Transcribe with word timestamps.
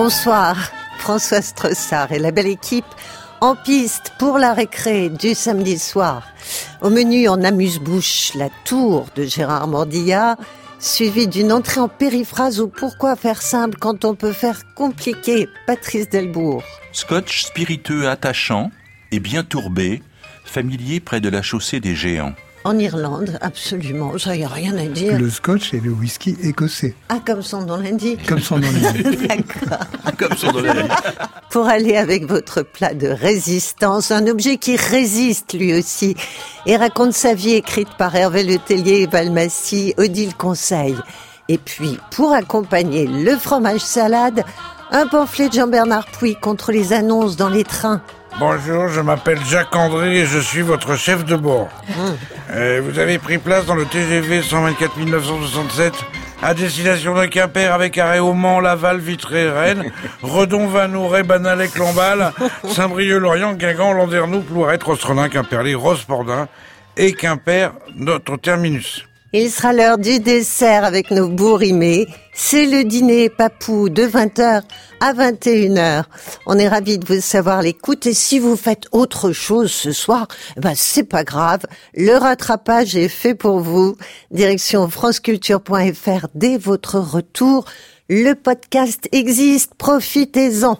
Bonsoir, 0.00 0.56
François 0.98 1.42
Strossard 1.42 2.12
et 2.12 2.20
la 2.20 2.30
belle 2.30 2.46
équipe 2.46 2.84
en 3.40 3.56
piste 3.56 4.12
pour 4.18 4.38
la 4.38 4.54
récré 4.54 5.08
du 5.08 5.34
samedi 5.34 5.78
soir. 5.78 6.22
Au 6.80 6.88
menu 6.88 7.28
en 7.28 7.42
amuse-bouche, 7.42 8.32
la 8.36 8.48
tour 8.64 9.06
de 9.16 9.24
Gérard 9.24 9.66
Mordilla, 9.66 10.36
suivi 10.78 11.26
d'une 11.26 11.52
entrée 11.52 11.80
en 11.80 11.88
périphrase 11.88 12.60
ou 12.60 12.68
pourquoi 12.68 13.16
faire 13.16 13.42
simple 13.42 13.78
quand 13.78 14.04
on 14.04 14.14
peut 14.14 14.32
faire 14.32 14.74
compliqué, 14.74 15.48
Patrice 15.66 16.08
Delbourg. 16.08 16.62
Scotch 16.92 17.44
spiritueux 17.44 18.08
attachant 18.08 18.70
et 19.12 19.20
bien 19.20 19.44
tourbé, 19.44 20.02
familier 20.44 21.00
près 21.00 21.20
de 21.20 21.28
la 21.28 21.42
chaussée 21.42 21.80
des 21.80 21.94
géants. 21.94 22.34
En 22.64 22.76
Irlande, 22.78 23.38
absolument, 23.40 24.18
ça 24.18 24.36
y 24.36 24.44
a 24.44 24.48
rien 24.48 24.76
à 24.76 24.84
dire. 24.86 25.18
Le 25.18 25.30
scotch 25.30 25.72
et 25.74 25.80
le 25.80 25.90
whisky 25.90 26.36
écossais. 26.42 26.94
Ah, 27.08 27.20
comme 27.24 27.40
son 27.40 27.62
nom 27.62 27.76
l'indique. 27.76 28.26
Comme 28.26 28.40
son 28.40 28.58
nom 28.58 28.68
l'indique. 28.70 29.28
D'accord. 29.28 29.86
Comme 30.18 30.36
son 30.36 30.52
nom 30.52 30.62
l'indique. 30.62 30.92
Pour 31.50 31.66
aller 31.66 31.96
avec 31.96 32.26
votre 32.26 32.62
plat 32.62 32.94
de 32.94 33.08
résistance, 33.08 34.10
un 34.10 34.26
objet 34.26 34.56
qui 34.58 34.76
résiste 34.76 35.54
lui 35.54 35.72
aussi 35.78 36.16
et 36.66 36.76
raconte 36.76 37.12
sa 37.12 37.34
vie 37.34 37.54
écrite 37.54 37.88
par 37.96 38.14
Hervé 38.14 38.42
Letellier 38.42 39.02
et 39.02 39.06
Valmassi, 39.06 39.94
Odile 39.96 40.34
Conseil. 40.34 40.96
Et 41.48 41.58
puis, 41.58 41.98
pour 42.10 42.32
accompagner 42.32 43.06
le 43.06 43.36
fromage 43.36 43.80
salade, 43.80 44.44
un 44.90 45.06
pamphlet 45.06 45.48
de 45.48 45.54
Jean-Bernard 45.54 46.06
Pouy 46.06 46.34
contre 46.34 46.72
les 46.72 46.92
annonces 46.92 47.36
dans 47.36 47.48
les 47.48 47.64
trains. 47.64 48.02
Bonjour, 48.36 48.88
je 48.88 49.00
m'appelle 49.00 49.38
Jacques 49.44 49.74
André 49.74 50.20
et 50.20 50.26
je 50.26 50.38
suis 50.38 50.62
votre 50.62 50.96
chef 50.96 51.24
de 51.24 51.34
bord. 51.34 51.68
Euh, 52.50 52.80
vous 52.84 53.00
avez 53.00 53.18
pris 53.18 53.38
place 53.38 53.66
dans 53.66 53.74
le 53.74 53.84
TGV 53.84 54.42
124 54.42 54.96
967 54.98 55.92
à 56.40 56.54
destination 56.54 57.14
de 57.16 57.26
Quimper 57.26 57.72
avec 57.72 57.98
arrêt 57.98 58.20
au 58.20 58.34
Mans, 58.34 58.60
Laval, 58.60 58.98
Vitré, 59.00 59.50
Rennes, 59.50 59.90
Redon, 60.22 60.68
Vanouret, 60.68 61.24
Banalec, 61.24 61.76
Lamballe, 61.76 62.32
Saint-Brieuc, 62.68 63.18
Lorient, 63.20 63.54
Guingamp, 63.54 63.92
Landerneau, 63.92 64.40
Plouret, 64.40 64.78
Rostronin, 64.84 65.28
Quimperlé, 65.28 65.74
Rospordin 65.74 66.46
et 66.96 67.12
Quimper, 67.14 67.72
notre 67.96 68.36
terminus. 68.36 69.04
Il 69.32 69.50
sera 69.50 69.72
l'heure 69.72 69.98
du 69.98 70.20
dessert 70.20 70.84
avec 70.84 71.10
nos 71.10 71.28
bourrimés. 71.28 72.06
C'est 72.40 72.66
le 72.66 72.84
dîner 72.84 73.28
papou 73.30 73.88
de 73.88 74.04
20h 74.04 74.62
à 75.00 75.12
21h. 75.12 76.04
On 76.46 76.56
est 76.56 76.68
ravis 76.68 76.96
de 76.96 77.04
vous 77.04 77.20
savoir 77.20 77.62
l'écoute 77.62 78.06
et 78.06 78.14
si 78.14 78.38
vous 78.38 78.54
faites 78.56 78.84
autre 78.92 79.32
chose 79.32 79.72
ce 79.72 79.90
soir, 79.90 80.28
eh 80.56 80.60
ben 80.60 80.72
c'est 80.76 81.02
pas 81.02 81.24
grave. 81.24 81.62
Le 81.94 82.16
rattrapage 82.16 82.94
est 82.96 83.08
fait 83.08 83.34
pour 83.34 83.58
vous. 83.58 83.96
Direction 84.30 84.88
franceculture.fr 84.88 86.28
dès 86.36 86.58
votre 86.58 87.00
retour. 87.00 87.64
Le 88.08 88.34
podcast 88.34 89.08
existe, 89.10 89.74
profitez-en. 89.74 90.78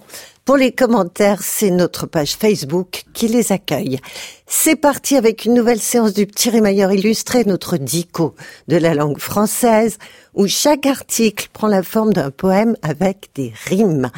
Pour 0.49 0.57
les 0.57 0.73
commentaires, 0.73 1.43
c'est 1.43 1.69
notre 1.69 2.07
page 2.07 2.37
Facebook 2.37 3.05
qui 3.13 3.29
les 3.29 3.53
accueille. 3.53 4.01
C'est 4.47 4.77
parti 4.77 5.15
avec 5.15 5.45
une 5.45 5.53
nouvelle 5.53 5.79
séance 5.79 6.15
du 6.15 6.27
petit 6.27 6.49
rémailleur 6.49 6.91
illustré, 6.91 7.45
notre 7.45 7.77
dico 7.77 8.35
de 8.67 8.79
la 8.79 8.95
langue 8.95 9.19
française, 9.19 9.99
où 10.33 10.47
chaque 10.47 10.87
article 10.87 11.49
prend 11.53 11.67
la 11.67 11.83
forme 11.83 12.15
d'un 12.15 12.31
poème 12.31 12.79
avec 12.81 13.29
des 13.35 13.53
rimes. 13.67 14.11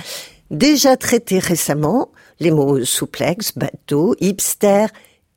Déjà 0.52 0.96
traités 0.96 1.40
récemment, 1.40 2.12
les 2.38 2.52
mots 2.52 2.84
souplex, 2.84 3.58
bateau, 3.58 4.14
hipster 4.20 4.86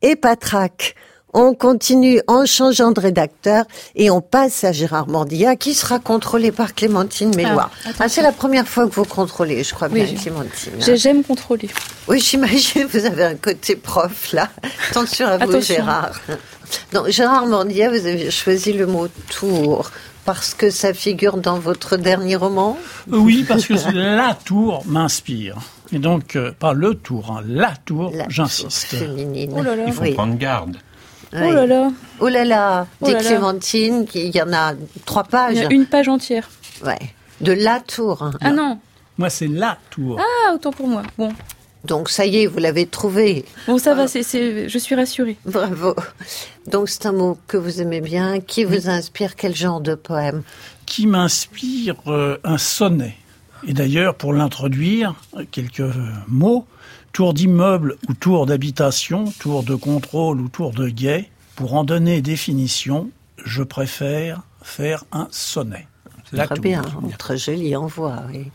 et 0.04 0.16
patraque. 0.16 0.94
On 1.34 1.54
continue 1.56 2.22
en 2.28 2.46
changeant 2.46 2.92
de 2.92 3.00
rédacteur 3.00 3.66
et 3.96 4.10
on 4.12 4.22
passe 4.22 4.64
à 4.64 4.72
Gérard 4.72 5.08
Mordilla 5.08 5.56
qui 5.56 5.74
sera 5.74 5.98
contrôlé 6.00 6.52
par 6.52 6.76
Clémentine 6.76 7.36
Mélois. 7.36 7.70
Ah, 7.86 7.90
Ah, 8.00 8.10
c'est 8.10 8.22
la 8.22 8.32
première 8.32 8.68
fois 8.68 8.88
que 8.88 8.94
vous 8.94 9.06
contrôlez, 9.06 9.64
je 9.64 9.74
crois 9.74 9.88
Oui, 9.88 10.04
bien, 10.04 10.06
je- 10.16 10.22
Clémentine. 10.22 10.74
J'ai- 10.80 10.98
J'aime 10.98 11.24
contrôler. 11.24 11.70
Oui, 12.08 12.20
j'imagine, 12.20 12.86
vous 12.86 13.06
avez 13.06 13.24
un 13.24 13.36
côté 13.36 13.76
prof 13.76 14.32
là. 14.34 14.50
Attention 14.92 15.28
à 15.28 15.38
vous, 15.38 15.44
Attention. 15.50 15.76
Gérard. 15.76 16.12
Donc, 16.92 17.10
Gérard 17.10 17.46
Mordia, 17.48 17.90
vous 17.90 18.06
avez 18.06 18.30
choisi 18.32 18.74
le 18.74 18.86
mot 18.88 19.08
tour 19.30 19.90
parce 20.26 20.54
que 20.54 20.70
ça 20.70 20.94
figure 20.94 21.38
dans 21.38 21.60
votre 21.60 21.98
dernier 21.98 22.36
roman? 22.36 22.78
Oui, 23.10 23.44
parce 23.48 23.66
que 23.66 23.74
la 23.96 24.36
tour 24.36 24.84
m'inspire. 24.86 25.58
Et 25.92 26.00
donc, 26.00 26.36
euh, 26.36 26.52
pas 26.58 26.74
le 26.74 26.96
tour, 26.96 27.32
hein, 27.38 27.44
la 27.48 27.74
tour, 27.86 28.12
La 28.16 28.26
j'insiste. 28.30 28.90
tour 28.92 29.00
féminine. 29.00 29.52
Oh. 29.56 29.62
Il 29.86 29.94
faut 29.94 30.02
Oui. 30.02 30.14
prendre 30.14 30.36
garde. 30.38 30.78
Oui. 31.34 31.42
Oh 31.48 31.52
là 31.52 31.66
là, 31.66 31.92
Oh 32.20 32.28
là 32.30 32.46
là, 32.46 32.88
Oh 33.02 33.06
dit 33.08 33.14
là 33.14 33.22
là. 33.22 33.28
Clémentine, 33.30 34.06
qu'il 34.06 34.36
y 34.36 34.42
en 34.42 34.54
a 34.54 34.74
trois 35.06 35.24
il 35.28 35.32
pages. 35.32 35.56
y 35.58 35.66
a 35.66 35.72
une 35.74 35.86
page 35.86 36.08
entière. 36.08 36.50
Ouais. 36.86 37.00
De 37.42 37.52
la 37.54 37.80
tour. 37.80 38.22
hein. 38.22 38.32
Ah 38.42 38.52
non, 38.52 38.80
Moi, 39.18 39.30
c'est 39.30 39.48
la 39.48 39.78
tour. 39.90 40.20
ah 40.20 40.54
autant 40.54 40.72
pour 40.72 40.88
moi. 40.88 41.02
Bon, 41.18 41.32
Donc 41.86 42.10
ça 42.10 42.26
y 42.26 42.44
est, 42.44 42.46
vous 42.48 42.60
l'avez 42.60 42.86
trouvé. 42.86 43.46
bon 43.68 43.78
ça 43.78 43.94
va, 43.96 44.08
c'est, 44.08 44.24
c'est, 44.24 44.70
je 44.70 44.78
suis 44.78 44.96
rassurée. 44.96 45.38
Bravo. 45.46 45.96
Donc 46.68 46.88
c'est 46.90 47.06
un 47.08 47.12
mot 47.12 47.38
que 47.48 47.58
vous 47.58 47.82
aimez 47.82 48.00
bien. 48.02 48.40
Qui 48.40 48.64
vous 48.64 48.88
inspire? 48.90 49.36
Quel 49.36 49.56
genre 49.56 49.82
de 49.82 49.96
poème? 49.96 50.44
Qui 50.86 51.08
m'inspire 51.08 51.96
euh, 52.08 52.38
un 52.44 52.58
sonnet. 52.58 53.16
Et 53.68 53.74
d'ailleurs, 53.74 54.16
pour 54.16 54.34
l'introduire, 54.34 55.16
quelques 55.52 55.80
euh, 55.80 55.94
mots. 56.28 56.66
Tour 57.13 57.35
d'immeuble 57.35 57.97
ou 58.09 58.16
tour 58.16 58.47
d'habitation, 58.47 59.25
tour 59.40 59.63
de 59.63 59.75
contrôle 59.75 60.41
ou 60.41 60.50
tour 60.50 60.72
de 60.72 60.90
guet. 60.90 61.29
Pour 61.56 61.75
en 61.75 61.84
donner 61.84 62.24
définition, 62.24 63.12
je 63.46 63.62
préfère 63.62 64.41
faire 64.63 65.03
un 65.12 65.28
sonnet. 65.29 65.88
La 66.31 66.47
Très 66.47 66.56
tour. 66.56 66.63
bien, 66.63 66.81
très 67.19 67.38
joli 67.38 67.75
en 67.75 67.85
voix. 67.85 68.24
Oui. 68.31 68.50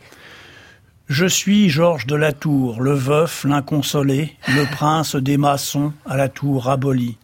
Je 1.07 1.25
suis 1.27 1.69
Georges 1.71 2.07
de 2.07 2.17
la 2.17 2.33
Tour, 2.33 2.83
le 2.83 2.95
veuf, 2.95 3.45
l'inconsolé, 3.45 4.37
le 4.49 4.65
prince 4.73 5.15
des 5.15 5.37
maçons 5.37 5.93
à 6.05 6.17
la 6.17 6.29
tour 6.29 6.69
abolie. 6.69 7.17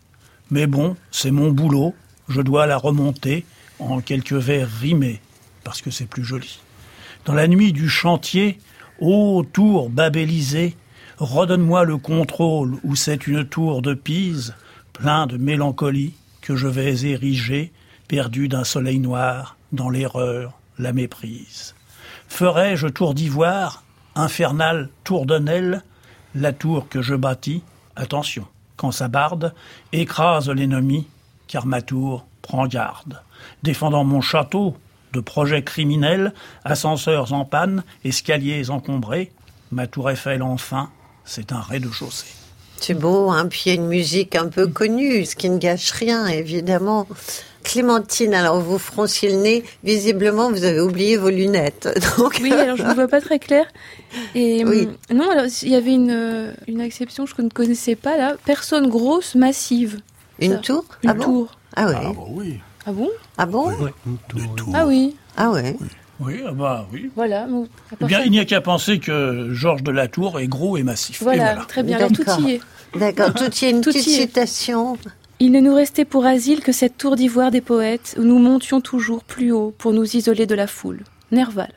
Mais 0.53 0.69
bon, 0.69 0.97
c'est 1.11 1.33
mon 1.33 1.51
boulot, 1.51 1.95
je 2.29 2.41
dois 2.43 2.67
la 2.67 2.77
remonter 2.77 3.45
en 3.81 4.01
quelques 4.01 4.33
vers 4.33 4.71
rimés, 4.71 5.21
parce 5.65 5.83
que 5.83 5.91
c'est 5.91 6.07
plus 6.07 6.25
joli. 6.25 6.61
Dans 7.25 7.35
la 7.35 7.49
nuit 7.49 7.73
du 7.73 7.89
chantier, 7.89 8.59
ô 9.01 9.45
tour 9.53 9.91
babélisée, 9.91 10.77
redonne-moi 11.19 11.85
le 11.85 11.97
contrôle 11.97 12.79
où 12.83 12.97
c'est 12.97 13.27
une 13.27 13.45
tour 13.45 13.83
de 13.83 13.95
Pise, 13.95 14.55
plein 14.93 15.27
de 15.27 15.37
mélancolie, 15.37 16.15
que 16.41 16.57
je 16.57 16.69
vais 16.69 17.07
ériger, 17.07 17.73
perdu 18.09 18.49
d'un 18.49 18.65
soleil 18.65 18.99
noir, 18.99 19.57
dans 19.73 19.91
l'erreur, 19.91 20.59
la 20.79 20.93
méprise. 20.93 21.75
Ferai-je 22.29 22.89
tour 22.89 23.15
d'ivoire, 23.15 23.83
infernale 24.15 24.89
tour 25.05 25.27
de 25.27 25.39
Nesle, 25.39 25.83
la 26.35 26.53
tour 26.53 26.89
que 26.89 27.01
je 27.01 27.15
bâtis, 27.15 27.63
attention, 27.97 28.47
quand 28.77 28.91
sa 28.91 29.09
barde 29.09 29.55
écrase 29.93 30.51
l'ennemi, 30.51 31.07
car 31.47 31.67
ma 31.67 31.81
tour 31.81 32.27
prend 32.43 32.67
garde, 32.67 33.21
défendant 33.63 34.05
mon 34.05 34.21
château 34.21 34.77
de 35.13 35.21
projets 35.21 35.63
criminels, 35.63 36.35
ascenseurs 36.65 37.33
en 37.33 37.45
panne, 37.45 37.85
escaliers 38.05 38.71
encombrés, 38.71 39.33
ma 39.71 39.87
tour 39.87 40.11
Eiffel 40.11 40.43
enfin, 40.43 40.91
c'est 41.25 41.53
un 41.53 41.61
rez-de-chaussée. 41.61 42.27
C'est 42.81 42.95
beau, 42.95 43.31
hein 43.31 43.47
puis 43.49 43.63
il 43.67 43.69
y 43.69 43.73
a 43.73 43.75
une 43.81 43.87
musique 43.89 44.35
un 44.37 44.49
peu 44.49 44.67
connue, 44.67 45.25
ce 45.25 45.37
qui 45.37 45.49
ne 45.49 45.59
gâche 45.59 45.91
rien, 45.93 46.27
évidemment. 46.27 47.07
Clémentine, 47.63 48.35
alors 48.35 48.61
vous 48.61 48.79
fronciez 48.79 49.31
le 49.31 49.37
nez, 49.39 49.65
visiblement 49.85 50.51
vous 50.51 50.65
avez 50.65 50.81
oublié 50.81 51.17
vos 51.17 51.31
lunettes. 51.31 51.89
Donc, 52.19 52.39
Oui, 52.43 52.53
alors 52.53 52.77
je 52.77 52.83
ne 52.83 52.93
vois 52.93 53.09
pas 53.09 53.23
très 53.23 53.39
clair. 53.39 53.65
Et 54.35 54.65
Oui. 54.67 54.87
hum, 55.11 55.17
non, 55.17 55.31
alors 55.31 55.47
il 55.63 55.69
y 55.71 55.75
avait 55.75 55.95
une, 55.95 56.11
euh, 56.11 56.53
une 56.69 56.81
exception 56.83 57.25
que 57.25 57.31
je 57.39 57.43
ne 57.43 57.49
connaissais 57.49 57.95
pas 57.97 58.19
là. 58.19 58.37
Personne 58.45 58.89
grosse, 58.91 59.35
massive. 59.35 60.01
une 60.41 60.53
Ça. 60.53 60.59
tour 60.59 60.85
Une 61.05 61.11
Ah 61.11 61.15
bon 61.15 61.25
tour. 61.25 61.59
Ah 61.77 61.87
ouais. 61.87 61.95
Ah 61.97 62.13
bah 62.13 62.25
oui. 62.29 62.61
Ah 62.87 62.93
bon? 62.93 63.11
Ah 63.39 63.47
bon? 63.47 63.71
Le 63.71 64.55
tour. 64.57 64.73
Ah 64.75 64.87
oui, 64.87 65.17
Ah 65.39 65.51
ouais. 65.51 65.75
Oui, 65.81 65.87
ah 66.23 66.53
bah 66.53 66.87
oui. 66.93 67.11
voilà. 67.17 67.47
bon, 67.47 67.69
Eh 68.01 68.05
bien, 68.05 68.23
il 68.25 68.31
n'y 68.31 68.39
a 68.39 68.45
qu'à 68.45 68.61
penser 68.61 68.99
que 68.99 69.49
Georges 69.53 69.83
de 69.83 69.91
la 69.91 70.09
Tour 70.09 70.39
est 70.41 70.47
gros 70.49 70.77
et 70.77 70.83
massif. 70.83 71.21
Et 71.23 71.25
voilà, 71.25 71.57
très 71.69 71.83
bien. 71.83 71.97
Alors 71.97 72.13
tout 72.13 72.25
y 72.41 72.53
est. 72.53 72.61
D'accord, 72.97 73.35
tout 73.35 73.53
y 73.61 73.65
est 73.65 73.71
une 73.71 73.81
Tout 73.81 73.91
petite 73.91 74.07
y 74.07 74.15
est. 74.15 74.21
citation. 74.23 74.97
Il 75.41 75.51
ne 75.51 75.61
nous 75.61 75.75
restait 75.75 76.05
pour 76.05 76.25
asile 76.27 76.61
que 76.61 76.71
cette 76.73 76.97
tour 76.97 77.17
d'ivoire 77.17 77.51
des 77.51 77.61
poètes 77.61 78.15
où 78.19 78.23
nous 78.23 78.39
montions 78.39 78.81
toujours 78.81 79.25
plus 79.25 79.51
haut 79.51 79.75
pour 79.77 79.93
nous 79.93 80.17
isoler 80.17 80.47
de 80.47 80.55
la 80.55 80.69
foule. 80.69 81.03
Nerval. 81.33 81.73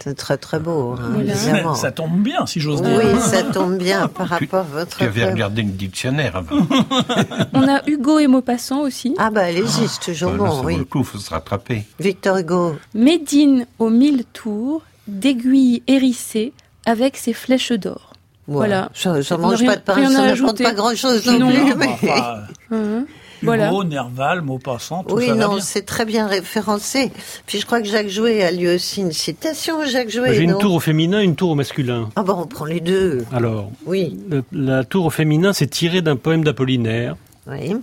C'est 0.00 0.14
très 0.14 0.36
très 0.36 0.60
beau, 0.60 0.94
hein, 0.98 1.20
évidemment. 1.20 1.74
Ça 1.74 1.90
tombe 1.90 2.22
bien, 2.22 2.46
si 2.46 2.60
j'ose 2.60 2.80
dire. 2.82 3.00
Oui, 3.02 3.20
ça 3.20 3.42
tombe 3.42 3.76
bien 3.78 4.06
par 4.08 4.28
rapport 4.30 4.60
à 4.60 4.62
votre 4.62 4.96
Tu 4.98 5.04
avais 5.04 5.28
regardé 5.30 5.62
le 5.62 5.70
dictionnaire 5.70 6.36
avant. 6.36 6.66
On 7.52 7.66
a 7.68 7.82
Hugo 7.88 8.18
et 8.20 8.28
Maupassant 8.28 8.80
aussi. 8.82 9.14
Ah 9.18 9.30
bah 9.30 9.42
allez-y, 9.42 9.88
c'est 9.88 10.12
toujours 10.12 10.30
ça 10.30 10.36
bon, 10.36 10.46
vaut 10.48 10.64
oui. 10.64 10.76
le 10.76 10.84
coup, 10.84 11.02
faut 11.02 11.18
se 11.18 11.30
rattraper. 11.30 11.82
Victor 11.98 12.36
Hugo. 12.38 12.76
Médine 12.94 13.66
aux 13.80 13.90
mille 13.90 14.24
tours, 14.32 14.82
d'aiguilles 15.08 15.82
hérissées 15.88 16.52
avec 16.86 17.16
ses 17.16 17.32
flèches 17.32 17.72
d'or. 17.72 18.12
Voilà. 18.46 18.90
Ça, 18.94 19.22
ça 19.22 19.34
On 19.36 19.40
mange 19.40 19.66
pas 19.66 19.76
de 19.76 19.80
pain, 19.82 20.08
ça 20.10 20.26
n'apporte 20.26 20.62
pas 20.62 20.72
grand-chose 20.72 21.26
non, 21.26 21.38
Non. 21.40 21.50
plus. 21.50 21.72
Ah, 21.72 21.74
mais- 21.76 21.86
enfin, 21.92 22.34
Hein? 22.72 23.04
Voilà. 23.42 23.68
Hugo, 23.68 23.84
Nerval, 23.84 24.42
Maupassant, 24.42 25.04
tout 25.04 25.14
Oui, 25.16 25.28
ça 25.28 25.34
non, 25.34 25.60
c'est 25.60 25.82
très 25.86 26.04
bien 26.04 26.26
référencé. 26.26 27.10
Puis 27.46 27.60
je 27.60 27.66
crois 27.66 27.80
que 27.80 27.86
Jacques 27.88 28.08
Jouet 28.08 28.42
a 28.42 28.50
lui 28.50 28.68
aussi 28.68 29.00
une 29.00 29.12
citation, 29.12 29.84
Jacques 29.84 30.10
Jouet. 30.10 30.34
J'ai 30.34 30.42
une 30.42 30.58
tour 30.58 30.74
au 30.74 30.80
féminin, 30.80 31.20
une 31.20 31.36
tour 31.36 31.50
au 31.50 31.54
masculin. 31.54 32.10
Ah 32.16 32.22
bon, 32.22 32.34
on 32.42 32.46
prend 32.46 32.64
les 32.64 32.80
deux. 32.80 33.24
Alors, 33.32 33.70
Oui, 33.86 34.18
le- 34.28 34.44
la 34.52 34.84
tour 34.84 35.06
au 35.06 35.10
féminin, 35.10 35.52
c'est 35.52 35.68
tiré 35.68 36.02
d'un 36.02 36.16
poème 36.16 36.42
d'Apollinaire. 36.44 37.16
oui. 37.46 37.76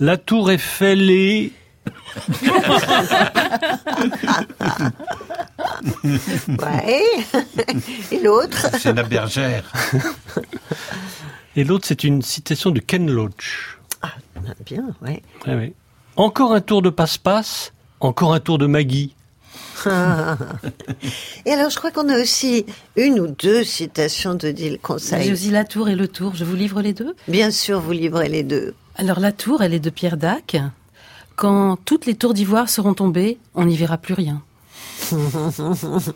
La 0.00 0.18
tour 0.18 0.50
Eiffel 0.50 1.10
est... 1.10 1.52
Ouais. 6.48 7.02
Et 8.12 8.20
l'autre 8.20 8.68
C'est 8.78 8.92
la 8.92 9.02
bergère. 9.02 9.64
Et 11.56 11.64
l'autre, 11.64 11.86
c'est 11.86 12.04
une 12.04 12.22
citation 12.22 12.70
de 12.70 12.80
Ken 12.80 13.10
Loach. 13.10 13.75
Ah, 14.46 14.52
Bien, 14.64 14.84
ouais. 15.02 15.22
Ouais. 15.46 15.72
Encore 16.16 16.52
un 16.52 16.60
tour 16.60 16.82
de 16.82 16.90
passe-passe, 16.90 17.72
encore 18.00 18.32
un 18.34 18.40
tour 18.40 18.58
de 18.58 18.66
Maggie. 18.66 19.14
Et 19.86 21.52
alors, 21.52 21.70
je 21.70 21.76
crois 21.76 21.90
qu'on 21.90 22.08
a 22.08 22.18
aussi 22.20 22.66
une 22.96 23.20
ou 23.20 23.26
deux 23.28 23.62
citations 23.64 24.34
de 24.34 24.52
J'ai 24.56 24.78
Conseil. 24.78 25.32
aussi 25.32 25.50
la 25.50 25.64
tour 25.64 25.88
et 25.88 25.94
le 25.94 26.08
tour. 26.08 26.34
Je 26.34 26.44
vous 26.44 26.56
livre 26.56 26.80
les 26.82 26.92
deux? 26.92 27.14
Bien 27.28 27.50
sûr, 27.50 27.80
vous 27.80 27.92
livrez 27.92 28.28
les 28.28 28.42
deux. 28.42 28.74
Alors 28.96 29.20
la 29.20 29.32
tour, 29.32 29.62
elle 29.62 29.74
est 29.74 29.80
de 29.80 29.90
Pierre 29.90 30.16
Dac. 30.16 30.56
Quand 31.36 31.76
toutes 31.84 32.06
les 32.06 32.14
tours 32.14 32.32
d'ivoire 32.34 32.68
seront 32.70 32.94
tombées, 32.94 33.38
on 33.54 33.66
n'y 33.66 33.76
verra 33.76 33.98
plus 33.98 34.14
rien. 34.14 34.42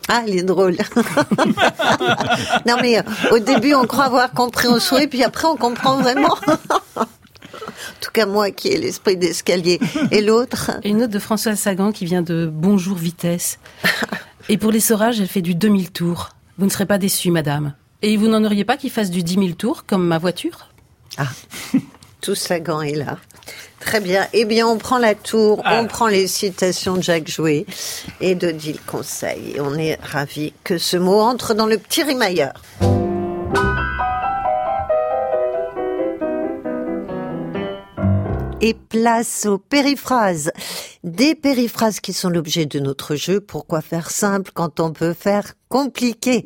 Ah, 0.09 0.23
elle 0.27 0.35
est 0.39 0.43
drôle. 0.43 0.75
non, 2.67 2.75
mais 2.81 2.97
euh, 2.99 3.03
au 3.31 3.39
début, 3.39 3.73
on 3.75 3.85
croit 3.85 4.05
avoir 4.05 4.31
compris 4.31 4.67
au 4.67 4.79
souhait, 4.79 5.07
puis 5.07 5.23
après, 5.23 5.47
on 5.47 5.55
comprend 5.55 5.97
vraiment. 6.01 6.35
en 7.67 8.01
tout 8.01 8.11
cas, 8.11 8.25
moi 8.25 8.51
qui 8.51 8.69
ai 8.69 8.77
l'esprit 8.77 9.17
d'escalier. 9.17 9.79
Et 10.11 10.21
l'autre 10.21 10.71
une 10.83 11.03
autre 11.03 11.13
de 11.13 11.19
François 11.19 11.55
Sagan 11.55 11.91
qui 11.91 12.05
vient 12.05 12.21
de 12.21 12.49
Bonjour 12.51 12.97
vitesse. 12.97 13.59
Et 14.49 14.57
pour 14.57 14.71
l'essorage, 14.71 15.19
elle 15.19 15.27
fait 15.27 15.41
du 15.41 15.55
2000 15.55 15.91
tours. 15.91 16.29
Vous 16.57 16.65
ne 16.65 16.71
serez 16.71 16.85
pas 16.85 16.97
déçue, 16.97 17.31
madame. 17.31 17.73
Et 18.01 18.17
vous 18.17 18.27
n'en 18.27 18.43
auriez 18.43 18.65
pas 18.65 18.77
qui 18.77 18.89
fasse 18.89 19.11
du 19.11 19.23
10 19.23 19.33
000 19.35 19.47
tours, 19.51 19.85
comme 19.85 20.05
ma 20.05 20.17
voiture? 20.17 20.69
Tout 22.21 22.35
Sagan 22.35 22.81
est 22.81 22.95
là. 22.95 23.17
Très 23.79 23.99
bien. 23.99 24.27
Eh 24.33 24.45
bien, 24.45 24.67
on 24.67 24.77
prend 24.77 24.99
la 24.99 25.15
tour, 25.15 25.61
on 25.65 25.87
prend 25.87 26.07
les 26.07 26.27
citations 26.27 26.95
de 26.95 27.01
Jacques 27.01 27.29
Jouet 27.29 27.65
et 28.19 28.35
de 28.35 28.51
Dile 28.51 28.79
Conseil. 28.85 29.53
Et 29.55 29.61
on 29.61 29.75
est 29.75 29.99
ravis 30.01 30.53
que 30.63 30.77
ce 30.77 30.97
mot 30.97 31.19
entre 31.19 31.55
dans 31.55 31.65
le 31.65 31.77
petit 31.77 32.03
rimailleur. 32.03 32.53
Et 38.63 38.75
place 38.75 39.47
aux 39.47 39.57
périphrases. 39.57 40.51
Des 41.03 41.33
périphrases 41.33 41.99
qui 41.99 42.13
sont 42.13 42.29
l'objet 42.29 42.67
de 42.67 42.79
notre 42.79 43.15
jeu. 43.15 43.41
Pourquoi 43.41 43.81
faire 43.81 44.11
simple 44.11 44.51
quand 44.53 44.79
on 44.79 44.91
peut 44.91 45.13
faire 45.13 45.55
compliqué? 45.67 46.45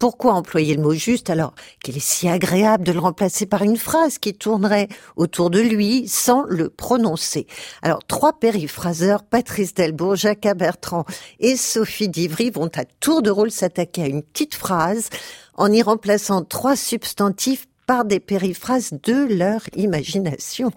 Pourquoi 0.00 0.32
employer 0.32 0.74
le 0.74 0.82
mot 0.82 0.92
juste 0.92 1.30
alors 1.30 1.54
qu'il 1.84 1.96
est 1.96 2.00
si 2.00 2.28
agréable 2.28 2.82
de 2.82 2.90
le 2.90 2.98
remplacer 2.98 3.46
par 3.46 3.62
une 3.62 3.76
phrase 3.76 4.18
qui 4.18 4.34
tournerait 4.34 4.88
autour 5.14 5.50
de 5.50 5.60
lui 5.60 6.08
sans 6.08 6.42
le 6.48 6.68
prononcer? 6.68 7.46
Alors, 7.82 8.04
trois 8.08 8.32
périphraseurs, 8.32 9.22
Patrice 9.22 9.72
Delbourg, 9.72 10.16
Jacques 10.16 10.56
Bertrand 10.56 11.04
et 11.38 11.56
Sophie 11.56 12.08
Divry 12.08 12.50
vont 12.50 12.70
à 12.74 12.84
tour 12.84 13.22
de 13.22 13.30
rôle 13.30 13.52
s'attaquer 13.52 14.02
à 14.02 14.08
une 14.08 14.24
petite 14.24 14.56
phrase 14.56 15.10
en 15.54 15.70
y 15.70 15.80
remplaçant 15.80 16.42
trois 16.42 16.74
substantifs 16.74 17.68
par 17.86 18.04
des 18.04 18.18
périphrases 18.18 18.94
de 19.04 19.32
leur 19.32 19.60
imagination. 19.76 20.72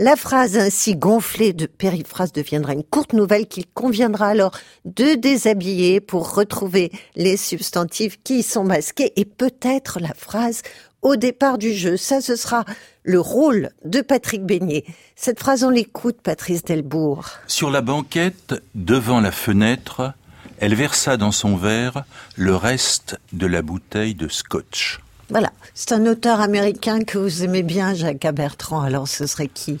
La 0.00 0.14
phrase 0.14 0.56
ainsi 0.56 0.94
gonflée 0.94 1.52
de 1.52 1.66
périphrases 1.66 2.32
deviendra 2.32 2.72
une 2.72 2.84
courte 2.84 3.14
nouvelle 3.14 3.48
qu'il 3.48 3.66
conviendra 3.66 4.28
alors 4.28 4.56
de 4.84 5.16
déshabiller 5.16 5.98
pour 6.00 6.36
retrouver 6.36 6.92
les 7.16 7.36
substantifs 7.36 8.22
qui 8.22 8.38
y 8.38 8.42
sont 8.44 8.62
masqués 8.62 9.12
et 9.16 9.24
peut-être 9.24 9.98
la 9.98 10.14
phrase 10.14 10.62
au 11.02 11.16
départ 11.16 11.58
du 11.58 11.72
jeu. 11.72 11.96
Ça, 11.96 12.20
ce 12.20 12.36
sera 12.36 12.64
le 13.02 13.18
rôle 13.18 13.70
de 13.84 14.00
Patrick 14.00 14.44
Beignet. 14.44 14.84
Cette 15.16 15.40
phrase, 15.40 15.64
on 15.64 15.70
l'écoute, 15.70 16.18
Patrice 16.22 16.62
Delbourg. 16.62 17.30
Sur 17.48 17.72
la 17.72 17.80
banquette, 17.80 18.54
devant 18.76 19.20
la 19.20 19.32
fenêtre, 19.32 20.12
elle 20.58 20.76
versa 20.76 21.16
dans 21.16 21.32
son 21.32 21.56
verre 21.56 22.04
le 22.36 22.54
reste 22.54 23.18
de 23.32 23.48
la 23.48 23.62
bouteille 23.62 24.14
de 24.14 24.28
scotch. 24.28 25.00
Voilà. 25.30 25.52
C'est 25.74 25.92
un 25.92 26.06
auteur 26.06 26.40
américain 26.40 27.02
que 27.04 27.18
vous 27.18 27.44
aimez 27.44 27.62
bien, 27.62 27.94
Jacques 27.94 28.26
Bertrand. 28.34 28.80
Alors, 28.80 29.08
ce 29.08 29.26
serait 29.26 29.48
qui? 29.48 29.78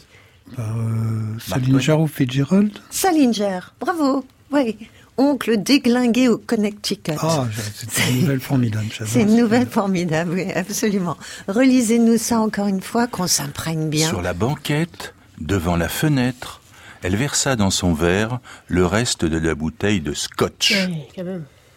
Bah, 0.56 0.64
euh, 0.76 1.38
Salinger 1.38 1.92
ou 1.92 2.06
Fitzgerald? 2.06 2.72
Salinger. 2.90 3.60
Bravo. 3.80 4.24
Oui. 4.52 4.76
Oncle 5.16 5.60
déglingué 5.60 6.28
au 6.28 6.38
Connecticut. 6.38 7.16
Ah, 7.20 7.46
c'est 7.88 8.10
une 8.10 8.20
nouvelle 8.20 8.40
formidable. 8.40 8.86
j'adore. 8.90 9.12
C'est 9.12 9.22
une 9.22 9.36
nouvelle 9.36 9.66
formidable, 9.66 10.30
oui, 10.32 10.52
absolument. 10.52 11.16
Relisez-nous 11.48 12.18
ça 12.18 12.38
encore 12.38 12.68
une 12.68 12.80
fois, 12.80 13.08
qu'on 13.08 13.26
s'imprègne 13.26 13.88
bien. 13.88 14.08
Sur 14.08 14.22
la 14.22 14.32
banquette, 14.32 15.14
devant 15.40 15.74
la 15.74 15.88
fenêtre, 15.88 16.60
elle 17.02 17.16
versa 17.16 17.56
dans 17.56 17.70
son 17.70 17.94
verre 17.94 18.38
le 18.68 18.86
reste 18.86 19.24
de 19.24 19.38
la 19.38 19.56
bouteille 19.56 20.00
de 20.00 20.14
scotch. 20.14 20.74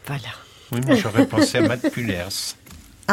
Voilà. 0.06 0.22
Oui, 0.72 0.80
moi 0.86 0.96
j'aurais 0.96 1.26
pensé 1.26 1.58
à 1.58 1.68
Matt 1.68 1.90
Pullers. 1.92 2.56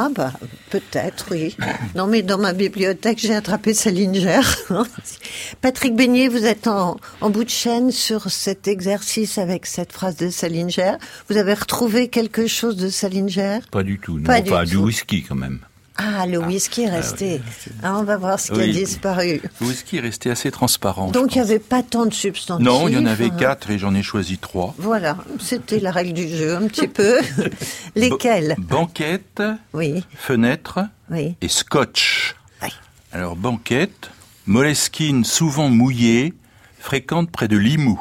Ah 0.01 0.11
bah, 0.15 0.33
peut-être, 0.71 1.27
oui. 1.33 1.57
Non, 1.97 2.07
mais 2.07 2.23
dans 2.23 2.39
ma 2.39 2.53
bibliothèque, 2.53 3.19
j'ai 3.19 3.35
attrapé 3.35 3.75
Salinger. 3.75 4.43
Patrick 5.61 5.97
Beignet, 5.97 6.29
vous 6.29 6.47
êtes 6.47 6.69
en, 6.69 6.99
en 7.21 7.31
bout 7.31 7.43
de 7.43 7.51
chaîne 7.51 7.91
sur 7.91 8.31
cet 8.31 8.69
exercice 8.69 9.39
avec 9.39 9.67
cette 9.67 9.91
phrase 9.91 10.15
de 10.15 10.31
Salinger. 10.31 10.93
Vous 11.29 11.37
avez 11.37 11.53
retrouvé 11.53 12.07
quelque 12.07 12.47
chose 12.47 12.77
de 12.77 12.91
Salinger 12.91 13.59
Pas 13.73 13.83
du 13.83 13.99
tout, 13.99 14.21
non. 14.21 14.23
Pas 14.23 14.65
du 14.65 14.77
whisky 14.77 15.25
quand 15.25 15.35
même. 15.35 15.59
Ah, 16.01 16.27
le 16.27 16.39
whisky 16.39 16.83
est 16.83 16.91
resté. 16.91 17.41
Ah, 17.83 17.97
on 17.99 18.05
va 18.05 18.17
voir 18.17 18.39
ce 18.39 18.53
qui 18.53 18.61
a 18.61 18.67
disparu. 18.69 19.41
Le 19.61 19.67
whisky 19.67 19.97
est 19.97 20.01
resté 20.01 20.31
assez 20.31 20.51
transparent. 20.53 21.11
Donc, 21.11 21.35
il 21.35 21.39
n'y 21.39 21.43
avait 21.45 21.59
pas 21.59 21.83
tant 21.83 22.07
de 22.07 22.15
substantifs. 22.15 22.65
Non, 22.65 22.87
il 22.87 22.95
y 22.95 22.99
en 22.99 23.05
avait 23.07 23.27
hein. 23.27 23.37
quatre 23.37 23.71
et 23.71 23.79
j'en 23.81 23.93
ai 23.97 24.03
choisi 24.05 24.39
trois. 24.39 24.75
Voilà, 24.79 25.17
c'était 25.41 25.81
la 25.81 25.91
règle 25.91 26.13
du 26.13 26.29
jeu, 26.29 26.55
un 26.55 26.69
petit 26.69 26.87
peu. 26.87 27.19
Lesquels 27.97 28.55
Ba- 28.59 28.77
Banquette, 28.77 29.43
Oui, 29.73 30.05
fenêtre 30.17 30.81
oui. 31.11 31.35
et 31.41 31.49
scotch. 31.49 32.37
Oui. 32.63 32.69
Alors, 33.13 33.35
banquette, 33.35 34.11
Moleskine 34.47 35.25
souvent 35.25 35.69
mouillée, 35.69 36.33
fréquente 36.79 37.31
près 37.33 37.49
de 37.49 37.57
Limoux. 37.57 38.01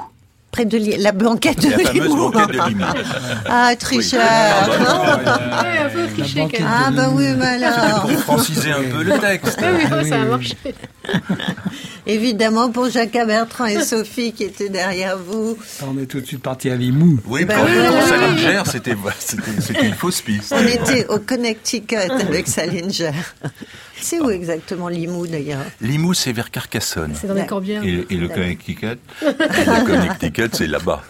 Près 0.58 0.66
de 0.66 1.04
la 1.04 1.12
banquette 1.12 1.62
de 1.62 1.70
La 1.70 1.78
fameuse 1.78 1.94
Limoux. 1.94 2.32
banquette 2.32 2.48
de 2.48 2.68
Limoux. 2.70 2.84
Ah, 3.48 3.76
tricheur. 3.78 4.20
Ouais, 4.22 5.78
un 5.86 5.90
peu 5.90 6.08
cliché 6.16 6.40
quand 6.40 6.52
même. 6.52 6.68
Ah, 6.68 6.90
bah 6.90 7.10
oui, 7.14 7.26
mais 7.38 7.64
alors. 7.64 8.02
Pour 8.02 8.12
franciser 8.22 8.72
un 8.72 8.82
peu 8.82 9.04
le 9.04 9.20
texte. 9.20 9.60
Ah 9.64 9.98
oui, 10.02 10.10
ça 10.10 10.16
a 10.16 10.26
marché. 10.26 10.58
Évidemment, 12.08 12.72
pour 12.72 12.90
Jacques 12.90 13.12
Bertrand 13.12 13.66
et 13.66 13.82
Sophie 13.84 14.32
qui 14.34 14.44
étaient 14.46 14.70
derrière 14.70 15.18
vous, 15.18 15.58
On 15.86 15.98
est 15.98 16.06
tout 16.06 16.22
de 16.22 16.26
suite 16.26 16.42
parti 16.42 16.70
à 16.70 16.76
Limoux. 16.76 17.20
Oui, 17.26 17.44
Bah 17.46 17.56
pour, 17.56 17.66
oui, 17.66 17.72
pour 17.74 17.96
oui, 17.96 18.02
oui. 18.02 18.10
Salinger, 18.10 18.62
c'était 18.66 18.96
c'était- 19.20 19.62
c'était 19.62 19.86
une 19.88 19.94
fausse 19.94 20.22
piste. 20.22 20.54
on 20.56 20.66
était 20.66 21.06
au 21.08 21.20
Connecticut 21.20 21.96
avec 21.98 22.48
Salinger. 22.48 23.12
C'est 24.00 24.20
où 24.22 24.30
exactement 24.30 24.88
Limoux 24.88 25.28
d'ailleurs? 25.28 25.64
Limoux, 25.82 26.14
c'est 26.14 26.32
vers 26.32 26.50
Carcassonne. 26.50 27.14
C'est 27.20 27.28
dans 27.28 27.34
les 27.34 27.46
corbières. 27.46 27.84
Et, 27.84 28.06
et 28.10 28.16
le 28.16 28.28
Connecticut 28.30 28.98
Le 29.22 29.86
Connecticut, 29.86 30.50
c'est 30.54 30.68
là-bas. 30.68 31.04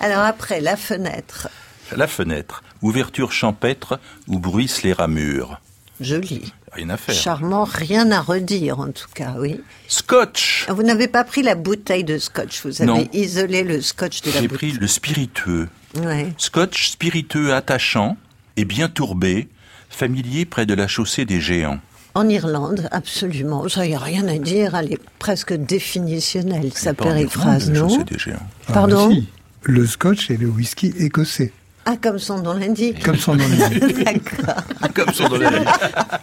Alors 0.00 0.20
après, 0.24 0.60
la 0.60 0.76
fenêtre. 0.76 1.48
La 1.96 2.06
fenêtre, 2.06 2.62
ouverture 2.82 3.32
champêtre 3.32 3.98
où 4.26 4.38
bruissent 4.38 4.82
les 4.82 4.92
ramures. 4.92 5.60
Joli. 6.00 6.52
Rien 6.74 6.90
à 6.90 6.96
faire. 6.96 7.14
Charmant, 7.14 7.64
rien 7.64 8.10
à 8.10 8.20
redire 8.20 8.80
en 8.80 8.90
tout 8.90 9.08
cas, 9.14 9.34
oui. 9.38 9.60
Scotch 9.88 10.66
Vous 10.68 10.82
n'avez 10.82 11.06
pas 11.08 11.22
pris 11.24 11.42
la 11.42 11.54
bouteille 11.54 12.04
de 12.04 12.18
scotch, 12.18 12.62
vous 12.64 12.82
avez 12.82 12.90
Non. 12.90 13.08
isolé 13.12 13.62
le 13.62 13.80
scotch 13.80 14.22
de 14.22 14.30
la 14.32 14.40
J'ai 14.40 14.48
bouteille. 14.48 14.70
pris 14.72 14.80
le 14.80 14.86
spiritueux. 14.88 15.68
Ouais. 15.96 16.32
Scotch 16.38 16.90
spiritueux 16.90 17.54
attachant 17.54 18.16
et 18.56 18.64
bien 18.64 18.88
tourbé, 18.88 19.48
familier 19.88 20.44
près 20.44 20.66
de 20.66 20.74
la 20.74 20.88
chaussée 20.88 21.24
des 21.24 21.40
géants. 21.40 21.78
En 22.14 22.28
Irlande, 22.28 22.88
absolument. 22.92 23.68
Ça, 23.68 23.84
il 23.84 23.90
n'y 23.90 23.94
a 23.96 23.98
rien 23.98 24.26
à 24.28 24.38
dire. 24.38 24.74
Elle 24.74 24.92
est 24.92 25.00
presque 25.18 25.52
définitionnelle, 25.52 26.72
sa 26.74 26.94
périphrase, 26.94 27.70
la 27.70 27.80
non 27.80 27.88
chaussée 27.88 28.04
des 28.04 28.18
géants. 28.18 28.46
Ah, 28.68 28.72
Pardon 28.72 29.10
si. 29.12 29.28
Le 29.62 29.86
scotch 29.86 30.30
et 30.30 30.36
le 30.36 30.46
whisky 30.48 30.92
écossais. 30.98 31.52
Ah, 31.86 31.96
comme 32.00 32.18
son 32.18 32.38
nom 32.38 32.54
l'indique. 32.54 33.02
Comme 33.04 33.16
son 33.16 33.34
nom 33.34 33.44
l'indique. 33.46 34.04
D'accord. 34.04 34.62
Comme 34.94 35.12
son 35.12 35.28
dans 35.28 35.36
la 35.38 35.50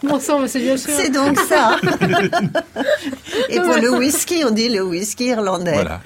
Bon 0.02 0.18
sang, 0.18 0.40
mais 0.40 0.48
c'est 0.48 0.60
bien 0.60 0.76
sûr. 0.76 0.90
C'est 0.96 1.10
donc 1.10 1.38
ça. 1.38 1.76
Et 3.48 3.56
pour 3.60 3.74
le 3.76 3.96
whisky, 3.98 4.42
on 4.44 4.50
dit 4.50 4.68
le 4.68 4.82
whisky 4.82 5.26
irlandais. 5.26 5.72
Voilà. 5.74 6.00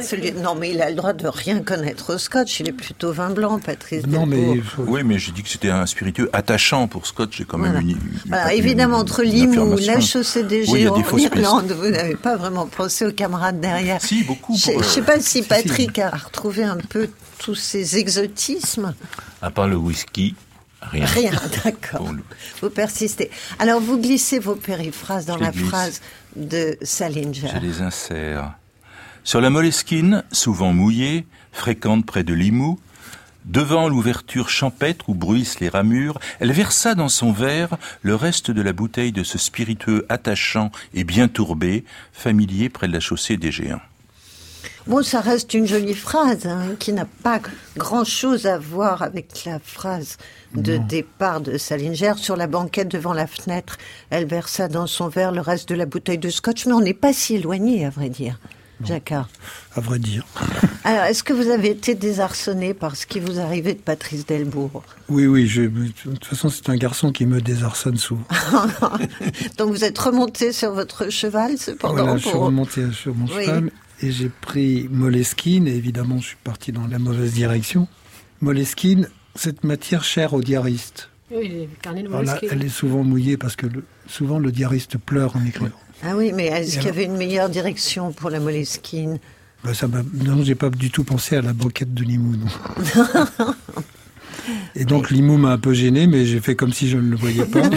Celui- 0.00 0.32
Non, 0.32 0.54
mais 0.54 0.70
il 0.70 0.80
a 0.80 0.88
le 0.90 0.96
droit 0.96 1.12
de 1.12 1.26
rien 1.28 1.60
connaître 1.60 2.14
au 2.14 2.18
scotch. 2.18 2.60
Il 2.60 2.68
est 2.68 2.72
plutôt 2.72 3.12
vin 3.12 3.30
blanc, 3.30 3.58
Patrice. 3.58 4.06
Non, 4.06 4.24
mais 4.26 4.60
faut- 4.60 4.84
Oui, 4.86 5.02
mais 5.04 5.18
j'ai 5.18 5.32
dit 5.32 5.42
que 5.42 5.48
c'était 5.48 5.70
un 5.70 5.86
spiritueux 5.86 6.30
attachant 6.32 6.86
pour 6.88 7.06
Scott. 7.06 7.30
J'ai 7.32 7.44
quand 7.44 7.58
même 7.58 7.72
Voilà. 7.72 7.86
une, 7.86 8.52
une- 8.52 8.58
évidemment, 8.58 8.96
une- 8.96 9.02
entre 9.02 9.22
Limoux, 9.22 9.76
la 9.84 10.00
chaussée 10.00 10.42
des 10.44 10.68
Oui, 10.70 10.88
en. 10.88 10.96
Irlande, 11.18 11.72
vous 11.72 11.88
n'avez 11.88 12.16
pas 12.16 12.36
vraiment 12.36 12.66
pensé 12.66 13.04
aux 13.06 13.12
camarades 13.12 13.60
derrière. 13.60 14.00
Si, 14.00 14.24
beaucoup. 14.24 14.56
Je 14.56 14.72
ne 14.72 14.82
sais 14.82 15.00
euh, 15.00 15.04
pas 15.04 15.20
si 15.20 15.42
Patrick 15.42 15.98
a 15.98 16.10
retrouvé 16.10 16.64
un 16.64 16.78
peu 16.88 17.08
tous 17.42 17.54
ces 17.54 17.98
exotismes. 17.98 18.94
À 19.40 19.50
part 19.50 19.66
le 19.68 19.76
whisky, 19.76 20.34
rien. 20.80 21.06
Rien, 21.06 21.32
d'accord. 21.64 22.08
Vous 22.60 22.70
persistez. 22.70 23.30
Alors, 23.58 23.80
vous 23.80 23.98
glissez 23.98 24.38
vos 24.38 24.54
périphrases 24.54 25.26
dans 25.26 25.38
Je 25.38 25.42
la 25.42 25.50
glisse. 25.50 25.68
phrase 25.68 26.00
de 26.36 26.76
Salinger. 26.82 27.48
Je 27.54 27.58
les 27.60 27.80
insère. 27.82 28.54
Sur 29.24 29.40
la 29.40 29.50
moleskine, 29.50 30.24
souvent 30.32 30.72
mouillée, 30.72 31.26
fréquente 31.52 32.06
près 32.06 32.24
de 32.24 32.34
Limoux, 32.34 32.78
devant 33.44 33.88
l'ouverture 33.88 34.48
champêtre 34.48 35.08
où 35.08 35.14
bruissent 35.14 35.58
les 35.60 35.68
ramures, 35.68 36.18
elle 36.38 36.52
versa 36.52 36.94
dans 36.94 37.08
son 37.08 37.32
verre 37.32 37.76
le 38.02 38.14
reste 38.14 38.50
de 38.52 38.62
la 38.62 38.72
bouteille 38.72 39.12
de 39.12 39.24
ce 39.24 39.36
spiritueux 39.38 40.06
attachant 40.08 40.70
et 40.94 41.02
bien 41.04 41.26
tourbé, 41.28 41.84
familier 42.12 42.68
près 42.68 42.86
de 42.88 42.92
la 42.92 43.00
chaussée 43.00 43.36
des 43.36 43.50
géants. 43.50 43.80
Bon, 44.86 45.02
ça 45.02 45.20
reste 45.20 45.54
une 45.54 45.66
jolie 45.66 45.94
phrase 45.94 46.46
hein, 46.46 46.74
qui 46.78 46.92
n'a 46.92 47.04
pas 47.04 47.40
grand-chose 47.76 48.46
à 48.46 48.58
voir 48.58 49.02
avec 49.02 49.44
la 49.46 49.60
phrase 49.60 50.16
de 50.56 50.76
départ 50.76 51.40
de 51.40 51.56
Salinger. 51.56 52.14
Sur 52.16 52.36
la 52.36 52.48
banquette 52.48 52.88
devant 52.88 53.12
la 53.12 53.26
fenêtre, 53.28 53.78
elle 54.10 54.26
versa 54.26 54.66
dans 54.68 54.88
son 54.88 55.08
verre 55.08 55.30
le 55.32 55.40
reste 55.40 55.68
de 55.68 55.76
la 55.76 55.86
bouteille 55.86 56.18
de 56.18 56.30
scotch, 56.30 56.66
mais 56.66 56.72
on 56.72 56.80
n'est 56.80 56.94
pas 56.94 57.12
si 57.12 57.36
éloigné, 57.36 57.86
à 57.86 57.90
vrai 57.90 58.08
dire. 58.08 58.38
Jacquard. 58.84 59.28
à 59.76 59.80
vrai 59.80 60.00
dire. 60.00 60.26
Alors, 60.84 61.04
est-ce 61.04 61.22
que 61.22 61.32
vous 61.32 61.50
avez 61.50 61.70
été 61.70 61.94
désarçonné 61.94 62.74
par 62.74 62.96
ce 62.96 63.06
qui 63.06 63.20
vous 63.20 63.38
arrivait 63.38 63.74
de 63.74 63.78
Patrice 63.78 64.26
Delbourg? 64.26 64.82
Oui, 65.08 65.28
oui, 65.28 65.46
je, 65.46 65.62
de 65.62 65.86
toute 66.02 66.24
façon, 66.24 66.48
c'est 66.48 66.68
un 66.68 66.74
garçon 66.76 67.12
qui 67.12 67.24
me 67.24 67.40
désarçonne 67.40 67.96
souvent. 67.96 68.24
Donc, 69.58 69.70
vous 69.70 69.84
êtes 69.84 69.98
remonté 69.98 70.52
sur 70.52 70.72
votre 70.72 71.10
cheval, 71.10 71.58
cependant 71.58 71.94
Voilà, 71.94 72.16
je 72.16 72.26
suis 72.28 72.36
remonté 72.36 72.90
sur 72.90 73.14
mon 73.14 73.26
Oui. 73.26 73.44
cheval 73.44 73.70
et 74.02 74.10
j'ai 74.10 74.28
pris 74.28 74.88
Moleskine 74.90 75.66
et 75.68 75.74
évidemment, 75.74 76.18
je 76.18 76.28
suis 76.28 76.36
parti 76.42 76.72
dans 76.72 76.86
la 76.86 76.98
mauvaise 76.98 77.32
direction. 77.32 77.86
Moleskine, 78.40 79.08
cette 79.34 79.64
matière 79.64 80.02
chère 80.04 80.34
aux 80.34 80.42
diaristes. 80.42 81.08
Oui, 81.30 81.48
les 81.48 81.68
carnets 81.80 82.02
de 82.02 82.08
là, 82.08 82.16
Moleskine. 82.18 82.48
elle 82.52 82.64
est 82.64 82.68
souvent 82.68 83.04
mouillée 83.04 83.36
parce 83.36 83.56
que 83.56 83.66
le- 83.66 83.84
souvent 84.06 84.38
le 84.38 84.50
diariste 84.52 84.98
pleure 84.98 85.36
en 85.36 85.44
écrivant. 85.46 85.70
Ah 86.02 86.16
oui, 86.16 86.32
mais 86.34 86.46
est-ce 86.46 86.76
qu'il 86.78 86.86
y 86.86 86.90
avait 86.90 87.04
une 87.04 87.16
meilleure 87.16 87.48
direction 87.48 88.12
pour 88.12 88.28
la 88.30 88.40
Moleskine? 88.40 89.18
Ben, 89.64 89.72
ça 89.72 89.86
non, 89.86 90.42
j'ai 90.42 90.56
pas 90.56 90.68
du 90.70 90.90
tout 90.90 91.04
pensé 91.04 91.36
à 91.36 91.42
la 91.42 91.52
banquette 91.52 91.94
de 91.94 92.02
Limoux. 92.02 92.36
non. 92.36 93.54
Et 94.74 94.84
donc 94.84 95.10
Limoux 95.10 95.38
m'a 95.38 95.52
un 95.52 95.58
peu 95.58 95.72
gêné, 95.72 96.08
mais 96.08 96.26
j'ai 96.26 96.40
fait 96.40 96.56
comme 96.56 96.72
si 96.72 96.88
je 96.88 96.96
ne 96.98 97.10
le 97.10 97.16
voyais 97.16 97.44
pas. 97.46 97.62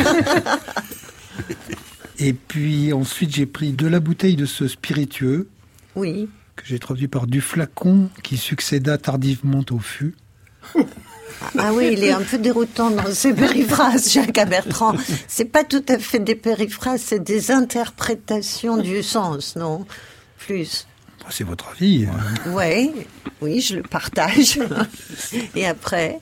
Et 2.17 2.33
puis 2.33 2.93
ensuite 2.93 3.35
j'ai 3.35 3.45
pris 3.45 3.73
de 3.73 3.87
la 3.87 3.99
bouteille 3.99 4.35
de 4.35 4.45
ce 4.45 4.67
spiritueux 4.67 5.47
Oui. 5.95 6.29
que 6.55 6.63
j'ai 6.65 6.79
traduit 6.79 7.07
par 7.07 7.27
du 7.27 7.41
flacon 7.41 8.09
qui 8.23 8.37
succéda 8.37 8.97
tardivement 8.97 9.63
au 9.71 9.79
fût. 9.79 10.15
Ah 11.57 11.73
oui, 11.73 11.89
il 11.93 12.03
est 12.03 12.11
un 12.11 12.21
peu 12.21 12.37
déroutant 12.37 12.89
dans 12.89 13.11
ses 13.13 13.33
périphrases, 13.33 14.11
Jacques 14.13 14.47
Bertrand. 14.49 14.95
C'est 15.27 15.45
pas 15.45 15.63
tout 15.63 15.83
à 15.89 15.99
fait 15.99 16.19
des 16.19 16.35
périphrases, 16.35 17.01
c'est 17.01 17.23
des 17.23 17.51
interprétations 17.51 18.77
du 18.77 19.03
sens, 19.03 19.55
non 19.55 19.85
Plus. 20.37 20.87
Bon, 21.19 21.25
C'est 21.29 21.43
votre 21.43 21.67
avis. 21.69 22.05
euh. 22.05 22.51
Oui, 22.51 22.91
oui, 23.41 23.59
je 23.61 23.75
le 23.77 23.83
partage. 23.83 24.59
Et 25.55 25.65
après? 25.67 26.19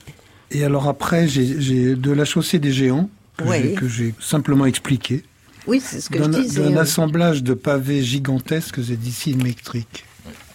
Et 0.52 0.64
alors 0.64 0.88
après, 0.88 1.28
j'ai 1.28 1.96
de 1.96 2.12
la 2.12 2.26
chaussée 2.26 2.60
des 2.60 2.72
géants 2.72 3.10
que 3.38 3.44
Oui. 3.46 3.58
j'ai- 3.62 3.74
que 3.74 3.88
j'ai 3.88 4.14
simplement 4.20 4.66
expliqué. 4.66 5.24
Oui, 5.68 5.82
c'est 5.84 6.02
ce 6.02 6.10
que 6.10 6.18
je 6.20 6.24
D'un 6.24 6.40
disais. 6.42 6.62
d'un 6.62 6.78
assemblage 6.78 7.44
de 7.44 7.54
pavés 7.54 8.04
gigantesques 8.04 8.80
et 8.90 8.96
dissymétriques. 8.98 10.06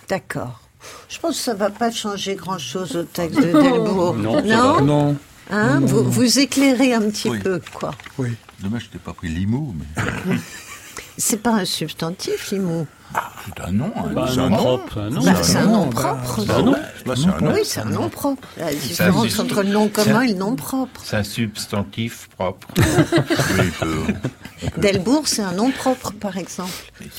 D'accord. 0.08 0.60
Je 1.08 1.18
pense 1.18 1.36
que 1.36 1.42
ça 1.42 1.54
va 1.54 1.70
pas 1.70 1.90
changer 1.90 2.34
grand-chose 2.34 2.96
au 2.96 3.02
texte 3.04 3.38
de 3.40 3.52
Delbourg. 3.52 4.14
Non, 4.16 4.34
ça 4.46 4.56
non, 4.56 4.82
Non, 4.82 5.16
Hein, 5.50 5.80
non, 5.80 5.86
vous, 5.86 6.02
non. 6.02 6.10
vous 6.10 6.38
éclairez 6.38 6.92
un 6.92 7.00
petit 7.08 7.30
Oui. 7.30 7.38
peu, 7.38 7.58
quoi. 7.72 7.94
oui. 8.18 8.30
Dommage 8.60 8.82
que 8.82 8.86
je 8.88 8.92
t'ai 8.92 8.98
pas 8.98 9.14
pris 9.14 9.28
Limoux, 9.28 9.74
mais 9.78 10.34
C'est 11.20 11.42
pas 11.42 11.50
un 11.50 11.64
substantif, 11.64 12.46
c'est 12.48 12.56
un 12.56 12.60
nom. 12.60 12.86
hein, 13.96 14.02
Bah, 14.14 14.26
c'est 14.32 14.38
un 14.38 14.48
nom 14.48 14.50
nom. 14.50 14.56
propre, 14.56 14.98
un 14.98 15.10
nom. 15.10 15.22
Bah, 15.24 15.42
c'est 15.42 15.56
un 15.56 15.66
nom, 15.66 15.86
bah, 15.86 15.92
propre. 15.92 16.42
c'est 16.44 16.50
un 16.52 16.62
nom. 16.62 16.72
Là, 16.72 17.14
c'est 17.16 17.26
un 17.28 17.40
nom. 17.40 17.52
Oui, 17.54 17.60
c'est 17.64 17.80
un 17.80 17.84
nom 17.86 18.08
propre. 18.08 18.48
La 18.58 18.72
différence 18.72 19.38
entre 19.40 19.62
le 19.62 19.70
nom 19.70 19.88
commun 19.88 20.20
et 20.22 20.28
le 20.28 20.38
nom 20.38 20.54
propre. 20.54 21.00
C'est 21.04 21.16
un 21.16 21.22
substantif 21.24 22.28
propre. 22.36 22.68
Oui, 22.76 22.84
il 23.64 23.70
peut- 24.70 24.80
Delbourg, 24.80 25.22
c'est 25.26 25.42
un 25.42 25.52
nom 25.52 25.70
propre, 25.70 26.12
par 26.12 26.36
exemple. 26.36 26.70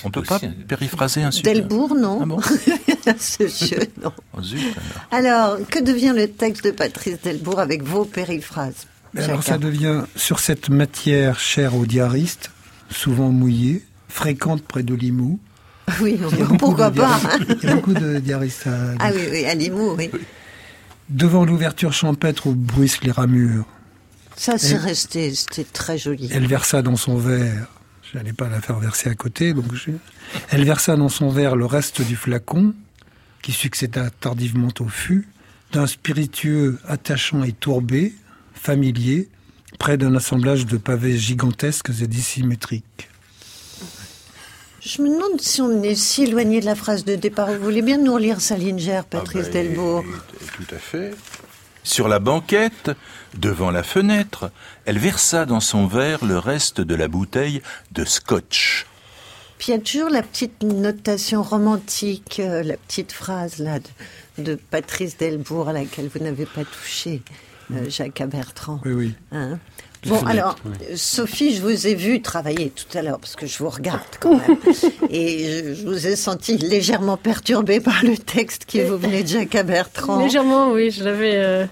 on 0.06 0.12
peut 0.12 0.22
pas 0.24 0.40
périphraser 0.68 1.24
un 1.24 1.32
super. 1.32 1.54
Delbourg, 1.54 1.96
non. 1.96 2.20
Ah 2.22 2.26
bon 2.26 2.40
Ce 3.20 3.48
jeu, 3.48 3.80
non. 4.02 4.12
Oh, 4.38 4.42
zut, 4.44 4.60
alors. 5.12 5.56
Alors, 5.58 5.68
que 5.68 5.80
devient 5.80 6.14
le 6.16 6.30
texte 6.30 6.64
de 6.64 6.72
Patrice 6.72 7.20
Delbourg 7.22 7.60
avec 7.60 7.84
vos 7.84 8.06
périphrases 8.06 8.88
alors 9.18 9.42
ça 9.42 9.58
devient 9.58 10.04
sur 10.16 10.40
cette 10.40 10.70
matière 10.70 11.40
chère 11.40 11.76
aux 11.76 11.88
diaristes, 11.88 12.52
souvent 12.92 13.30
mouillée, 13.30 13.84
fréquente 14.10 14.64
près 14.64 14.84
de 14.84 14.94
Limoux. 14.94 15.40
Oui, 16.02 16.20
pourquoi 16.60 16.92
pas 16.92 17.16
hein 17.16 17.40
Il 17.64 17.68
y 17.68 17.72
a 17.72 17.76
beaucoup 17.76 17.94
de 17.96 18.18
à 18.18 18.96
Ah 19.00 19.10
oui, 19.14 19.22
oui, 19.32 19.46
à 19.46 19.56
Limoux, 19.56 19.96
oui. 19.98 20.12
Devant 21.10 21.46
l'ouverture 21.46 21.94
champêtre 21.94 22.46
où 22.48 22.54
bruissent 22.54 23.02
les 23.02 23.12
ramures, 23.12 23.66
Ça, 24.36 24.60
c'est 24.60 24.78
resté, 24.78 25.34
c'était 25.34 25.64
très 25.64 25.98
joli. 25.98 26.30
elle 26.32 26.46
versa 26.46 26.84
dans 26.84 26.96
son 26.96 27.18
verre. 27.18 27.68
Je 28.12 28.18
n'allais 28.18 28.34
pas 28.34 28.50
la 28.50 28.62
faire 28.62 28.78
verser 28.80 29.10
à 29.10 29.16
côté, 29.16 29.54
donc 29.54 29.74
je- 29.74 29.92
elle 30.52 30.64
versa 30.64 30.96
dans 30.96 31.10
son 31.10 31.30
verre 31.30 31.56
le 31.56 31.66
reste 31.66 32.02
du 32.04 32.16
flacon, 32.16 32.74
qui 33.42 33.52
succéda 33.52 34.12
tardivement 34.12 34.70
au 34.80 34.88
fût, 34.88 35.28
d'un 35.72 35.88
spiritueux 35.88 36.78
attachant 36.88 37.44
et 37.44 37.52
tourbé, 37.52 38.14
familier, 38.54 39.28
près 39.80 39.98
d'un 39.98 40.16
assemblage 40.16 40.68
de 40.68 40.78
pavés 40.78 41.18
gigantesques 41.18 41.90
et 42.02 42.06
dissymétriques. 42.08 43.09
Je 44.82 45.02
me 45.02 45.10
demande 45.10 45.42
si 45.42 45.62
on 45.62 45.84
est 45.84 45.96
si 45.96 46.24
éloigné 46.24 46.62
de 46.62 46.66
la 46.66 46.76
phrase 46.76 47.04
de 47.06 47.16
départ. 47.16 47.52
Vous 47.52 47.64
voulez 47.64 47.82
bien 47.82 47.98
nous 47.98 48.14
relire 48.14 48.40
Salinger, 48.42 49.02
Patrice 49.10 49.46
Ah 49.50 49.54
Delbourg? 49.54 50.04
et- 50.06 50.46
Tout 50.66 50.76
à 50.76 50.78
fait. 50.80 51.12
Sur 51.84 52.08
la 52.08 52.20
banquette, 52.20 52.92
devant 53.38 53.72
la 53.72 53.84
fenêtre, 53.84 54.52
elle 54.86 55.00
versa 55.00 55.46
dans 55.46 55.60
son 55.60 55.88
verre 55.88 56.24
le 56.24 56.38
reste 56.38 56.82
de 56.82 56.96
la 56.96 57.08
bouteille 57.08 57.62
de 57.92 58.06
scotch. 58.06 58.86
Puis 59.58 59.70
il 59.70 59.76
y 59.76 59.78
a 59.78 59.82
toujours 59.82 60.10
la 60.10 60.24
petite 60.24 60.64
notation 60.64 61.44
romantique, 61.44 62.40
euh, 62.40 62.64
la 62.64 62.78
petite 62.78 63.12
phrase 63.12 63.58
là 63.60 63.80
de, 63.80 64.44
de 64.44 64.56
Patrice 64.56 65.18
Delbourg 65.18 65.68
à 65.70 65.74
laquelle 65.74 66.10
vous 66.14 66.24
n'avez 66.24 66.46
pas 66.46 66.64
touché, 66.64 67.22
euh, 67.74 67.90
Jacques 67.90 68.24
Bertrand. 68.28 68.80
Oui, 68.86 68.94
oui. 68.94 69.14
Hein? 69.34 69.60
Bon, 70.06 70.26
alors, 70.26 70.56
oui. 70.66 70.72
Sophie, 70.96 71.56
je 71.56 71.62
vous 71.62 71.88
ai 71.88 71.96
vu 71.96 72.22
travailler 72.22 72.72
tout 72.72 72.98
à 72.98 73.02
l'heure, 73.02 73.20
parce 73.20 73.36
que 73.36 73.46
je 73.46 73.58
vous 73.60 73.70
regarde 73.70 74.02
quand 74.20 74.36
même. 74.36 74.58
et 75.10 75.64
je, 75.64 75.74
je 75.74 75.88
vous 75.88 76.08
ai 76.08 76.16
senti 76.16 76.58
légèrement 76.58 77.18
perturbé 77.18 77.80
par 77.80 78.04
le 78.04 78.18
texte 78.18 78.66
qui 78.66 78.82
vous 78.82 78.98
venait 78.98 79.24
de 79.24 79.28
Jacques 79.28 79.66
Bertrand. 79.66 80.20
Légèrement, 80.20 80.72
oui, 80.72 80.92
j'avais 80.92 81.36
euh, 81.36 81.66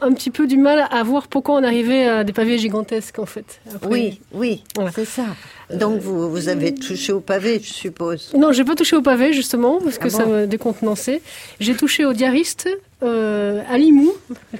un 0.00 0.12
petit 0.12 0.30
peu 0.30 0.46
du 0.46 0.56
mal 0.56 0.86
à 0.90 1.02
voir 1.02 1.28
pourquoi 1.28 1.54
on 1.56 1.62
arrivait 1.62 2.06
à 2.06 2.24
des 2.24 2.32
pavés 2.32 2.58
gigantesques, 2.58 3.18
en 3.18 3.26
fait. 3.26 3.60
Après- 3.74 3.88
Oui, 3.90 4.20
oui, 4.32 4.62
Ouais. 4.76 4.90
c'est 4.94 5.04
ça. 5.04 5.24
Donc 5.72 6.00
vous, 6.00 6.30
vous 6.30 6.48
avez 6.48 6.74
touché 6.74 7.12
au 7.12 7.20
pavé, 7.20 7.58
je 7.62 7.72
suppose. 7.72 8.30
Non, 8.36 8.52
j'ai 8.52 8.64
pas 8.64 8.74
touché 8.74 8.96
au 8.96 9.02
pavé, 9.02 9.32
justement, 9.32 9.80
parce 9.82 9.96
que 9.98 10.08
Ah 10.08 10.10
ça 10.10 10.26
me 10.26 10.46
décontenançait. 10.46 11.22
J'ai 11.58 11.74
touché 11.74 12.04
au 12.04 12.12
diariste, 12.12 12.68
euh, 13.02 13.62
à 13.70 13.78
Limoux. 13.78 14.12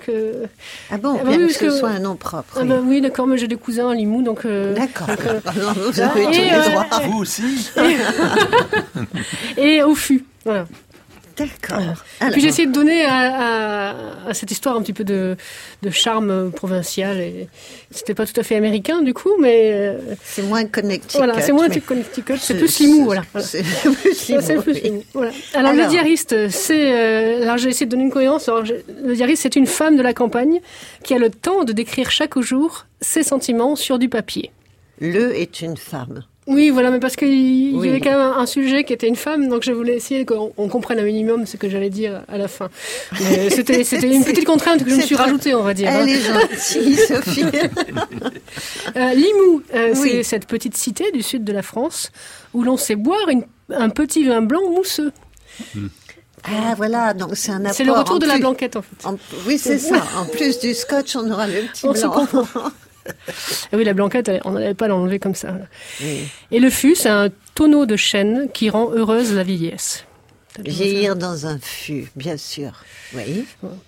que- 0.06 0.44
Ah 0.90 0.96
bon, 0.96 1.18
Ah 1.20 1.24
bah 1.24 1.30
bien 1.30 1.30
oui, 1.32 1.36
que 1.38 1.42
parce 1.48 1.54
ce 1.54 1.58
que- 1.58 1.70
soit 1.70 1.90
un 1.90 1.98
nom 1.98 2.16
propre. 2.16 2.54
Ah 2.56 2.60
oui. 2.62 2.68
bah 2.68 2.80
oui, 2.82 3.00
d'accord, 3.02 3.26
mais 3.26 3.36
j'ai 3.36 3.48
des 3.48 3.56
cousins 3.56 3.90
à 3.90 3.94
Limoux, 3.94 4.22
donc... 4.22 4.46
euh, 4.46 4.74
D'accord. 4.74 5.08
euh, 5.10 5.40
Alors, 5.44 5.74
vous 5.74 6.00
avez 6.00 6.22
Et, 6.22 6.24
tous 6.24 6.30
les 6.32 6.50
euh, 6.52 6.70
droits. 6.70 6.86
Vous 7.04 7.18
aussi 7.18 7.42
et 9.58 9.82
au 9.82 9.94
fût, 9.94 10.24
voilà. 10.44 10.66
D'accord. 11.36 12.04
Puis 12.32 12.40
j'ai 12.40 12.48
essayé 12.48 12.68
de 12.68 12.72
donner 12.72 13.04
à, 13.04 13.90
à- 13.90 14.28
à 14.28 14.34
cette 14.34 14.50
histoire 14.50 14.76
un 14.76 14.82
petit 14.82 14.92
peu 14.92 15.04
de, 15.04 15.36
de 15.82 15.90
charme 15.90 16.52
provincial. 16.52 17.18
Et 17.18 17.48
c'était 17.90 18.14
pas 18.14 18.24
tout 18.26 18.38
à 18.38 18.42
fait 18.42 18.56
américain 18.56 19.02
du 19.02 19.12
coup, 19.14 19.32
mais 19.40 19.72
euh, 19.74 19.98
C'est 20.22 20.42
moins 20.42 20.64
Connecticut. 20.66 21.16
voilà, 21.18 21.40
c'est 21.40 21.52
moins 21.52 21.68
Connecticut, 21.68 22.36
c'est 22.38 22.54
plus 22.54 22.78
Limoux, 22.80 22.96
c'est- 22.98 23.04
voilà. 23.04 23.22
C'est 24.14 24.56
plus 24.62 24.80
Limoux, 24.80 24.98
oui. 24.98 25.02
Voilà. 25.12 25.32
Alors, 25.54 25.70
Alors. 25.72 25.84
le 25.84 25.90
diariste, 25.90 26.48
c'est. 26.50 26.92
euh, 26.92 27.42
alors 27.42 27.58
j'ai 27.58 27.68
essayé 27.70 27.86
de 27.86 27.90
donner 27.90 28.04
une 28.04 28.10
cohérence. 28.12 28.48
Alors, 28.48 28.62
le 28.62 29.14
diariste, 29.14 29.42
c'est 29.42 29.56
une 29.56 29.66
femme 29.66 29.96
de 29.96 30.02
la 30.02 30.14
campagne 30.14 30.60
qui 31.02 31.14
a 31.14 31.18
le 31.18 31.30
temps 31.30 31.64
de 31.64 31.72
décrire 31.72 32.10
chaque 32.10 32.38
jour 32.38 32.86
ses 33.00 33.22
sentiments 33.22 33.76
sur 33.76 33.98
du 33.98 34.08
papier. 34.08 34.50
Le 35.00 35.36
est 35.36 35.60
une 35.60 35.76
femme. 35.76 36.22
Oui, 36.46 36.68
voilà, 36.68 36.90
mais 36.90 37.00
parce 37.00 37.16
qu'il 37.16 37.72
y 37.72 37.74
Oui. 37.74 37.88
avait 37.88 38.00
quand 38.00 38.10
même 38.10 38.20
un, 38.20 38.44
sujet 38.44 38.84
qui 38.84 38.92
était 38.92 39.08
une 39.08 39.16
femme, 39.16 39.48
donc 39.48 39.62
je 39.62 39.72
voulais 39.72 39.96
essayer 39.96 40.26
qu'on 40.26 40.52
on 40.58 40.68
comprenne 40.68 40.98
un 40.98 41.04
minimum 41.04 41.46
ce 41.46 41.56
que 41.56 41.70
j'allais 41.70 41.88
dire 41.88 42.22
à 42.28 42.36
la 42.36 42.48
fin. 42.48 42.68
C'était 43.48 43.80
une 44.14 44.24
petite 44.24 44.44
contrainte 44.44 44.84
que 44.84 44.90
je 44.90 44.96
me 44.96 45.00
suis 45.00 45.16
rajoutée, 45.16 45.54
on 45.54 45.62
va 45.62 45.72
dire. 45.72 45.88
Elle 45.88 46.02
hein. 46.02 46.06
est 46.06 46.20
gentille, 46.20 46.96
Sophie. 47.08 47.44
Euh, 48.96 49.14
Limoux, 49.14 49.62
euh, 49.74 49.94
Oui. 49.96 50.10
c'est 50.10 50.22
cette 50.22 50.46
petite 50.46 50.76
cité 50.76 51.10
du 51.12 51.22
sud 51.22 51.44
de 51.44 51.52
la 51.52 51.62
France 51.62 52.10
où 52.52 52.62
l'on 52.62 52.76
sait 52.76 52.96
boire 52.96 53.28
une- 53.30 53.44
un 53.70 53.88
petit 53.88 54.24
vin 54.24 54.42
blanc 54.42 54.68
mousseux. 54.70 55.12
Ah 56.44 56.74
voilà, 56.76 57.14
donc 57.14 57.30
c'est 57.34 57.52
un 57.52 57.60
apport. 57.64 57.74
C'est 57.74 57.84
le 57.84 57.92
retour 57.92 58.18
de 58.18 58.26
la 58.26 58.38
blanquette, 58.38 58.76
en 58.76 58.82
fait. 58.82 59.06
en- 59.06 59.16
oui, 59.46 59.56
c'est 59.56 59.78
ça. 59.78 60.02
En 60.18 60.26
plus 60.26 60.58
du 60.58 60.74
scotch, 60.74 61.16
on 61.16 61.30
aura 61.30 61.46
le 61.46 61.62
petit 61.72 61.86
On 61.86 61.94
se 61.94 62.00
blanc. 62.02 62.26
Ah 63.06 63.76
oui, 63.76 63.84
la 63.84 63.92
blanquette, 63.92 64.30
on 64.44 64.52
n'allait 64.52 64.74
pas 64.74 64.88
l'enlever 64.88 65.18
comme 65.18 65.34
ça. 65.34 65.54
Oui. 66.00 66.26
Et 66.50 66.60
le 66.60 66.70
fût, 66.70 66.94
c'est 66.94 67.08
un 67.08 67.28
tonneau 67.54 67.86
de 67.86 67.96
chêne 67.96 68.48
qui 68.52 68.70
rend 68.70 68.90
heureuse 68.92 69.34
la 69.34 69.42
vieillesse. 69.42 70.04
Vieillir 70.60 71.16
dans 71.16 71.46
un 71.46 71.58
fût, 71.58 72.10
bien 72.14 72.36
sûr. 72.36 72.84
Oui. 73.12 73.44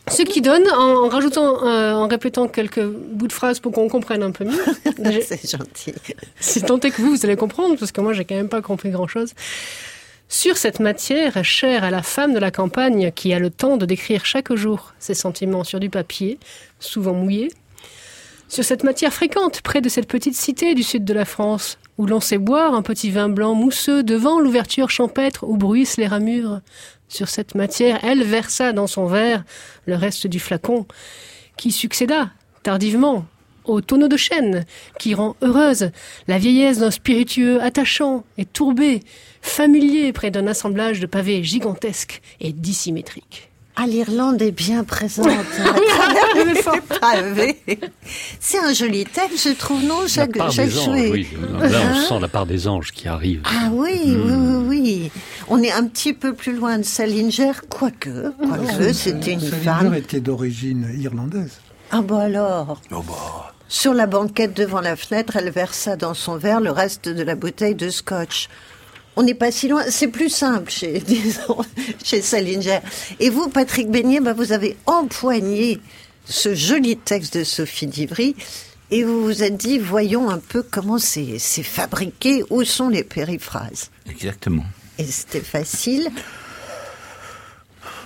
Ce 0.08 0.23
qui 0.23 0.40
donne, 0.40 0.68
en, 0.73 1.08
rajoutant, 1.08 1.64
euh, 1.64 1.92
en 1.92 2.08
répétant 2.08 2.49
quelques 2.49 2.85
bouts 2.85 3.28
de 3.28 3.32
phrases 3.32 3.61
pour 3.61 3.70
qu'on 3.70 3.88
comprenne 3.88 4.25
un 4.25 4.32
peu 4.32 4.44
mieux, 4.44 5.20
C'est 5.23 5.49
gentil. 5.49 5.94
si 6.40 6.62
tant 6.62 6.80
est 6.80 6.90
que 6.90 7.00
vous, 7.00 7.11
vous 7.14 7.25
allez 7.25 7.37
comprendre, 7.37 7.76
parce 7.78 7.92
que 7.92 8.00
moi, 8.00 8.12
j'ai 8.14 8.25
quand 8.25 8.35
même 8.35 8.49
pas 8.49 8.62
compris 8.62 8.90
grand-chose. 8.90 9.32
Sur 10.28 10.56
cette 10.56 10.80
matière 10.80 11.44
chère 11.44 11.85
à 11.85 11.90
la 11.92 12.02
femme 12.02 12.35
de 12.35 12.40
la 12.40 12.50
campagne 12.50 13.12
qui 13.12 13.32
a 13.32 13.38
le 13.38 13.50
temps 13.50 13.76
de 13.76 13.87
décrire 13.87 14.25
chaque 14.25 14.52
jour 14.52 14.92
ses 14.99 15.14
sentiments 15.14 15.62
sur 15.62 15.78
du 15.78 15.88
papier, 15.88 16.40
souvent 16.80 17.12
mouillé, 17.12 17.52
sur 18.48 18.64
cette 18.64 18.84
matière 18.84 19.12
fréquente 19.12 19.60
près 19.62 19.80
de 19.80 19.88
cette 19.88 20.08
petite 20.08 20.36
cité 20.36 20.74
du 20.74 20.82
sud 20.82 21.04
de 21.04 21.14
la 21.14 21.24
France, 21.24 21.78
où 21.98 22.06
l'on 22.06 22.20
sait 22.20 22.38
boire 22.38 22.74
un 22.74 22.82
petit 22.82 23.10
vin 23.10 23.28
blanc 23.28 23.54
mousseux 23.54 24.02
devant 24.02 24.40
l'ouverture 24.40 24.90
champêtre 24.90 25.44
où 25.48 25.56
bruissent 25.56 25.96
les 25.96 26.06
ramures, 26.06 26.60
sur 27.08 27.28
cette 27.28 27.54
matière, 27.54 28.00
elle 28.02 28.24
versa 28.24 28.72
dans 28.72 28.86
son 28.86 29.06
verre 29.06 29.44
le 29.86 29.94
reste 29.94 30.26
du 30.26 30.40
flacon, 30.40 30.86
qui 31.56 31.70
succéda, 31.70 32.30
tardivement, 32.62 33.26
au 33.64 33.80
tonneau 33.80 34.08
de 34.08 34.16
chêne, 34.16 34.64
qui 34.98 35.14
rend 35.14 35.36
heureuse 35.42 35.90
la 36.28 36.38
vieillesse 36.38 36.78
d'un 36.78 36.90
spiritueux 36.90 37.62
attachant 37.62 38.24
et 38.38 38.44
tourbé, 38.44 39.02
familier 39.40 40.12
près 40.12 40.30
d'un 40.30 40.46
assemblage 40.46 41.00
de 41.00 41.06
pavés 41.06 41.42
gigantesques 41.42 42.20
et 42.40 42.52
dissymétriques. 42.52 43.50
Ah, 43.78 43.87
l'Irlande 43.87 44.40
est 44.40 44.52
bien 44.52 44.85
présente. 44.85 45.28
pavés. 47.00 47.59
C'est 48.40 48.59
un 48.59 48.73
joli 48.73 49.04
texte, 49.04 49.49
je 49.49 49.54
trouve, 49.54 49.83
non, 49.85 50.02
des 50.04 50.40
anges, 50.40 50.68
jouet. 50.71 51.11
oui. 51.11 51.28
Là, 51.61 51.68
on 51.85 51.95
Hein 51.97 52.04
sent 52.09 52.18
la 52.21 52.28
part 52.28 52.47
des 52.47 52.68
anges 52.68 52.92
qui 52.92 53.06
arrive. 53.09 53.42
Ah 53.45 53.68
oui, 53.73 54.00
oui, 54.06 54.33
oui, 54.33 54.64
oui. 54.66 55.11
On 55.49 55.62
est 55.62 55.73
un 55.73 55.87
petit 55.87 56.12
peu 56.14 56.33
plus 56.33 56.54
loin 56.54 56.78
de 56.78 56.85
Salinger, 56.85 57.52
quoique, 57.68 58.30
quoique, 58.38 58.92
c'était 58.92 59.33
une 59.33 59.40
Salinger 59.40 59.64
femme. 59.64 59.95
était 59.95 60.21
d'origine 60.21 60.88
irlandaise. 60.99 61.59
Ah 61.92 62.00
bah 62.02 62.21
alors 62.23 62.80
Oh 62.90 63.02
bah, 63.06 63.54
Sur 63.68 63.95
la 63.95 64.06
banquette 64.06 64.54
devant 64.56 64.80
la 64.80 64.97
fenêtre, 64.97 65.37
elle 65.37 65.50
versa 65.50 65.97
dans 65.97 66.14
son 66.14 66.37
verre 66.37 66.61
le 66.61 66.71
reste 66.71 67.09
de 67.09 67.23
la 67.23 67.35
bouteille 67.35 67.75
de 67.75 67.90
scotch. 67.90 68.49
On 69.16 69.23
n'est 69.23 69.35
pas 69.35 69.50
si 69.50 69.68
loin, 69.68 69.82
c'est 69.88 70.08
plus 70.08 70.28
simple 70.28 70.70
chez, 70.70 71.00
disons, 71.06 71.64
chez 72.04 72.20
Salinger. 72.20 72.80
Et 73.18 73.30
vous, 73.30 73.49
Patrick 73.49 73.90
Beignet, 73.90 74.20
bah, 74.20 74.35
vous 74.35 74.52
avez 74.52 74.76
empoigné 74.87 75.80
ce 76.26 76.54
joli 76.54 76.96
texte 76.96 77.38
de 77.38 77.44
Sophie 77.44 77.87
Divry 77.87 78.37
et 78.90 79.04
vous 79.04 79.25
vous 79.25 79.42
êtes 79.42 79.56
dit, 79.56 79.78
voyons 79.78 80.30
un 80.30 80.38
peu 80.38 80.62
comment 80.62 80.99
c'est 80.99 81.38
fabriqué, 81.38 82.44
où 82.50 82.62
sont 82.64 82.88
les 82.88 83.05
périphrases. 83.05 83.90
exactement. 84.09 84.64
Et 84.98 85.05
c'était 85.05 85.40
facile. 85.40 86.09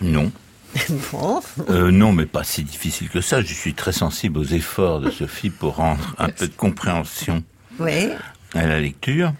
Non. 0.00 0.30
Bon, 1.10 1.40
Euh, 1.68 1.90
non, 1.90 2.12
mais 2.12 2.26
pas 2.26 2.44
si 2.44 2.62
difficile 2.62 3.08
que 3.08 3.20
ça. 3.20 3.42
Je 3.42 3.52
suis 3.52 3.74
très 3.74 3.92
sensible 3.92 4.38
aux 4.38 4.44
efforts 4.44 5.00
de 5.00 5.10
Sophie 5.10 5.50
pour 5.50 5.76
rendre 5.76 6.14
un 6.18 6.28
peu 6.28 6.46
de 6.46 6.54
compréhension 6.54 7.42
oui. 7.80 8.08
à 8.54 8.66
la 8.66 8.80
lecture. 8.80 9.32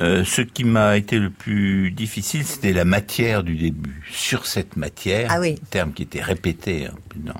Euh, 0.00 0.24
ce 0.24 0.42
qui 0.42 0.64
m'a 0.64 0.96
été 0.96 1.18
le 1.18 1.30
plus 1.30 1.90
difficile, 1.92 2.44
c'était 2.44 2.72
la 2.72 2.84
matière 2.84 3.44
du 3.44 3.54
début. 3.56 4.02
Sur 4.10 4.46
cette 4.46 4.76
matière, 4.76 5.28
Ah 5.30 5.40
oui. 5.40 5.54
terme 5.70 5.92
qui 5.92 6.02
était 6.02 6.22
répété. 6.22 6.86
hein, 6.86 6.94
non. 7.24 7.34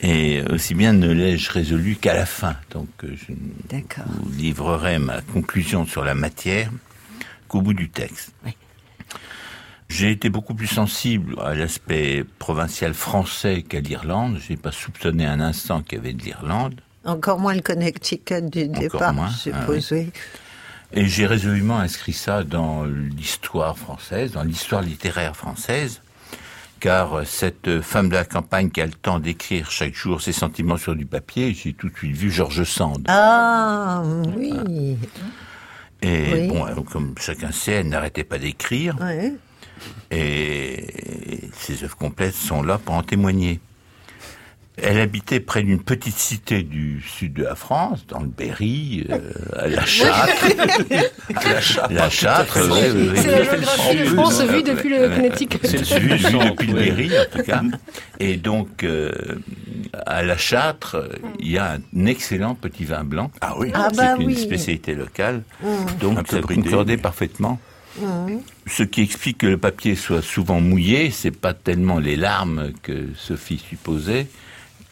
Et 0.00 0.42
aussi 0.50 0.74
bien 0.74 0.92
ne 0.92 1.10
l'ai-je 1.12 1.50
résolu 1.50 1.96
qu'à 1.96 2.14
la 2.14 2.26
fin. 2.26 2.56
Donc, 2.70 2.88
euh, 3.04 3.14
je 3.16 3.32
vous 3.32 4.30
livrerai 4.32 4.98
ma 4.98 5.20
conclusion 5.20 5.86
sur 5.86 6.04
la 6.04 6.14
matière 6.14 6.70
qu'au 7.48 7.60
bout 7.60 7.74
du 7.74 7.88
texte. 7.90 8.32
Oui. 8.44 8.56
J'ai 9.88 10.10
été 10.10 10.30
beaucoup 10.30 10.54
plus 10.54 10.66
sensible 10.68 11.36
à 11.44 11.54
l'aspect 11.54 12.24
provincial 12.38 12.94
français 12.94 13.62
qu'à 13.62 13.80
l'Irlande. 13.80 14.38
Je 14.42 14.52
n'ai 14.52 14.56
pas 14.56 14.72
soupçonné 14.72 15.26
un 15.26 15.38
instant 15.40 15.82
qu'il 15.82 15.98
y 15.98 16.00
avait 16.00 16.14
de 16.14 16.22
l'Irlande. 16.22 16.80
Encore 17.04 17.38
moins 17.38 17.54
le 17.54 17.60
Connecticut 17.60 18.40
du 18.42 18.64
Encore 18.64 18.80
départ, 18.80 19.12
moins, 19.12 19.28
je 19.28 19.50
ah 19.52 19.60
suppose, 19.60 19.92
oui. 19.92 20.10
Et 20.94 21.06
j'ai 21.06 21.26
résolument 21.26 21.78
inscrit 21.78 22.12
ça 22.12 22.44
dans 22.44 22.84
l'histoire 22.84 23.78
française, 23.78 24.32
dans 24.32 24.42
l'histoire 24.42 24.82
littéraire 24.82 25.34
française, 25.34 26.02
car 26.80 27.14
euh, 27.20 27.24
cette 27.24 27.80
femme 27.80 28.08
de 28.10 28.14
la 28.14 28.24
campagne 28.24 28.70
qui 28.70 28.80
a 28.82 28.86
le 28.86 28.92
temps 28.92 29.18
d'écrire 29.18 29.70
chaque 29.70 29.94
jour 29.94 30.20
ses 30.20 30.32
sentiments 30.32 30.76
sur 30.76 30.94
du 30.94 31.06
papier, 31.06 31.54
j'ai 31.54 31.72
tout 31.72 31.88
de 31.88 31.96
suite 31.96 32.14
vu 32.14 32.30
Georges 32.30 32.64
Sand. 32.64 33.04
Ah, 33.08 34.02
oui. 34.36 34.98
Et 36.02 36.24
oui. 36.32 36.48
bon, 36.48 36.66
euh, 36.66 36.74
comme 36.90 37.14
chacun 37.18 37.52
sait, 37.52 37.72
elle 37.72 37.88
n'arrêtait 37.88 38.24
pas 38.24 38.38
d'écrire, 38.38 38.96
Ouais. 39.00 39.32
et 40.10 41.48
ses 41.56 41.84
œuvres 41.84 41.96
complètes 41.96 42.34
sont 42.34 42.62
là 42.62 42.76
pour 42.78 42.94
en 42.94 43.02
témoigner. 43.02 43.60
Elle 44.78 44.98
habitait 45.00 45.38
près 45.40 45.62
d'une 45.62 45.82
petite 45.82 46.16
cité 46.16 46.62
du 46.62 47.02
sud 47.02 47.34
de 47.34 47.42
la 47.44 47.54
France, 47.54 48.06
dans 48.08 48.20
le 48.20 48.28
Berry, 48.28 49.06
euh, 49.10 49.18
à 49.54 49.68
La 49.68 49.84
Châtre. 49.84 50.46
La 51.90 52.08
Châtre, 52.08 52.58
oui, 52.72 52.80
oui, 52.94 53.08
oui. 53.12 53.18
C'est 53.20 53.26
la 53.30 53.44
géographie 53.44 53.98
de 53.98 54.04
France 54.06 54.40
vue 54.42 54.62
depuis 54.62 54.88
le 54.88 55.08
Connecticut. 55.14 55.58
C'est 55.62 55.98
vu, 55.98 56.14
vu 56.16 56.24
depuis 56.24 56.66
le 56.68 56.72
Berry, 56.74 57.10
en 57.18 57.36
tout 57.36 57.42
cas. 57.44 57.62
Et 58.18 58.36
donc, 58.36 58.82
euh, 58.84 59.10
à 60.06 60.22
La 60.22 60.38
Châtre, 60.38 61.06
il 61.38 61.50
y 61.50 61.58
a 61.58 61.72
un 61.94 62.06
excellent 62.06 62.54
petit 62.54 62.84
vin 62.86 63.04
blanc. 63.04 63.30
Ah 63.42 63.54
oui. 63.58 63.70
Ah 63.74 63.88
C'est 63.90 63.96
bah 63.98 64.16
une 64.18 64.28
oui. 64.28 64.36
spécialité 64.36 64.94
locale. 64.94 65.42
Un 65.62 65.84
Donc, 66.00 66.26
peu 66.28 66.36
ça 66.36 66.42
concordait 66.42 66.96
mais- 66.96 67.02
parfaitement. 67.02 67.60
Ce 68.66 68.82
qui 68.84 69.02
explique 69.02 69.38
que 69.38 69.46
le 69.46 69.58
papier 69.58 69.96
soit 69.96 70.22
souvent 70.22 70.62
mouillé, 70.62 71.10
c'est 71.10 71.30
pas 71.30 71.52
tellement 71.52 71.98
les 71.98 72.16
larmes 72.16 72.72
que 72.82 73.08
Sophie 73.18 73.58
supposait 73.68 74.28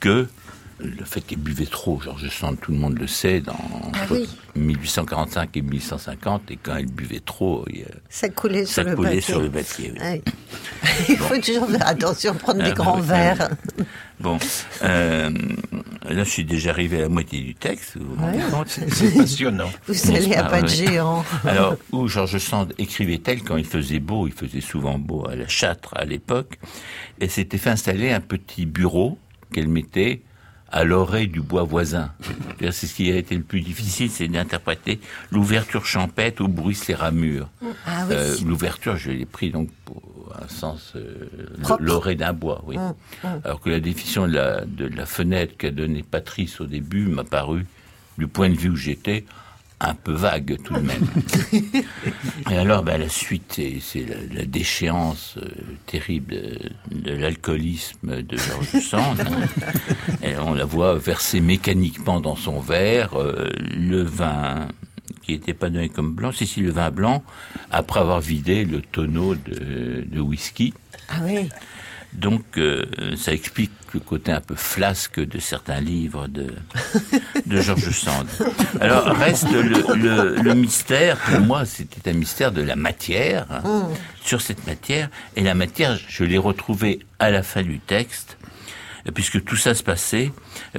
que 0.01 0.27
le 0.83 1.05
fait 1.05 1.21
qu'elle 1.21 1.39
buvait 1.41 1.67
trop. 1.67 2.01
Georges 2.01 2.29
Sand, 2.31 2.59
tout 2.59 2.73
le 2.73 2.79
monde 2.79 2.99
le 2.99 3.07
sait, 3.07 3.41
dans 3.43 3.53
Ah 3.53 3.87
entre 4.05 4.13
oui. 4.19 4.29
1845 4.57 5.55
et 5.59 5.61
1850, 5.63 6.51
et 6.51 6.57
quand 6.57 6.75
elle 6.77 6.87
buvait 6.91 7.21
trop, 7.21 7.67
Ça 8.09 8.31
coulait 8.31 8.65
ça 8.65 8.81
sur 8.83 8.85
le 8.85 8.97
coulait 8.97 9.21
sur 9.21 9.41
le 9.43 9.51
papier. 9.51 9.93
oui. 9.95 10.01
Ouais. 10.01 10.23
Il 11.11 11.17
faut 11.19 11.37
toujours 11.39 11.69
faire 11.69 11.87
attention, 11.87 12.35
prendre 12.35 12.63
des 12.63 12.71
Ah, 12.71 12.75
grands 12.75 13.01
verres. 13.01 13.51
Bon, 14.21 14.39
euh, 14.83 15.31
là, 16.09 16.25
je 16.25 16.31
suis 16.31 16.45
déjà 16.45 16.71
arrivé 16.71 16.99
à 16.99 17.03
la 17.03 17.09
moitié 17.11 17.41
du 17.43 17.55
texte. 17.55 17.97
Vous 17.99 18.15
vous 18.15 18.23
rendez 18.23 18.39
compte? 18.51 18.69
C'est 18.89 19.15
passionnant. 19.17 19.71
Vous 19.87 20.11
allez 20.11 20.35
à 20.35 20.45
pas, 20.45 20.63
de 20.63 20.67
géant. 20.67 21.25
Alors, 21.45 21.77
où 21.93 22.09
Georges 22.09 22.39
Sand 22.39 22.73
écrivait-elle 22.79 23.43
quand 23.43 23.57
il 23.59 23.65
faisait 23.67 24.01
beau 24.01 24.27
Il 24.27 24.33
faisait 24.33 24.61
souvent 24.63 24.99
beau 24.99 25.27
à 25.29 25.37
la 25.37 25.47
Châtre 25.49 25.93
à 25.97 26.05
l'époque. 26.07 26.59
Et 27.21 27.29
s'était 27.29 27.59
fait 27.59 27.71
installer 27.71 28.11
un 28.13 28.21
petit 28.21 28.65
bureau 28.67 29.19
qu'elle 29.53 29.69
mettait 29.69 30.23
à 30.73 30.85
l'oreille 30.85 31.29
du 31.29 31.41
bois 31.41 31.65
voisin. 31.65 32.13
C'est 32.61 32.87
ce 32.87 32.95
qui 32.95 33.11
a 33.11 33.17
été 33.17 33.37
le 33.37 33.43
plus 33.43 33.61
difficile, 33.61 34.11
c'est 34.11 34.29
d'interpréter 34.29 35.01
l'ouverture 35.33 35.85
champêtre 35.85 36.43
où 36.43 36.49
bruissent 36.49 36.87
les 36.87 36.95
ramures. 36.95 37.49
Ah 37.87 38.05
oui. 38.09 38.15
Euh, 38.15 38.37
l'ouverture, 38.47 38.97
je 38.97 39.11
l'ai 39.11 39.27
pris 39.27 39.51
donc 39.51 39.69
pour 39.85 40.03
un 40.41 40.49
sens 40.49 40.93
euh, 40.95 41.29
l'oreille 41.81 42.17
d'un 42.17 42.33
bois, 42.33 42.63
oui. 42.67 42.79
Hum, 42.79 42.95
hum. 43.25 43.41
Alors 43.45 43.61
que 43.61 43.71
la 43.71 43.81
définition 43.81 44.29
de 44.29 44.33
la, 44.35 44.65
de 44.65 44.87
la 44.87 45.07
fenêtre 45.07 45.57
qu'a 45.59 45.71
donnée 45.73 46.05
Patrice 46.09 46.61
au 46.61 46.67
début 46.67 47.07
m'a 47.07 47.25
paru, 47.25 47.67
du 48.19 48.29
point 48.29 48.49
de 48.49 48.55
vue 48.55 48.71
où 48.71 48.77
j'étais, 48.77 49.25
un 49.81 49.95
peu 49.95 50.13
vague 50.13 50.59
tout 50.63 50.75
de 50.75 50.81
même. 50.81 51.07
Et 52.51 52.57
alors, 52.57 52.83
ben, 52.83 52.99
la 53.01 53.09
suite, 53.09 53.53
c'est- 53.57 53.79
c'est 53.81 54.07
la, 54.35 54.45
déchéance 54.45 55.37
euh, 55.39 55.49
terrible 55.87 56.35
de, 56.35 56.59
de 57.11 57.13
l'alcoolisme 57.13 58.23
de 58.23 58.37
Georges 58.37 58.83
Sand. 58.83 59.23
Et 60.23 60.37
on 60.37 60.55
la 60.55 60.65
voit 60.65 60.97
verser 60.99 61.41
mécaniquement 61.41 62.21
dans 62.21 62.37
son 62.37 62.61
verre 62.61 63.15
euh, 63.19 63.49
le 63.75 64.03
vin 64.03 64.69
qui 65.23 65.33
était 65.35 65.55
pas 65.55 65.71
donné 65.71 65.89
comme 65.89 66.15
blanc, 66.15 66.33
si, 66.33 66.47
si, 66.47 66.61
le 66.61 66.71
vin 66.71 66.91
blanc, 66.91 67.23
après 67.71 68.01
avoir 68.01 68.21
vidé 68.21 68.65
le 68.65 68.81
tonneau 68.81 69.35
de, 69.35 70.05
de 70.07 70.21
whisky. 70.21 70.73
Ah 71.09 71.21
oui. 71.25 71.49
Donc, 72.13 72.43
euh, 72.59 72.85
ça 73.17 73.33
explique 73.33 73.71
le 73.95 74.01
côté 74.01 74.33
un 74.33 74.41
peu 74.41 74.55
flasque 74.57 75.21
de 75.21 75.39
certains 75.39 75.81
livres 75.81 76.27
de, 76.27 76.53
de 77.47 77.61
Georges 77.61 77.91
Sand. 77.91 78.27
Alors, 78.81 79.05
reste 79.17 79.51
le, 79.53 79.63
le- 79.97 80.35
le 80.43 80.55
mystère, 80.55 81.17
pour 81.19 81.41
moi, 81.41 81.65
c'était 81.65 82.11
un 82.11 82.15
mystère 82.15 82.51
de 82.53 82.63
la 82.63 82.77
matière, 82.77 83.47
hein, 83.51 83.89
sur 84.25 84.41
cette 84.41 84.67
matière. 84.67 85.09
Et 85.37 85.43
la 85.43 85.55
matière, 85.55 85.99
je 86.09 86.25
l'ai 86.25 86.39
retrouvée 86.39 87.01
à 87.21 87.31
la 87.31 87.43
fin 87.43 87.63
du 87.63 87.79
texte, 87.79 88.37
puisque 89.15 89.43
tout 89.45 89.57
ça 89.57 89.75
se 89.75 89.83
passait 89.83 90.31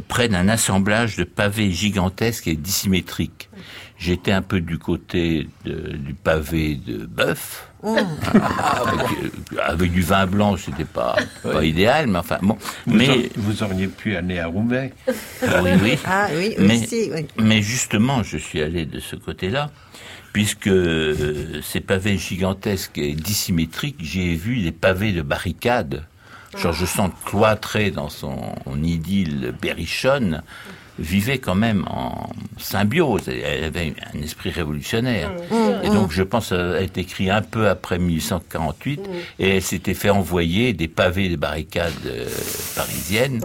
près 0.07 0.27
d'un 0.29 0.47
assemblage 0.47 1.15
de 1.15 1.23
pavés 1.23 1.71
gigantesques 1.71 2.47
et 2.47 2.55
dissymétriques. 2.55 3.49
J'étais 4.01 4.31
un 4.31 4.41
peu 4.41 4.61
du 4.61 4.79
côté 4.79 5.47
de- 5.63 5.91
du 5.95 6.15
pavé 6.15 6.73
de 6.75 7.05
bœuf, 7.05 7.69
avec, 7.83 7.97
euh, 9.53 9.57
avec 9.63 9.91
du 9.91 10.01
vin 10.01 10.25
blanc, 10.25 10.57
c'était 10.57 10.85
pas, 10.85 11.15
pas 11.43 11.63
idéal, 11.63 12.07
mais 12.07 12.17
enfin 12.17 12.39
bon. 12.41 12.57
Vous, 12.87 12.95
mais 12.95 13.09
auriez- 13.09 13.31
vous 13.35 13.61
auriez 13.61 13.87
pu 13.87 14.15
aller 14.15 14.39
à 14.39 14.47
Roubaix. 14.47 14.91
oui, 15.07 15.69
oui. 15.83 15.97
Ah 16.03 16.29
oui, 16.35 16.55
mais, 16.57 16.81
aussi, 16.81 17.11
oui. 17.13 17.27
mais 17.37 17.61
justement, 17.61 18.23
je 18.23 18.37
suis 18.37 18.61
allé 18.63 18.87
de 18.87 18.99
ce 18.99 19.15
côté-là, 19.15 19.69
puisque 20.33 20.65
euh, 20.67 21.61
ces 21.61 21.79
pavés 21.79 22.17
gigantesques 22.17 22.97
et 22.97 23.13
dissymétriques, 23.13 23.97
j'ai 23.99 24.33
vu 24.33 24.61
des 24.63 24.71
pavés 24.71 25.11
de 25.11 25.21
barricades. 25.21 26.03
Genre, 26.57 26.73
je 26.73 26.85
sens 26.87 27.11
cloîtré 27.25 27.91
dans 27.91 28.09
son 28.09 28.55
idylle 28.83 29.53
berrichonne, 29.61 30.41
vivait 31.01 31.39
quand 31.39 31.55
même 31.55 31.85
en 31.89 32.29
symbiose. 32.57 33.27
Elle 33.27 33.63
avait 33.63 33.93
un 34.13 34.21
esprit 34.21 34.51
révolutionnaire. 34.51 35.31
Et 35.83 35.89
donc, 35.89 36.11
je 36.11 36.23
pense 36.23 36.49
qu'elle 36.49 36.59
a 36.75 36.81
été 36.81 37.01
écrit 37.01 37.29
un 37.29 37.41
peu 37.41 37.67
après 37.67 37.97
1848, 37.99 39.01
et 39.39 39.57
elle 39.57 39.61
s'était 39.61 39.93
fait 39.93 40.09
envoyer 40.09 40.73
des 40.73 40.87
pavés 40.87 41.29
de 41.29 41.35
barricades 41.35 41.91
euh, 42.05 42.25
parisiennes 42.75 43.41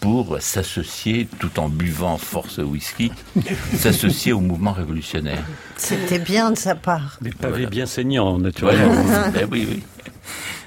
pour 0.00 0.36
s'associer, 0.40 1.28
tout 1.38 1.58
en 1.58 1.68
buvant 1.68 2.18
force 2.18 2.58
whisky, 2.58 3.10
s'associer 3.74 4.32
au 4.32 4.40
mouvement 4.40 4.72
révolutionnaire. 4.72 5.42
C'était 5.76 6.20
bien 6.20 6.50
de 6.52 6.58
sa 6.58 6.74
part. 6.74 7.18
Des 7.20 7.30
pavés 7.30 7.66
bien 7.66 7.86
saignants, 7.86 8.38
naturellement. 8.38 8.92
Voilà. 9.02 9.32
Oui, 9.50 9.66
oui. 9.68 9.82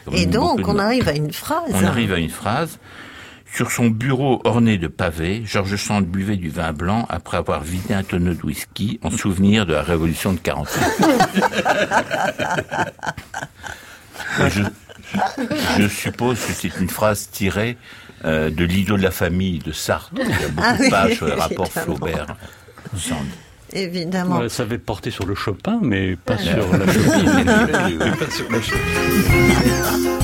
Comme 0.05 0.15
Et 0.15 0.25
donc, 0.25 0.67
on 0.67 0.79
arrive 0.79 1.07
à 1.07 1.13
une 1.13 1.31
phrase. 1.31 1.71
on 1.71 1.83
arrive 1.83 2.11
à 2.11 2.17
une 2.17 2.29
phrase. 2.29 2.79
Sur 3.53 3.69
son 3.71 3.87
bureau 3.89 4.41
orné 4.45 4.77
de 4.77 4.87
pavés, 4.87 5.43
Georges 5.45 5.75
Sand 5.75 6.05
buvait 6.05 6.37
du 6.37 6.49
vin 6.49 6.71
blanc 6.71 7.05
après 7.09 7.35
avoir 7.37 7.61
vidé 7.61 7.93
un 7.93 8.03
tonneau 8.03 8.33
de 8.33 8.41
whisky 8.43 8.99
en 9.03 9.11
souvenir 9.11 9.65
de 9.65 9.73
la 9.73 9.81
révolution 9.83 10.31
de 10.33 10.39
48. 10.39 10.81
Mais 14.39 14.49
je, 14.49 14.63
je 15.79 15.87
suppose 15.87 16.39
que 16.39 16.53
c'est 16.53 16.79
une 16.79 16.89
phrase 16.89 17.29
tirée 17.29 17.77
euh, 18.23 18.49
de 18.49 18.63
l'idole 18.63 18.99
de 18.99 19.03
la 19.05 19.11
famille 19.11 19.59
de 19.59 19.73
Sartre. 19.73 20.11
Il 20.17 20.29
y 20.29 20.33
a 20.33 20.47
beaucoup 20.47 20.61
Ah 20.69 20.73
de 20.77 20.81
oui, 20.83 20.89
pages 20.89 21.15
sur 21.17 21.25
le 21.27 21.33
rapport. 21.39 21.67
Flaubert-Sand. 21.71 23.27
Évidemment. 23.73 24.39
Ouais, 24.39 24.49
ça 24.49 24.63
avait 24.63 24.77
porté 24.77 25.11
sur 25.11 25.25
le 25.25 25.35
Chopin, 25.35 25.79
mais 25.81 26.15
pas 26.15 26.35
Ouais. 26.35 26.43
sur 26.43 26.71
la. 26.77 26.85
Pas 28.15 28.29
sur 28.31 28.49
la 28.51 28.61
cheville. 28.61 30.20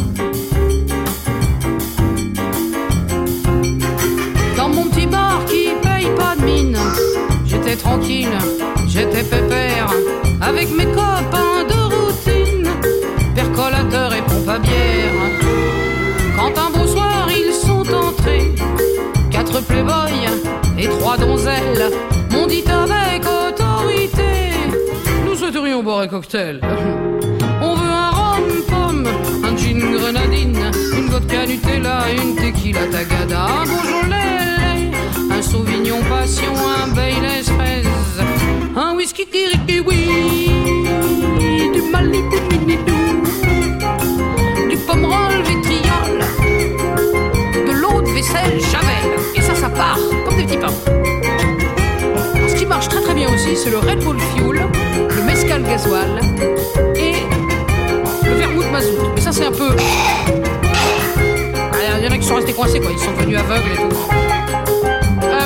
Tranquille, 7.77 8.37
j'étais 8.87 9.23
pépère, 9.23 9.87
avec 10.41 10.69
mes 10.71 10.85
copains 10.85 11.63
de 11.69 11.95
routine, 11.95 12.69
percolateur 13.35 14.13
et 14.13 14.21
pompe 14.21 14.49
à 14.49 14.59
bière. 14.59 15.13
Quand 16.37 16.53
un 16.57 16.69
beau 16.77 16.87
soir 16.87 17.27
ils 17.29 17.53
sont 17.53 17.85
entrés, 17.93 18.53
quatre 19.31 19.61
playboys 19.65 20.29
et 20.77 20.87
trois 20.87 21.17
donzelles 21.17 21.91
m'ont 22.31 22.47
dit 22.47 22.63
avec 22.67 23.23
autorité, 23.25 24.51
nous 25.25 25.35
souhaiterions 25.35 25.83
boire 25.83 26.01
un 26.01 26.07
cocktail. 26.07 26.61
On 27.61 27.75
veut 27.75 27.89
un 27.89 28.09
rhum 28.11 28.43
pomme, 28.67 29.07
un 29.43 29.57
gin 29.57 29.79
grenadine, 29.79 30.71
une 30.97 31.09
vodka 31.09 31.45
Nutella, 31.45 31.99
une 32.11 32.35
tequila 32.35 32.85
tagada, 32.91 33.45
un 33.45 33.65
Beaujolais, 33.65 34.26
un 35.37 35.41
Sauvignon 35.41 36.01
passion, 36.09 36.51
un 36.83 36.87
Baileys 36.95 37.43
fraise, 37.43 37.87
un 38.75 38.95
whisky 38.95 39.25
kirikiwi, 39.25 40.49
du 41.73 41.81
Malibu 41.91 42.37
Minidou, 42.49 43.21
du 44.67 44.77
Pomerol 44.77 45.43
vitriol, 45.43 46.19
de 47.67 47.71
l'eau 47.71 48.01
de 48.01 48.09
vaisselle 48.09 48.59
Javel, 48.59 49.09
et 49.35 49.41
ça, 49.41 49.53
ça 49.53 49.69
part 49.69 49.99
comme 50.25 50.37
des 50.37 50.43
petits 50.45 50.57
pains. 50.57 50.73
Ce 52.47 52.55
qui 52.55 52.65
marche 52.65 52.89
très 52.89 53.01
très 53.01 53.13
bien 53.13 53.27
aussi, 53.31 53.55
c'est 53.55 53.69
le 53.69 53.77
Red 53.77 54.03
Bull 54.03 54.19
Fuel, 54.19 54.65
le 55.15 55.23
Mescal 55.23 55.61
Gasoil 55.61 56.19
et 56.95 57.13
le 58.25 58.33
vermouth 58.33 58.71
mazout. 58.71 59.11
Mais 59.13 59.21
ça, 59.21 59.31
c'est 59.31 59.45
un 59.45 59.51
peu. 59.51 59.69
Ah, 61.73 61.99
Il 61.99 62.05
y 62.05 62.07
en 62.07 62.11
a 62.11 62.17
qui 62.17 62.25
sont 62.25 62.35
restés 62.35 62.53
coincés, 62.53 62.79
quoi. 62.79 62.91
Ils 62.91 62.99
sont 62.99 63.11
devenus 63.11 63.37
aveugles 63.37 63.71
et 63.73 63.77
tout. 63.77 63.97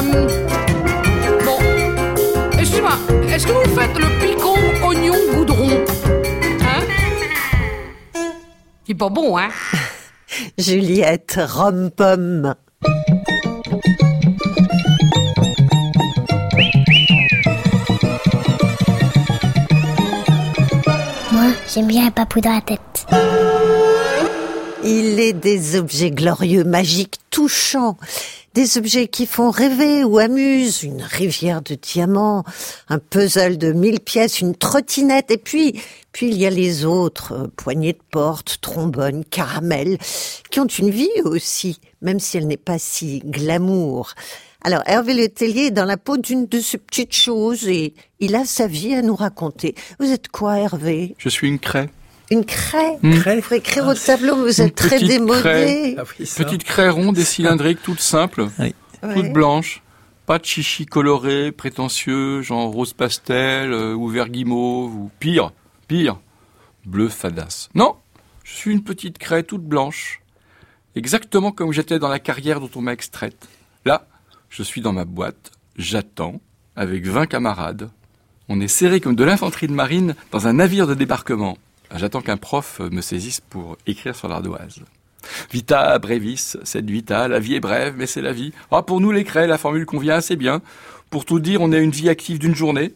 Euh, 0.02 1.40
Bon. 1.46 1.58
Excusez-moi, 2.60 2.98
est-ce 3.34 3.46
que 3.48 3.52
vous 3.52 3.80
faites 3.80 3.98
le 3.98 4.08
picon 4.20 4.88
oignon 4.88 5.16
goudron? 5.34 5.70
Hein? 6.62 6.84
Il 8.88 8.92
est 8.92 8.96
pas 8.96 9.10
bon, 9.10 9.38
hein? 9.38 9.50
Juliette 10.58 11.40
Rome-Pomme. 11.40 12.56
Moi, 21.32 21.52
j'aime 21.74 21.88
bien 21.88 22.08
un 22.08 22.12
papou 22.12 22.42
dans 22.42 22.52
la 22.54 22.62
tête. 22.62 23.06
Il 24.84 25.20
est 25.20 25.34
des 25.34 25.76
objets 25.78 26.12
glorieux, 26.12 26.64
magiques, 26.64 27.16
touchants. 27.30 27.98
Des 28.54 28.78
objets 28.78 29.08
qui 29.08 29.28
font 29.28 29.50
rêver 29.50 30.04
ou 30.04 30.20
amusent. 30.20 30.84
Une 30.84 31.04
rivière 31.04 31.62
de 31.62 31.76
diamants, 31.76 32.44
un 32.90 33.00
puzzle 33.00 33.58
de 33.58 33.72
mille 33.72 34.02
pièces, 34.02 34.42
une 34.42 34.56
trottinette. 34.56 35.32
Et 35.32 35.38
puis, 35.38 35.82
puis 36.12 36.28
il 36.28 36.38
y 36.38 36.46
a 36.46 36.50
les 36.50 36.84
autres, 36.84 37.34
euh, 37.34 37.48
poignées 37.56 37.94
de 37.94 38.02
porte, 38.12 38.58
trombones, 38.60 39.24
caramel, 39.24 39.98
qui 40.50 40.60
ont 40.60 40.68
une 40.68 40.90
vie 40.90 41.10
aussi, 41.24 41.80
même 42.02 42.20
si 42.20 42.38
elle 42.38 42.48
n'est 42.48 42.58
pas 42.58 42.78
si 42.78 43.20
glamour. 43.20 44.16
Alors, 44.64 44.84
Hervé 44.86 45.14
Le 45.14 45.30
Tellier 45.30 45.68
est 45.68 45.72
dans 45.72 45.86
la 45.86 45.98
peau 45.98 46.18
d'une 46.18 46.46
de 46.46 46.60
ces 46.60 46.78
petites 46.78 47.16
choses 47.16 47.68
et 47.68 47.94
il 48.20 48.36
a 48.36 48.44
sa 48.44 48.68
vie 48.68 48.94
à 48.94 49.02
nous 49.02 49.16
raconter. 49.16 49.76
Vous 49.98 50.12
êtes 50.12 50.28
quoi, 50.28 50.60
Hervé? 50.60 51.16
Je 51.18 51.30
suis 51.30 51.48
une 51.48 51.58
craie. 51.58 51.90
Une 52.32 52.46
craie. 52.46 52.98
Il 53.04 53.42
faut 53.42 53.56
écrire 53.56 53.86
au 53.88 53.94
tableau, 53.94 54.38
vous 54.38 54.62
Une 54.62 54.68
êtes 54.68 54.76
très 54.76 55.00
démodé. 55.00 55.42
craie. 55.42 55.96
Petite 56.18 56.64
craie 56.64 56.90
ronde 56.90 57.18
et 57.18 57.24
cylindrique, 57.26 57.82
toute 57.84 58.00
simple, 58.00 58.48
toute 59.14 59.34
blanche. 59.34 59.84
Pas 60.26 60.40
de 60.40 60.46
chichi 60.46 60.86
coloré, 60.86 61.52
prétentieux, 61.52 62.42
genre 62.42 62.72
rose 62.72 62.94
pastel 62.94 63.74
euh, 63.74 63.94
ou 63.94 64.08
vert 64.08 64.30
guimauve, 64.30 64.96
ou 64.96 65.12
pire, 65.20 65.52
pire, 65.88 66.20
bleu 66.86 67.10
fadasse. 67.10 67.70
Non, 67.76 67.96
je 68.46 68.54
suis 68.56 68.72
une 68.72 68.84
petite 68.84 69.18
craie 69.18 69.44
toute 69.44 69.64
blanche. 69.64 70.22
Exactement 70.96 71.52
comme 71.52 71.74
j'étais 71.74 72.00
dans 72.00 72.08
la 72.08 72.20
carrière 72.20 72.62
dont 72.62 72.70
on 72.76 72.82
m'a 72.82 72.94
extraite. 72.94 73.50
Là, 73.84 74.08
je 74.50 74.64
suis 74.64 74.80
dans 74.80 74.94
ma 74.94 75.04
boîte, 75.06 75.52
j'attends, 75.76 76.40
avec 76.78 77.06
20 77.06 77.26
camarades. 77.26 77.90
On 78.48 78.62
est 78.62 78.68
serré 78.70 79.02
comme 79.02 79.16
de 79.16 79.24
l'infanterie 79.24 79.68
de 79.68 79.74
marine 79.74 80.16
dans 80.32 80.48
un 80.48 80.54
navire 80.54 80.88
de 80.88 80.94
débarquement. 80.94 81.58
J'attends 81.96 82.22
qu'un 82.22 82.38
prof 82.38 82.80
me 82.92 83.02
saisisse 83.02 83.42
pour 83.42 83.78
écrire 83.86 84.16
sur 84.16 84.28
l'ardoise. 84.28 84.82
Vita 85.52 85.98
brevis, 86.00 86.58
cette 86.64 86.90
vita, 86.90 87.28
la 87.28 87.40
vie 87.40 87.56
est 87.56 87.60
brève, 87.60 87.96
mais 87.98 88.08
c'est 88.08 88.22
la 88.22 88.34
vie. 88.34 88.54
Ah, 88.72 88.82
pour 88.82 89.02
nous 89.02 89.12
les 89.12 89.24
craies, 89.24 89.48
la 89.48 89.58
formule 89.58 89.86
convient 89.86 90.16
assez 90.16 90.36
bien. 90.36 90.62
Pour 91.10 91.26
tout 91.26 91.40
dire, 91.40 91.62
on 91.62 91.72
a 91.72 91.78
une 91.78 91.92
vie 91.92 92.10
active 92.10 92.40
d'une 92.40 92.56
journée. 92.56 92.94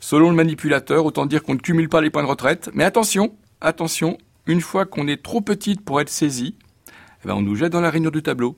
Selon 0.00 0.30
le 0.30 0.36
manipulateur, 0.36 1.04
autant 1.04 1.26
dire 1.26 1.42
qu'on 1.42 1.54
ne 1.54 1.60
cumule 1.60 1.88
pas 1.88 2.00
les 2.00 2.10
points 2.10 2.22
de 2.22 2.28
retraite. 2.28 2.70
Mais 2.72 2.84
attention, 2.84 3.36
attention, 3.60 4.16
une 4.46 4.62
fois 4.62 4.86
qu'on 4.86 5.06
est 5.06 5.22
trop 5.22 5.42
petite 5.42 5.82
pour 5.82 6.00
être 6.00 6.08
saisie, 6.08 6.56
eh 7.22 7.28
ben 7.28 7.34
on 7.34 7.42
nous 7.42 7.54
jette 7.54 7.72
dans 7.72 7.82
la 7.82 7.90
rainure 7.90 8.10
du 8.10 8.22
tableau. 8.22 8.56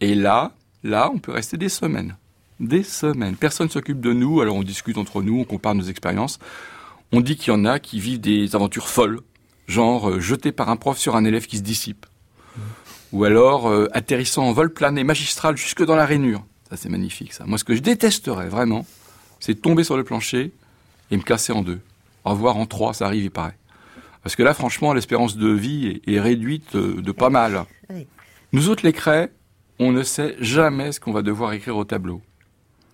Et 0.00 0.14
là, 0.14 0.52
là, 0.82 1.10
on 1.14 1.18
peut 1.18 1.32
rester 1.32 1.56
des 1.56 1.68
semaines. 1.68 2.16
Des 2.58 2.82
semaines. 2.82 3.36
Personne 3.36 3.70
s'occupe 3.70 4.00
de 4.00 4.12
nous, 4.12 4.40
alors 4.40 4.56
on 4.56 4.62
discute 4.62 4.98
entre 4.98 5.22
nous, 5.22 5.38
on 5.38 5.44
compare 5.44 5.74
nos 5.74 5.84
expériences. 5.84 6.40
On 7.12 7.20
dit 7.20 7.36
qu'il 7.36 7.52
y 7.52 7.56
en 7.56 7.64
a 7.64 7.78
qui 7.78 8.00
vivent 8.00 8.20
des 8.20 8.54
aventures 8.54 8.88
folles, 8.88 9.20
genre 9.66 10.10
euh, 10.10 10.20
jeté 10.20 10.52
par 10.52 10.68
un 10.68 10.76
prof 10.76 10.98
sur 10.98 11.16
un 11.16 11.24
élève 11.24 11.46
qui 11.46 11.58
se 11.58 11.62
dissipe. 11.62 12.06
Ou 13.12 13.24
alors 13.24 13.68
euh, 13.68 13.88
atterrissant 13.92 14.44
en 14.44 14.52
vol 14.52 14.72
plané 14.72 15.02
magistral 15.02 15.56
jusque 15.56 15.84
dans 15.84 15.96
la 15.96 16.06
rainure. 16.06 16.44
Ça 16.68 16.76
c'est 16.76 16.88
magnifique 16.88 17.32
ça. 17.32 17.44
Moi 17.44 17.58
ce 17.58 17.64
que 17.64 17.74
je 17.74 17.80
détesterais 17.80 18.48
vraiment, 18.48 18.86
c'est 19.40 19.60
tomber 19.60 19.82
sur 19.82 19.96
le 19.96 20.04
plancher 20.04 20.52
et 21.10 21.16
me 21.16 21.22
casser 21.22 21.52
en 21.52 21.62
deux. 21.62 21.80
Au 22.24 22.30
revoir 22.30 22.56
en 22.56 22.66
trois, 22.66 22.94
ça 22.94 23.06
arrive, 23.06 23.24
il 23.24 23.30
paraît. 23.30 23.56
Parce 24.22 24.36
que 24.36 24.42
là, 24.42 24.52
franchement, 24.52 24.92
l'espérance 24.92 25.36
de 25.36 25.48
vie 25.48 26.00
est, 26.06 26.14
est 26.14 26.20
réduite 26.20 26.76
euh, 26.76 27.00
de 27.00 27.12
pas 27.12 27.30
mal. 27.30 27.64
Oui. 27.88 28.06
Nous 28.52 28.68
autres, 28.68 28.84
les 28.84 28.92
craies, 28.92 29.32
on 29.78 29.92
ne 29.92 30.02
sait 30.02 30.36
jamais 30.40 30.92
ce 30.92 31.00
qu'on 31.00 31.12
va 31.12 31.22
devoir 31.22 31.52
écrire 31.54 31.76
au 31.76 31.84
tableau. 31.84 32.20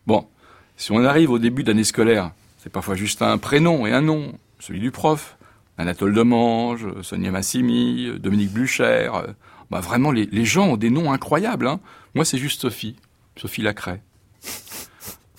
Bon, 0.07 0.29
si 0.77 0.93
on 0.93 1.05
arrive 1.05 1.31
au 1.31 1.39
début 1.39 1.65
d'année 1.65 1.85
scolaire, 1.85 2.31
c'est 2.67 2.73
parfois 2.73 2.97
juste 2.97 3.23
un 3.23 3.39
prénom 3.39 3.87
et 3.87 3.93
un 3.93 4.01
nom, 4.01 4.33
celui 4.59 4.81
du 4.81 4.91
prof. 4.91 5.39
Anatole 5.79 6.13
Demange, 6.13 7.01
Sonia 7.03 7.31
Massimi, 7.31 8.19
Dominique 8.19 8.51
Blucher. 8.51 9.09
euh, 9.15 9.29
Bah 9.71 9.79
vraiment, 9.79 10.11
les, 10.11 10.45
gens 10.45 10.71
ont 10.71 10.77
des 10.77 10.91
noms 10.91 11.13
incroyables. 11.13 11.69
Hein. 11.69 11.79
Moi, 12.17 12.25
c'est 12.25 12.39
juste 12.39 12.63
Sophie, 12.63 12.97
Sophie 13.37 13.63
Lacraie. 13.63 14.03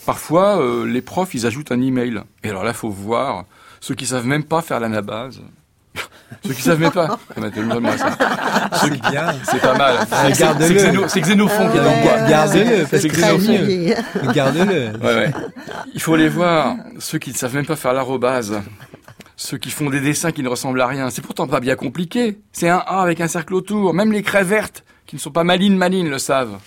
Parfois, 0.06 0.62
euh, 0.62 0.86
les 0.86 1.02
profs, 1.02 1.34
ils 1.34 1.46
ajoutent 1.46 1.74
un 1.74 1.82
email. 1.82 2.22
Et 2.46 2.50
alors 2.50 2.64
là, 2.64 2.72
faut 2.72 2.90
voir 2.90 3.44
ceux 3.82 3.94
qui 3.96 4.06
savent 4.06 4.26
même 4.26 4.46
pas 4.46 4.62
faire 4.62 4.80
l'anabase. 4.80 5.42
Ceux 6.46 6.54
qui 6.54 6.62
savent 6.62 6.80
même 6.80 6.92
pas. 6.94 7.18
Qui- 7.36 8.90
bien. 9.12 9.34
C'est 9.44 9.62
pas 9.62 9.78
mal. 9.78 9.96
Ah, 10.12 10.26
C'est- 10.34 10.40
garde-le. 10.40 10.68
C'est 10.68 10.74
Xéno- 10.92 11.08
c'est 11.08 11.22
Xénophon 11.22 11.70
qui 11.70 11.78
est 11.78 11.82
dans 11.84 11.96
le 11.96 12.02
bois. 12.04 12.30
Gardez-le, 12.30 12.86
C'est 12.90 13.08
Xénophon. 13.08 13.40
c'est. 13.46 14.34
Gardez-le. 14.34 14.98
Ouais, 14.98 15.16
ouais. 15.16 15.32
Il 15.94 16.02
faut 16.02 16.16
les 16.16 16.30
voir, 16.30 16.76
ceux 17.00 17.18
qui 17.18 17.32
ne 17.32 17.36
savent 17.36 17.56
même 17.56 17.66
pas 17.66 17.76
faire 17.76 17.94
l'arrobase. 17.94 18.62
Ceux 19.36 19.58
qui 19.58 19.70
font 19.70 19.90
des 19.90 20.02
dessins 20.02 20.32
qui 20.32 20.42
ne 20.42 20.50
ressemblent 20.50 20.82
à 20.82 20.88
rien. 20.88 21.10
C'est 21.12 21.22
pourtant 21.22 21.48
pas 21.48 21.60
bien 21.60 21.76
compliqué. 21.76 22.40
C'est 22.52 22.70
un 22.70 22.78
A 22.80 23.02
avec 23.02 23.22
un 23.22 23.28
cercle 23.28 23.54
autour. 23.54 23.94
Même 23.94 24.12
les 24.12 24.24
craies 24.24 24.44
vertes, 24.44 24.84
qui 25.06 25.16
ne 25.16 25.22
sont 25.22 25.32
pas 25.32 25.44
malines 25.44 25.78
malines, 25.78 26.10
le 26.10 26.18
savent. 26.18 26.58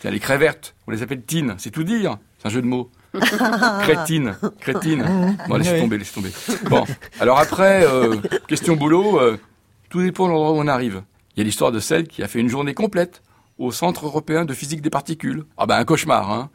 Tiens, 0.00 0.10
les 0.10 0.20
craies 0.20 0.38
vertes, 0.38 0.74
on 0.86 0.90
les 0.90 1.02
appelle 1.02 1.22
tines. 1.22 1.54
C'est 1.58 1.70
tout 1.70 1.84
dire. 1.84 2.16
C'est 2.40 2.48
un 2.48 2.50
jeu 2.50 2.62
de 2.62 2.66
mots. 2.66 2.90
Crétine, 3.82 4.36
crétine. 4.60 5.36
Bon, 5.48 5.56
laissez 5.56 5.72
Oui. 5.74 5.80
tomber, 5.80 5.98
laissez 5.98 6.14
tomber. 6.14 6.30
Bon, 6.68 6.84
alors 7.20 7.38
après, 7.38 7.84
euh, 7.86 8.16
question 8.48 8.76
boulot, 8.76 9.20
euh, 9.20 9.38
tout 9.90 10.02
dépend 10.02 10.26
de 10.26 10.32
l'endroit 10.32 10.52
où 10.52 10.56
on 10.60 10.66
arrive. 10.68 11.02
Il 11.36 11.40
y 11.40 11.42
a 11.42 11.44
l'histoire 11.44 11.72
de 11.72 11.80
celle 11.80 12.06
qui 12.08 12.22
a 12.22 12.28
fait 12.28 12.40
une 12.40 12.48
journée 12.48 12.74
complète 12.74 13.22
au 13.58 13.70
Centre 13.72 14.06
européen 14.06 14.44
de 14.44 14.52
physique 14.54 14.82
des 14.82 14.90
particules. 14.90 15.44
Ah 15.56 15.66
ben 15.66 15.76
un 15.76 15.84
cauchemar, 15.84 16.30
hein. 16.30 16.50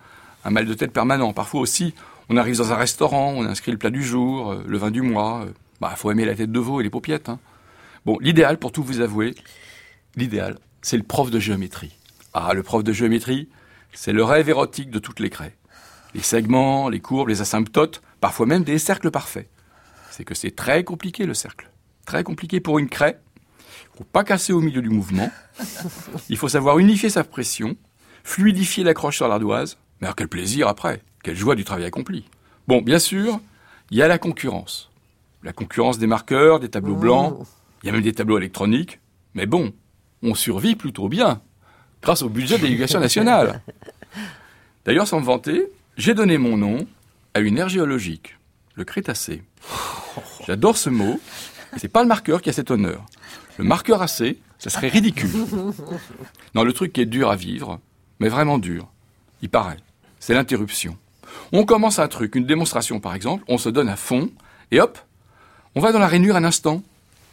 Un 0.46 0.52
mal 0.52 0.66
de 0.66 0.74
tête 0.74 0.92
permanent. 0.92 1.34
Parfois 1.34 1.62
aussi, 1.62 1.94
on 2.30 2.38
arrive 2.38 2.58
dans 2.58 2.72
un 2.72 2.76
restaurant, 2.78 3.34
on 3.36 3.46
inscrit 3.46 3.72
le 3.72 3.78
plat 3.78 3.90
du 3.90 4.04
jour, 4.04 4.52
euh, 4.52 4.64
le 4.68 4.78
vin 4.78 4.92
du 4.92 5.02
mois. 5.02 5.42
euh, 5.46 5.52
bah, 5.82 5.94
faut 5.96 6.12
aimer 6.12 6.26
la 6.26 6.36
tête 6.36 6.52
de 6.52 6.60
veau 6.60 6.80
et 6.82 6.84
les 6.84 6.90
paupiètes. 6.90 7.30
Hein. 7.30 7.40
Bon, 8.06 8.18
l'idéal, 8.22 8.58
pour 8.58 8.72
tout 8.72 8.84
vous 8.84 9.00
avouer, 9.02 9.34
l'idéal, 10.16 10.58
c'est 10.82 10.98
le 10.98 11.04
prof 11.04 11.30
de 11.32 11.40
géométrie. 11.40 11.96
Ah, 12.34 12.54
le 12.54 12.64
prof 12.64 12.84
de 12.84 12.92
géométrie, 12.94 13.48
c'est 13.94 14.14
le 14.14 14.24
rêve 14.24 14.50
érotique 14.50 14.90
de 14.92 15.00
toutes 15.00 15.20
les 15.20 15.30
craies. 15.30 15.56
Les 16.14 16.22
segments, 16.22 16.90
les 16.90 17.00
courbes, 17.00 17.30
les 17.30 17.42
asymptotes, 17.42 18.02
parfois 18.20 18.46
même 18.46 18.64
des 18.64 18.80
cercles 18.80 19.12
parfaits. 19.12 19.50
C'est 20.12 20.24
que 20.24 20.36
c'est 20.36 20.56
très 20.56 20.84
compliqué 20.84 21.26
le 21.26 21.34
cercle. 21.34 21.70
Très 22.06 22.24
compliqué 22.24 22.60
pour 22.60 22.80
une 22.80 22.90
craie. 22.90 23.20
Il 23.94 23.98
faut 24.00 24.04
pas 24.04 24.24
casser 24.24 24.54
au 24.54 24.62
milieu 24.62 24.82
du 24.82 24.90
mouvement. 24.90 25.32
Il 26.30 26.38
faut 26.38 26.50
savoir 26.50 26.80
unifier 26.80 27.10
sa 27.10 27.24
pression, 27.24 27.76
fluidifier 28.24 28.84
l'accroche 28.84 29.18
sur 29.18 29.28
l'ardoise. 29.28 29.78
Mais 30.02 30.08
alors 30.08 30.16
quel 30.16 30.28
plaisir 30.28 30.68
après, 30.68 31.04
quelle 31.24 31.36
joie 31.36 31.56
du 31.56 31.64
travail 31.64 31.86
accompli. 31.86 32.26
Bon, 32.68 32.82
bien 32.82 33.00
sûr, 33.00 33.40
il 33.92 33.98
y 33.98 34.02
a 34.02 34.08
la 34.08 34.18
concurrence. 34.18 34.90
La 35.44 35.54
concurrence 35.54 35.98
des 35.98 36.08
marqueurs, 36.08 36.60
des 36.60 36.70
tableaux 36.70 36.96
blancs, 36.96 37.38
il 37.84 37.88
y 37.88 37.90
a 37.90 37.94
même 37.94 38.02
des 38.02 38.14
tableaux 38.14 38.38
électroniques. 38.38 39.00
Mais 39.34 39.46
bon, 39.46 39.74
on 40.24 40.36
survit 40.36 40.76
plutôt 40.76 41.08
bien, 41.08 41.42
grâce 42.02 42.22
au 42.22 42.30
budget 42.30 42.58
de 42.58 42.64
l'éducation 42.64 43.00
nationale. 43.00 43.62
D'ailleurs, 44.86 45.08
sans 45.08 45.20
me 45.20 45.26
vanter, 45.26 45.72
j'ai 46.00 46.14
donné 46.14 46.38
mon 46.38 46.56
nom 46.56 46.88
à 47.34 47.42
une 47.42 47.58
ère 47.58 47.68
géologique, 47.68 48.38
le 48.76 48.86
Crétacé. 48.86 49.44
J'adore 50.48 50.78
ce 50.78 50.90
mot, 50.90 51.20
c'est 51.76 51.90
pas 51.90 52.02
le 52.02 52.08
marqueur 52.08 52.42
qui 52.42 52.50
a 52.50 52.54
cet 52.54 52.72
honneur. 52.72 53.06
Le 53.58 53.66
marqueur 53.66 54.02
AC, 54.02 54.38
ça 54.58 54.70
serait 54.70 54.88
ridicule. 54.88 55.30
Non, 56.56 56.64
le 56.64 56.72
truc 56.72 56.94
qui 56.94 57.02
est 57.02 57.06
dur 57.06 57.30
à 57.30 57.36
vivre, 57.36 57.82
mais 58.20 58.30
vraiment 58.30 58.58
dur, 58.58 58.88
il 59.42 59.50
paraît, 59.50 59.78
c'est 60.20 60.34
l'interruption. 60.34 60.98
On 61.52 61.66
commence 61.66 62.00
un 62.00 62.08
truc, 62.08 62.36
une 62.36 62.46
démonstration 62.46 63.02
par 63.02 63.14
exemple, 63.14 63.44
on 63.50 63.58
se 63.58 63.70
donne 63.70 63.90
à 63.90 63.98
fond, 63.98 64.32
et 64.72 64.80
hop, 64.80 64.98
on 65.76 65.82
va 65.82 65.92
dans 65.92 66.00
la 66.00 66.08
rainure 66.08 66.38
un 66.38 66.46
instant, 66.46 66.82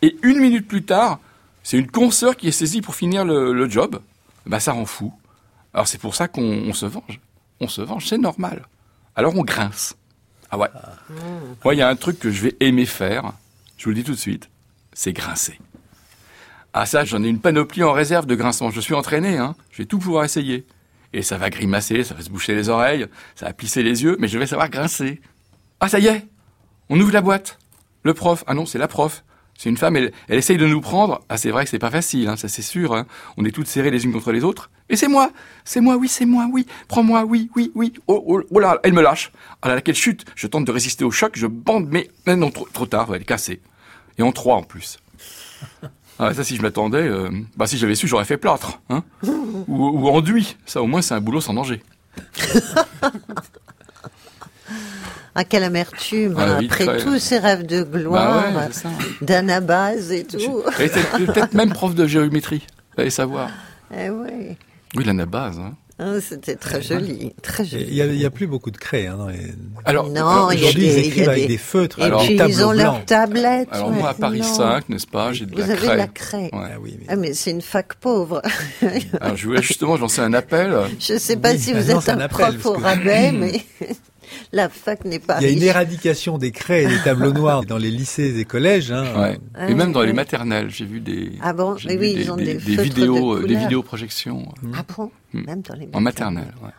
et 0.03 0.17
une 0.23 0.41
minute 0.41 0.67
plus 0.67 0.83
tard, 0.83 1.21
c'est 1.63 1.79
une 1.79 1.91
consoeur 1.91 2.37
qui 2.37 2.49
est 2.49 2.53
saisie 2.53 2.81
pour 2.81 2.97
finir 2.97 3.25
le, 3.25 3.71
job. 3.71 4.01
Bah 4.45 4.59
ça 4.59 4.73
rend 4.73 4.87
fou. 4.87 5.15
Alors 5.73 5.87
c'est 5.87 5.99
pour 5.99 6.17
ça 6.17 6.27
qu'on 6.27 6.43
on 6.43 6.73
se 6.73 6.87
venge. 6.87 7.21
On 7.61 7.69
se 7.69 7.81
venge, 7.83 8.07
c'est 8.07 8.19
normal. 8.19 8.67
Alors 9.15 9.37
on 9.37 9.43
grince. 9.43 9.97
Ah 10.51 10.59
ouais. 10.59 10.69
Moi, 11.65 11.75
il 11.75 11.79
y 11.79 11.83
a 11.83 11.89
un 11.89 11.97
truc 11.97 12.19
que 12.19 12.31
je 12.31 12.43
vais 12.43 12.57
aimer 12.61 12.87
faire, 12.87 13.33
je 13.77 13.85
vous 13.85 13.91
le 13.91 13.97
dis 13.97 14.05
tout 14.05 14.13
de 14.13 14.19
suite, 14.19 14.49
c'est 14.93 15.13
grincer. 15.13 15.59
Ah 16.73 16.87
ça, 16.87 17.05
j'en 17.05 17.23
ai 17.25 17.29
une 17.29 17.41
panoplie 17.41 17.83
en 17.83 17.93
réserve 17.93 18.27
de 18.27 18.35
grincements. 18.35 18.71
Je 18.71 18.81
suis 18.81 18.95
entraîné, 18.95 19.39
hein. 19.39 19.57
Je 19.71 19.79
vais 19.79 19.87
tout 19.87 19.99
pouvoir 19.99 20.25
essayer. 20.25 20.67
Et 21.13 21.23
ça 21.23 21.39
va 21.39 21.49
grimacer, 21.49 22.05
ça 22.05 22.15
va 22.15 22.21
se 22.23 22.29
boucher 22.29 22.55
les 22.55 22.69
oreilles, 22.69 23.07
ça 23.35 23.47
va 23.47 23.53
plisser 23.55 23.83
les 23.83 24.03
yeux, 24.03 24.17
mais 24.21 24.29
je 24.29 24.39
vais 24.39 24.47
savoir 24.47 24.69
grincer. 24.69 25.21
Ah 25.81 25.89
ça 25.89 25.99
y 25.99 26.07
est, 26.07 26.27
on 26.91 27.01
ouvre 27.01 27.13
la 27.13 27.23
boîte. 27.23 27.59
Le 28.03 28.13
prof, 28.13 28.45
ah 28.47 28.55
non, 28.55 28.67
c'est 28.67 28.79
la 28.79 28.89
prof. 28.89 29.25
C'est 29.57 29.71
une 29.71 29.79
femme, 29.79 29.97
elle, 29.97 30.13
elle 30.29 30.39
essaye 30.39 30.59
de 30.59 30.67
nous 30.67 30.83
prendre. 30.83 31.25
Ah 31.31 31.39
c'est 31.39 31.51
vrai 31.51 31.65
que 31.65 31.71
c'est 31.71 31.79
pas 31.79 31.91
facile, 31.91 32.29
hein, 32.29 32.37
ça 32.37 32.49
c'est 32.49 32.61
sûr. 32.63 32.95
hein. 32.95 33.07
On 33.39 33.45
est 33.47 33.51
toutes 33.53 33.67
serrées 33.69 33.91
les 33.91 34.05
unes 34.05 34.13
contre 34.13 34.31
les 34.33 34.45
autres. 34.45 34.71
Et 34.89 34.97
c'est 34.97 35.09
moi, 35.09 35.31
c'est 35.65 35.81
moi, 35.81 35.97
oui, 35.97 36.09
c'est 36.09 36.27
moi, 36.27 36.47
oui. 36.53 36.67
Prends-moi, 36.89 37.25
oui, 37.25 37.51
oui, 37.57 37.73
oui. 37.75 37.93
Oh, 38.07 38.23
oh, 38.27 38.41
oh 38.51 38.59
là, 38.61 38.79
elle 38.85 38.93
me 38.93 39.03
lâche. 39.03 39.33
Ah 39.63 39.69
là, 39.69 39.75
là, 39.75 39.81
quelle 39.81 39.97
chute. 39.97 40.25
Je 40.37 40.47
tente 40.47 40.65
de 40.65 40.71
résister 40.73 41.05
au 41.05 41.11
choc, 41.11 41.33
je 41.35 41.47
bande, 41.49 41.89
mais 41.91 42.09
non, 42.27 42.51
trop, 42.51 42.69
trop 42.73 42.87
tard, 42.87 43.09
elle 43.15 43.23
est 43.23 43.25
cassée. 43.25 43.61
Et 44.19 44.23
en 44.23 44.31
trois 44.33 44.57
en 44.57 44.63
plus. 44.63 44.99
Ah, 46.19 46.33
ça, 46.33 46.45
si 46.45 46.57
je 46.57 46.63
m'attendais, 46.63 47.03
euh, 47.03 47.31
bah, 47.57 47.67
si 47.67 47.77
j'avais 47.79 47.95
su, 47.97 48.07
j'aurais 48.07 48.25
fait 48.25 48.37
plâtre, 48.39 48.81
hein. 48.89 49.03
ou, 49.23 49.65
ou 49.69 50.09
enduit. 50.09 50.57
Ça, 50.67 50.81
au 50.83 50.87
moins, 50.87 51.03
c'est 51.03 51.15
un 51.15 51.21
boulot 51.21 51.41
sans 51.41 51.55
danger. 51.55 51.83
Ah, 55.39 55.45
quelle 55.45 55.65
amertume, 55.65 56.35
Ah, 56.39 56.57
oui, 56.59 56.65
après 56.65 56.87
très. 56.87 56.97
tous 57.03 57.19
ces 57.19 57.39
rêves 57.39 57.67
de 57.67 57.83
gloire, 57.83 58.53
Bah 58.55 58.61
ouais, 58.69 58.91
d'anabase 59.21 60.11
et 60.11 60.25
tout. 60.25 60.63
Et 60.81 60.89
peut-être 60.89 61.27
peut-être 61.27 61.53
même 61.53 61.75
prof 61.75 61.95
de 61.95 62.07
géométrie. 62.07 62.67
Allez 62.97 63.11
savoir. 63.11 63.51
Eh 63.97 64.11
ouais. 64.11 64.57
Oui, 64.97 65.05
l'anabase, 65.05 65.59
hein. 65.59 65.75
Ah, 65.99 66.21
C'était 66.21 66.57
très 66.57 66.83
joli, 66.83 67.33
très 67.43 67.65
Il 67.65 67.71
joli. 67.71 67.95
n'y 67.95 68.01
a, 68.03 68.05
il 68.05 68.21
y 68.21 68.27
a 68.27 68.31
plus 68.31 68.47
beaucoup 68.47 68.71
de 68.71 68.77
craies. 68.77 69.07
Hein, 69.07 69.17
dans 69.17 69.29
les... 69.29 69.55
Alors, 69.87 70.11
Non, 70.11 70.29
alors, 70.29 70.53
il 70.53 70.61
y 70.61 70.65
a 70.65 70.69
Aujourd'hui, 70.69 70.83
des, 70.89 70.93
ils 70.93 70.99
il 70.99 71.05
y 71.05 71.09
écrivent 71.09 71.29
a 71.29 71.31
avec 71.33 71.43
des- 71.45 71.49
des 71.49 71.57
feutres, 71.59 71.99
Et 72.01 72.03
alors 72.03 72.23
puis 72.23 72.35
ils 72.37 72.63
ont 72.65 72.73
leur 72.73 72.93
blancs. 72.97 73.07
tablette. 73.07 73.69
Alors, 73.71 73.91
moi, 73.93 74.11
à 74.11 74.15
Paris 74.15 74.41
maintenant. 74.41 74.55
5, 74.57 74.89
n'est-ce 74.91 75.07
pas, 75.07 75.33
j'ai 75.33 75.47
de 75.47 75.53
Vous 75.53 75.59
la 75.59 75.65
avez 75.65 75.77
craie. 75.77 75.97
la 75.97 76.07
craie. 76.07 76.51
Ouais. 76.53 76.69
Ah 76.75 76.79
oui, 76.83 76.97
mais- 77.01 77.07
Ah, 77.09 77.17
mais 77.17 77.33
c'est 77.33 77.51
une 77.51 77.63
fac 77.63 77.95
pauvre. 77.95 78.43
Alors, 79.23 79.37
je 79.39 79.47
voulais 79.47 79.63
justement 79.63 79.97
lancer 79.97 80.21
un 80.21 80.35
appel. 80.35 80.77
Je 81.01 81.15
ne 81.15 81.19
sais 81.19 81.37
pas 81.39 81.53
Oui, 81.53 81.59
si 81.59 81.73
vous 81.73 81.79
maintenant, 81.79 82.01
êtes 82.01 82.09
un 82.11 82.19
un 82.19 82.21
appel, 82.21 82.59
prof 82.59 82.67
au 82.67 82.73
rabais, 82.79 83.33
mais 83.33 83.65
la 84.53 84.69
fac 84.69 85.05
n'est 85.05 85.19
pas 85.19 85.39
Il 85.41 85.47
y 85.47 85.51
a 85.51 85.53
une 85.53 85.63
éradication 85.63 86.39
des 86.39 86.51
craies 86.53 86.85
et 86.85 86.87
des 86.89 87.01
tableaux 87.03 87.33
noirs 87.33 87.65
dans 87.65 87.79
les 87.79 87.91
lycées 87.91 88.39
et 88.39 88.45
collèges. 88.45 88.93
Hein. 88.93 89.05
Ouais. 89.21 89.39
Ah 89.55 89.69
Et 89.69 89.75
même 89.75 89.93
dans 89.93 90.03
les 90.03 90.13
maternelles, 90.13 90.71
j'ai 90.71 90.85
vu 90.87 91.01
des, 91.01 91.33
Ah 91.43 91.53
bon 91.53 91.77
j'ai 91.77 91.91
Oui, 91.99 92.15
des, 92.15 92.21
ils 92.23 92.31
ont 92.31 92.37
des- 92.37 92.45
des 92.45 92.55
des 92.55 92.61
feutres 92.77 92.83
vidéos, 92.83 93.35
de 93.37 93.41
des 93.41 93.47
couleur. 93.47 93.61
vidéoprojections 93.63 94.49
Ah 94.75 94.85
bon 94.97 95.11
Hmm. 95.33 95.43
Même 95.45 95.61
dans 95.63 95.75
les 95.75 95.89
en 95.93 96.01
maternelle. 96.01 96.55
ouais. 96.63 96.71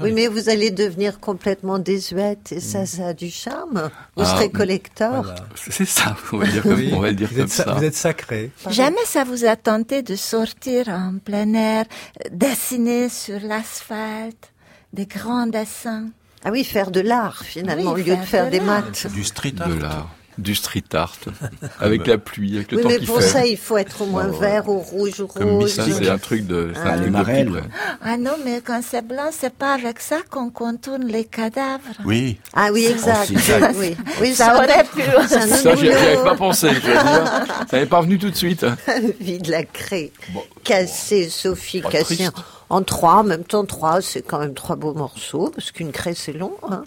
Oui, 0.00 0.12
mais 0.12 0.28
vous 0.28 0.48
allez 0.48 0.70
devenir 0.70 1.18
complètement 1.18 1.80
désuète 1.80 2.52
et 2.52 2.60
ça, 2.60 2.86
ça 2.86 3.08
a 3.08 3.14
du 3.14 3.30
charme. 3.30 3.90
Vous 4.16 4.22
Ah, 4.22 4.26
serez 4.36 4.48
collector. 4.48 5.22
Voilà. 5.24 5.34
C'est 5.56 5.84
ça, 5.84 6.16
on 6.32 6.36
va 6.38 6.44
le 6.46 6.52
dire 6.52 6.62
comme, 6.62 6.74
Oui, 6.74 6.90
on 6.94 7.00
va 7.00 7.08
le 7.08 7.14
dire 7.16 7.26
vous, 7.28 7.34
comme 7.34 7.44
êtes, 7.46 7.50
ça. 7.50 7.74
vous 7.74 7.82
êtes 7.82 7.96
sacré. 7.96 8.52
Jamais 8.70 9.04
ça 9.06 9.24
vous 9.24 9.44
a 9.44 9.56
tenté 9.56 10.02
de 10.02 10.14
sortir 10.14 10.88
en 10.88 11.14
plein 11.22 11.52
air, 11.52 11.84
euh, 12.24 12.28
dessiner 12.30 13.08
sur 13.08 13.40
l'asphalte 13.40 14.52
des 14.92 15.06
grands 15.06 15.48
dessins 15.48 16.06
Ah 16.44 16.50
oui, 16.50 16.64
faire 16.64 16.90
de 16.90 17.00
l'art 17.00 17.42
finalement 17.44 17.92
Oui, 17.92 18.02
au 18.02 18.04
lieu 18.06 18.16
de 18.16 18.22
faire 18.22 18.24
faire 18.26 18.46
de 18.46 18.50
des 18.50 18.60
maths. 18.60 19.06
Du 19.12 19.24
street 19.24 19.54
art. 19.60 19.68
de 19.68 19.74
l'art, 19.80 20.08
du 20.38 20.54
street 20.54 20.84
art, 20.94 21.16
avec 21.80 22.06
la 22.06 22.16
pluie, 22.16 22.54
avec 22.56 22.70
le 22.70 22.76
Oui, 22.78 22.82
temps 22.84 22.88
mais 22.90 22.98
pour 23.00 23.20
fait. 23.20 23.26
ça, 23.26 23.44
il 23.46 23.56
faut 23.56 23.76
être 23.76 24.02
au 24.02 24.06
moins 24.06 24.28
Oh. 24.32 24.38
vert 24.38 24.68
ou 24.68 24.78
rouge 24.78 25.18
ou 25.20 25.26
Comme 25.26 25.50
rose. 25.50 25.76
Missa, 25.78 25.84
c'est 25.98 26.08
un 26.08 26.16
truc 26.18 26.46
de, 26.46 26.70
c'est 26.74 26.80
Ah. 26.84 26.92
un 26.92 27.24
truc 27.24 27.50
de. 27.50 27.60
Ah 28.04 28.16
non, 28.16 28.36
mais 28.44 28.60
quand 28.64 28.80
c'est 28.88 29.04
blanc, 29.04 29.30
c'est 29.32 29.52
pas 29.52 29.74
avec 29.74 29.98
ça 29.98 30.18
qu'on 30.30 30.48
contourne 30.50 31.06
les 31.08 31.24
cadavres. 31.24 31.82
Oui. 32.04 32.38
Ah 32.54 32.68
oui, 32.72 32.86
exact. 32.86 33.32
Oui, 33.74 33.96
oui, 34.20 34.32
Ça 34.32 34.54
aurait 34.56 34.84
pu. 34.84 35.02
Ça, 35.28 35.74
j'y 35.74 35.90
avais 35.90 36.22
pas 36.22 36.36
pensé, 36.36 36.68
je 36.68 36.74
veux 36.74 36.92
dire. 36.92 37.32
Ça 37.70 37.78
n'est 37.80 37.86
pas 37.86 38.00
venu 38.00 38.16
tout 38.16 38.30
de 38.30 38.36
suite. 38.36 38.64
Vie 39.20 39.40
de 39.40 39.50
la 39.50 39.64
craie. 39.64 40.12
Bon. 40.32 40.42
Cassé, 40.62 41.28
Sophie, 41.28 41.80
Pas 41.80 41.90
cassé. 41.90 42.14
triste. 42.14 42.32
En 42.70 42.82
trois, 42.82 43.16
en 43.16 43.24
même 43.24 43.44
temps, 43.44 43.64
trois, 43.64 44.00
c'est 44.02 44.22
quand 44.22 44.38
même 44.38 44.54
trois 44.54 44.76
beaux 44.76 44.94
morceaux, 44.94 45.50
parce 45.54 45.70
qu'une 45.72 45.90
craie, 45.92 46.14
c'est 46.14 46.32
long. 46.34 46.52
Hein. 46.70 46.84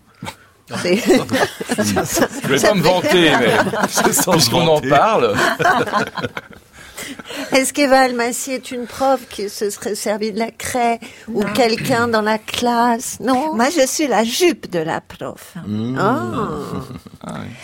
C'est- 0.82 0.96
Je 1.78 2.48
vais 2.48 2.58
Ça 2.60 2.70
pas 2.70 2.76
me 2.76 2.82
vanter, 2.84 3.32
mais 3.40 3.52
puisqu'on 4.34 4.68
en 4.68 4.80
parle. 4.82 5.36
Est-ce 7.52 7.74
qu'Eva 7.74 8.00
Almassi 8.02 8.52
est 8.54 8.72
une 8.72 8.86
prof 8.88 9.22
qui 9.30 9.50
se 9.50 9.70
serait 9.70 9.96
servie 9.96 10.32
de 10.32 10.40
la 10.40 10.52
craie 10.52 11.00
ou 11.28 11.44
quelqu'un 11.54 12.08
dans 12.08 12.22
la 12.22 12.38
classe? 12.38 13.18
Non 13.20 13.54
Moi, 13.56 13.70
je 13.70 13.86
suis 13.86 14.08
la 14.08 14.24
jupe 14.24 14.70
de 14.72 14.80
la 14.80 15.02
prof. 15.02 15.54
Ah. 15.98 16.22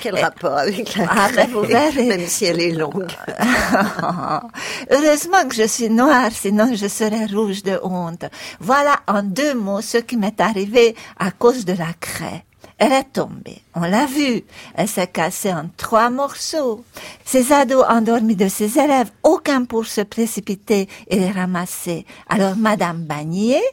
Quel 0.02 0.16
rapport 0.20 0.58
avec 0.58 0.96
la 0.96 1.06
Ah, 1.10 1.30
craie? 1.30 1.48
ben, 1.48 1.50
vous 1.52 1.62
verrez. 1.62 2.06
Même 2.06 2.28
si 2.28 2.46
elle 2.46 2.62
est 2.62 2.72
longue. 2.72 3.08
Heureusement 4.92 5.48
que 5.48 5.56
je 5.56 5.68
suis 5.68 5.90
noire, 5.90 6.30
sinon 6.32 6.74
je 6.76 6.88
serais 6.88 7.26
rouge 7.26 7.64
de 7.64 7.80
honte. 7.84 8.26
Voilà 8.60 8.98
en 9.08 9.24
deux 9.24 9.54
mots 9.54 9.82
ce 9.82 9.98
qui 9.98 10.18
m'est 10.18 10.40
arrivé 10.42 10.96
à 11.20 11.32
cause 11.32 11.66
de 11.66 11.74
la 11.74 11.94
craie. 12.00 12.44
Elle 12.80 12.92
est 12.92 13.12
tombée, 13.12 13.64
on 13.74 13.82
l'a 13.82 14.06
vu. 14.06 14.44
Elle 14.76 14.88
s'est 14.88 15.08
cassée 15.08 15.52
en 15.52 15.68
trois 15.78 16.12
morceaux. 16.12 16.86
Ces 17.26 17.52
ados 17.52 17.84
endormis 17.90 18.36
de 18.36 18.48
ses 18.48 18.78
élèves, 18.78 19.10
aucun 19.24 19.66
pour 19.66 19.88
se 19.88 20.02
précipiter 20.02 20.88
et 21.08 21.20
les 21.20 21.32
ramasser. 21.32 22.06
Alors 22.30 22.56
Madame 22.56 23.04
Bagnier, 23.04 23.64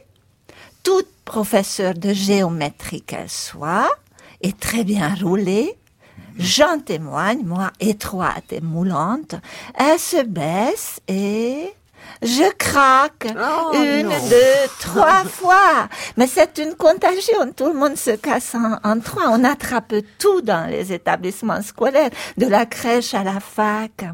toute 0.83 1.07
professeure 1.23 1.93
de 1.93 2.13
géométrie 2.13 3.01
qu'elle 3.01 3.29
soit, 3.29 3.91
est 4.41 4.59
très 4.59 4.83
bien 4.83 5.13
roulée. 5.13 5.75
J'en 6.37 6.79
témoigne, 6.79 7.43
moi, 7.45 7.71
étroite 7.79 8.51
et 8.51 8.61
moulante. 8.61 9.35
Elle 9.75 9.99
se 9.99 10.23
baisse 10.23 10.99
et 11.07 11.73
je 12.21 12.51
craque. 12.57 13.27
Oh, 13.29 13.73
une, 13.73 14.09
non. 14.09 14.27
deux, 14.29 14.69
trois 14.79 15.23
fois. 15.29 15.87
Mais 16.17 16.27
c'est 16.27 16.57
une 16.57 16.75
contagion. 16.75 17.51
Tout 17.55 17.67
le 17.67 17.73
monde 17.73 17.97
se 17.97 18.11
casse 18.11 18.55
en, 18.55 18.77
en 18.83 18.99
trois. 18.99 19.29
On 19.29 19.43
attrape 19.43 19.93
tout 20.19 20.41
dans 20.41 20.69
les 20.69 20.93
établissements 20.93 21.61
scolaires, 21.61 22.09
de 22.37 22.47
la 22.47 22.65
crèche 22.65 23.13
à 23.13 23.23
la 23.23 23.39
fac. 23.39 24.05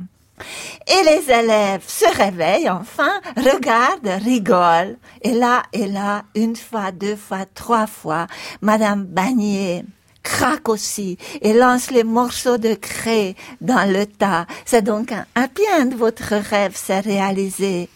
Et 0.88 1.04
les 1.06 1.32
élèves 1.32 1.84
se 1.86 2.06
réveillent 2.18 2.70
enfin, 2.70 3.12
regardent, 3.38 4.24
rigolent. 4.24 4.98
Et 5.22 5.34
là, 5.34 5.64
et 5.72 5.88
là, 5.88 6.24
une 6.36 6.56
fois, 6.56 6.92
deux 6.92 7.16
fois, 7.16 7.46
trois 7.54 7.86
fois, 7.88 8.28
Madame 8.62 9.04
Bagnier 9.06 9.86
craque 10.24 10.70
aussi 10.70 11.18
et 11.42 11.54
lance 11.54 11.92
les 11.92 12.04
morceaux 12.04 12.58
de 12.58 12.74
craie 12.74 13.36
dans 13.60 13.92
le 13.92 14.06
tas. 14.06 14.46
C'est 14.66 14.84
donc 14.84 15.12
un, 15.12 15.26
bien 15.56 15.86
de 15.86 15.96
votre 15.96 16.36
rêve 16.36 16.76
s'est 16.76 17.00
réalisé. 17.00 17.90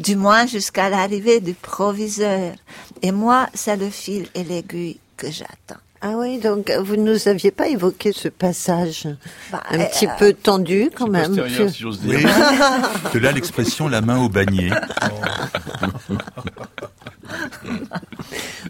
Du 0.00 0.16
moins 0.16 0.46
jusqu'à 0.46 0.88
l'arrivée 0.90 1.40
du 1.40 1.54
proviseur. 1.54 2.54
Et 3.02 3.12
moi, 3.12 3.48
c'est 3.54 3.76
le 3.76 3.90
fil 3.90 4.26
et 4.34 4.42
l'aiguille 4.42 4.98
que 5.16 5.30
j'attends. 5.30 5.83
Ah 6.06 6.16
oui, 6.18 6.38
donc 6.38 6.70
vous 6.70 6.96
ne 6.96 7.12
nous 7.12 7.28
aviez 7.28 7.50
pas 7.50 7.66
évoqué 7.68 8.12
ce 8.12 8.28
passage 8.28 9.08
Bah, 9.50 9.62
un 9.70 9.80
euh, 9.80 9.84
petit 9.86 10.06
peu 10.18 10.34
tendu 10.34 10.90
quand 10.94 11.08
même. 11.08 11.28
postérieur, 11.28 11.66
que- 11.66 11.72
si 11.72 11.80
j'ose 11.80 12.00
dire. 12.00 12.18
Oui. 12.18 12.24
De 13.14 13.18
là 13.20 13.32
l'expression 13.32 13.88
la 13.88 14.02
main 14.02 14.18
au 14.22 14.28
panier. 14.28 14.70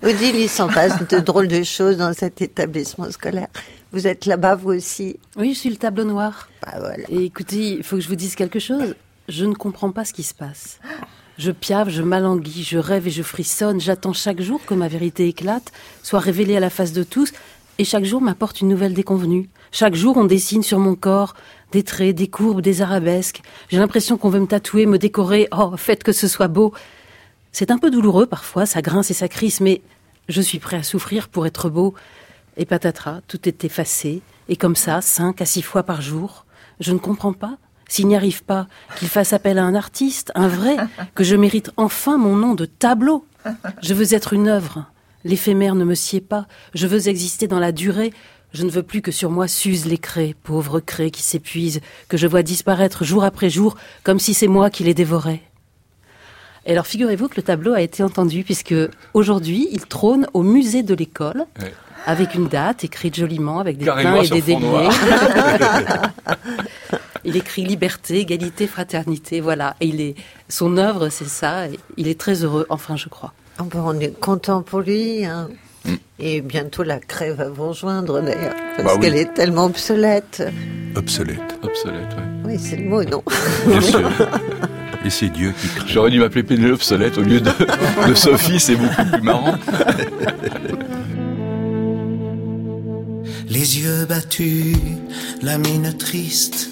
Odile, 0.04 0.36
il 0.36 0.48
s'en 0.48 0.68
passe 0.68 0.92
de 1.08 1.18
drôles 1.18 1.48
de 1.48 1.64
choses 1.64 1.96
dans 1.96 2.12
cet 2.12 2.40
établissement 2.40 3.10
scolaire. 3.10 3.48
Vous 3.90 4.06
êtes 4.06 4.26
là-bas, 4.26 4.54
vous 4.54 4.70
aussi 4.70 5.18
Oui, 5.36 5.54
je 5.54 5.58
suis 5.58 5.70
le 5.70 5.76
tableau 5.76 6.04
noir. 6.04 6.48
Bah 6.62 6.74
voilà. 6.78 7.02
Et 7.08 7.24
écoutez, 7.24 7.72
il 7.78 7.82
faut 7.82 7.96
que 7.96 8.02
je 8.02 8.08
vous 8.08 8.14
dise 8.16 8.36
quelque 8.36 8.60
chose. 8.60 8.94
Je 9.28 9.44
ne 9.44 9.54
comprends 9.54 9.90
pas 9.90 10.04
ce 10.04 10.12
qui 10.12 10.22
se 10.22 10.34
passe. 10.34 10.78
Je 11.36 11.50
piave, 11.50 11.90
je 11.90 12.02
m'alanguis, 12.02 12.62
je 12.62 12.78
rêve 12.78 13.08
et 13.08 13.10
je 13.10 13.22
frissonne. 13.22 13.80
J'attends 13.80 14.12
chaque 14.12 14.40
jour 14.40 14.60
que 14.64 14.74
ma 14.74 14.86
vérité 14.86 15.26
éclate, 15.26 15.72
soit 16.02 16.20
révélée 16.20 16.56
à 16.56 16.60
la 16.60 16.70
face 16.70 16.92
de 16.92 17.02
tous, 17.02 17.32
et 17.78 17.84
chaque 17.84 18.04
jour 18.04 18.20
m'apporte 18.20 18.60
une 18.60 18.68
nouvelle 18.68 18.94
déconvenue. 18.94 19.48
Chaque 19.72 19.96
jour, 19.96 20.16
on 20.16 20.24
dessine 20.24 20.62
sur 20.62 20.78
mon 20.78 20.94
corps 20.94 21.34
des 21.72 21.82
traits, 21.82 22.14
des 22.14 22.28
courbes, 22.28 22.60
des 22.60 22.82
arabesques. 22.82 23.42
J'ai 23.68 23.78
l'impression 23.78 24.16
qu'on 24.16 24.28
veut 24.28 24.38
me 24.38 24.46
tatouer, 24.46 24.86
me 24.86 24.96
décorer. 24.96 25.48
Oh, 25.50 25.76
faites 25.76 26.04
que 26.04 26.12
ce 26.12 26.28
soit 26.28 26.46
beau. 26.46 26.72
C'est 27.50 27.72
un 27.72 27.78
peu 27.78 27.90
douloureux 27.90 28.26
parfois, 28.26 28.64
ça 28.64 28.80
grince 28.80 29.10
et 29.10 29.14
ça 29.14 29.26
crisse, 29.26 29.60
mais 29.60 29.82
je 30.28 30.40
suis 30.40 30.60
prêt 30.60 30.76
à 30.76 30.82
souffrir 30.84 31.28
pour 31.28 31.46
être 31.46 31.68
beau. 31.68 31.94
Et 32.56 32.64
patatras, 32.64 33.22
tout 33.26 33.48
est 33.48 33.64
effacé, 33.64 34.22
et 34.48 34.54
comme 34.54 34.76
ça, 34.76 35.00
cinq 35.00 35.42
à 35.42 35.46
six 35.46 35.62
fois 35.62 35.82
par 35.82 36.00
jour. 36.00 36.46
Je 36.78 36.92
ne 36.92 36.98
comprends 36.98 37.32
pas, 37.32 37.58
s'il 37.94 38.08
n'y 38.08 38.16
arrive 38.16 38.42
pas, 38.42 38.66
qu'il 38.96 39.06
fasse 39.06 39.32
appel 39.32 39.56
à 39.56 39.62
un 39.62 39.76
artiste, 39.76 40.32
un 40.34 40.48
vrai, 40.48 40.76
que 41.14 41.22
je 41.22 41.36
mérite 41.36 41.70
enfin 41.76 42.18
mon 42.18 42.34
nom 42.34 42.54
de 42.54 42.64
tableau. 42.64 43.24
Je 43.82 43.94
veux 43.94 44.14
être 44.14 44.32
une 44.32 44.48
œuvre. 44.48 44.86
L'éphémère 45.22 45.76
ne 45.76 45.84
me 45.84 45.94
sied 45.94 46.20
pas. 46.20 46.48
Je 46.74 46.88
veux 46.88 47.08
exister 47.08 47.46
dans 47.46 47.60
la 47.60 47.70
durée. 47.70 48.12
Je 48.52 48.64
ne 48.64 48.70
veux 48.70 48.82
plus 48.82 49.00
que 49.00 49.12
sur 49.12 49.30
moi 49.30 49.46
s'usent 49.46 49.86
les 49.86 49.98
craies, 49.98 50.34
pauvres 50.42 50.80
craies 50.80 51.12
qui 51.12 51.22
s'épuisent, 51.22 51.80
que 52.08 52.16
je 52.16 52.26
vois 52.26 52.42
disparaître 52.42 53.04
jour 53.04 53.22
après 53.22 53.48
jour, 53.48 53.76
comme 54.02 54.18
si 54.18 54.34
c'est 54.34 54.48
moi 54.48 54.70
qui 54.70 54.82
les 54.82 54.94
dévorais. 54.94 55.42
Et 56.66 56.72
alors 56.72 56.88
figurez-vous 56.88 57.28
que 57.28 57.36
le 57.36 57.44
tableau 57.44 57.74
a 57.74 57.80
été 57.80 58.02
entendu, 58.02 58.42
puisque 58.42 58.74
aujourd'hui, 59.12 59.68
il 59.70 59.86
trône 59.86 60.26
au 60.34 60.42
musée 60.42 60.82
de 60.82 60.94
l'école, 60.94 61.46
avec 62.06 62.34
une 62.34 62.48
date 62.48 62.82
écrite 62.82 63.14
joliment, 63.14 63.60
avec 63.60 63.78
des 63.78 63.84
Carrément 63.84 64.14
pleins 64.14 64.24
et 64.24 64.30
des 64.30 64.42
déliés. 64.42 64.88
il 67.24 67.36
écrit 67.36 67.64
liberté, 67.64 68.20
égalité, 68.20 68.66
fraternité, 68.66 69.40
voilà. 69.40 69.76
Et 69.80 69.86
il 69.86 70.00
est, 70.00 70.14
son 70.48 70.76
œuvre, 70.76 71.08
c'est 71.08 71.28
ça. 71.28 71.66
et 71.68 71.78
il 71.96 72.08
est 72.08 72.18
très 72.18 72.42
heureux, 72.44 72.66
enfin, 72.68 72.96
je 72.96 73.08
crois. 73.08 73.32
Ben, 73.58 73.66
on 73.84 73.98
est 74.00 74.18
content 74.20 74.62
pour 74.62 74.80
lui. 74.80 75.24
hein. 75.24 75.48
Et 76.18 76.40
bientôt 76.40 76.82
la 76.82 76.98
craie 76.98 77.32
va 77.32 77.50
vous 77.50 77.68
rejoindre 77.68 78.20
d'ailleurs, 78.22 78.54
parce 78.76 78.84
Bah 78.88 78.92
oui. 78.94 79.00
qu'elle 79.02 79.16
est 79.16 79.34
tellement 79.34 79.66
obsolète. 79.66 80.42
Obsolète. 80.96 81.58
Obsolète, 81.62 82.08
ouais. 82.16 82.52
Oui, 82.52 82.58
c'est 82.58 82.76
le 82.76 82.84
mot, 82.84 83.04
non? 83.04 83.22
Bien 83.66 83.80
sûr. 83.82 84.10
Et 85.04 85.10
c'est 85.10 85.28
Dieu 85.28 85.52
qui 85.60 85.68
crée. 85.68 85.88
J'aurais 85.92 86.10
dû 86.10 86.18
m'appeler 86.20 86.42
Pénélope 86.42 86.82
Solette 86.82 87.18
au 87.18 87.22
lieu 87.22 87.40
de, 87.40 87.50
de 88.08 88.14
Sophie, 88.14 88.58
c'est 88.58 88.76
beaucoup 88.76 89.04
plus 89.12 89.20
marrant. 89.22 89.54
Les 93.48 93.78
yeux 93.80 94.06
battus, 94.06 94.76
la 95.42 95.58
mine 95.58 95.94
triste 95.98 96.70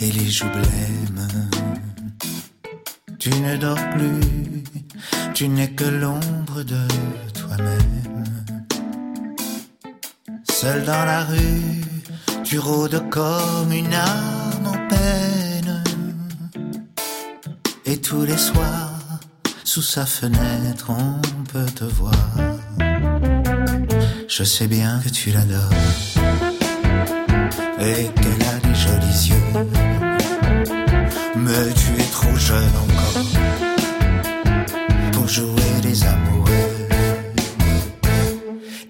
et 0.00 0.12
les 0.12 0.30
joues 0.30 0.50
blêmes. 0.50 1.28
Tu 3.18 3.30
ne 3.30 3.56
dors 3.56 3.90
plus, 3.94 4.62
tu 5.34 5.48
n'es 5.48 5.70
que 5.70 5.84
l'ombre 5.84 6.62
de 6.62 6.86
toi-même. 7.34 8.24
Seul 10.44 10.84
dans 10.84 11.04
la 11.04 11.24
rue, 11.24 11.84
tu 12.44 12.58
rôdes 12.58 13.08
comme 13.10 13.72
une 13.72 13.92
âme 13.92 14.66
en 14.66 14.88
peine. 14.88 15.84
Et 17.84 18.00
tous 18.00 18.24
les 18.24 18.36
soirs, 18.36 19.20
sous 19.64 19.82
sa 19.82 20.06
fenêtre, 20.06 20.90
on 20.90 21.20
peut 21.52 21.70
te 21.74 21.84
voir. 21.84 22.12
Je 24.28 24.44
sais 24.44 24.66
bien 24.66 25.00
que 25.04 25.08
tu 25.08 25.30
l'adores 25.30 25.72
et 27.78 28.10
qu'elle 28.20 28.42
a 28.48 28.58
des 28.66 28.74
jolis 28.74 29.28
yeux. 29.30 29.45
Mais 31.36 31.72
tu 31.74 32.02
es 32.02 32.06
trop 32.12 32.36
jeune 32.36 32.76
encore 32.84 33.22
pour 35.12 35.28
jouer 35.28 35.72
les 35.82 36.04
amoureux. 36.04 36.72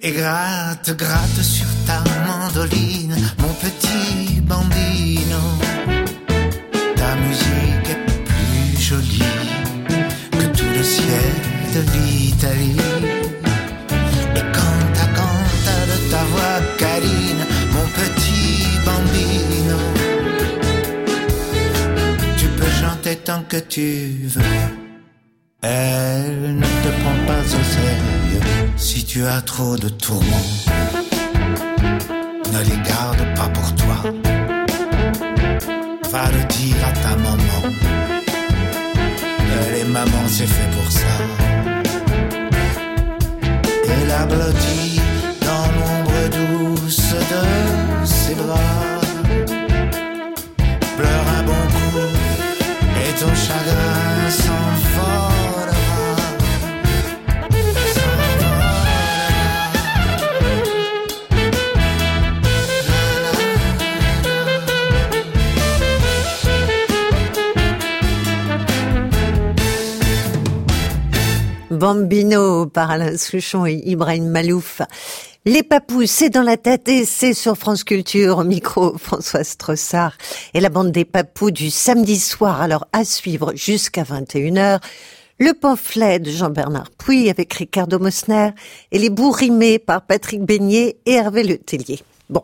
Et 0.02 0.12
gratte, 0.12 0.96
gratte 0.96 1.42
sur 1.42 1.66
ta 1.86 2.02
mandoline, 2.26 3.16
mon 3.38 3.52
petit 3.54 4.40
bambino. 4.40 5.42
Ta 6.96 7.14
musique 7.16 7.88
est 7.90 8.24
plus 8.24 8.82
jolie 8.82 9.22
que 10.32 10.46
tout 10.58 10.72
le 10.76 10.82
ciel 10.82 11.32
de 11.74 11.80
l'Italie. 11.92 12.80
Et 14.34 14.46
canta, 14.56 15.06
canta 15.14 15.76
de 15.90 16.10
ta 16.10 16.22
voix 16.32 16.60
câline, 16.78 17.42
tant 23.14 23.42
que 23.48 23.56
tu 23.56 24.18
veux. 24.24 24.42
Elle 25.62 26.56
ne 26.56 26.62
te 26.62 26.90
prend 27.00 27.26
pas 27.26 27.40
au 27.40 27.64
sérieux 27.76 28.40
si 28.76 29.04
tu 29.04 29.24
as 29.24 29.40
trop 29.42 29.76
de 29.76 29.88
tourments. 29.88 30.48
Ne 32.52 32.58
les 32.68 32.88
garde 32.88 33.34
pas 33.36 33.48
pour 33.48 33.74
toi. 33.76 33.96
Va 36.10 36.30
le 36.32 36.44
dire 36.56 36.76
à 36.84 36.92
ta 36.92 37.16
maman. 37.16 37.62
Les 39.72 39.84
mamans, 39.84 40.28
c'est 40.28 40.46
fait 40.46 40.70
pour 40.72 40.90
ça. 40.90 41.14
Et 43.84 44.06
la 44.08 44.26
blottit 44.26 45.00
Bambino 71.76 72.66
par 72.66 72.90
Alain 72.90 73.16
Souchon 73.16 73.66
et 73.66 73.82
Ibrahim 73.84 74.28
Malouf. 74.28 74.80
Les 75.44 75.62
papous, 75.62 76.06
c'est 76.06 76.30
dans 76.30 76.42
la 76.42 76.56
tête 76.56 76.88
et 76.88 77.04
c'est 77.04 77.34
sur 77.34 77.56
France 77.56 77.84
Culture. 77.84 78.42
Micro, 78.42 78.98
Françoise 78.98 79.48
Strossard 79.48 80.16
et 80.54 80.60
la 80.60 80.70
bande 80.70 80.90
des 80.90 81.04
papous 81.04 81.52
du 81.52 81.70
samedi 81.70 82.18
soir. 82.18 82.60
Alors, 82.60 82.88
à 82.92 83.04
suivre 83.04 83.52
jusqu'à 83.54 84.02
21h. 84.02 84.80
Le 85.38 85.52
pamphlet 85.52 86.18
de 86.18 86.30
Jean-Bernard 86.30 86.90
Puy 86.92 87.28
avec 87.28 87.52
Ricardo 87.52 87.98
Mosner 87.98 88.50
et 88.90 88.98
les 88.98 89.10
bourrimés 89.10 89.78
par 89.78 90.02
Patrick 90.02 90.42
Beignet 90.42 90.96
et 91.04 91.12
Hervé 91.12 91.44
Letellier. 91.44 92.00
Bon. 92.30 92.42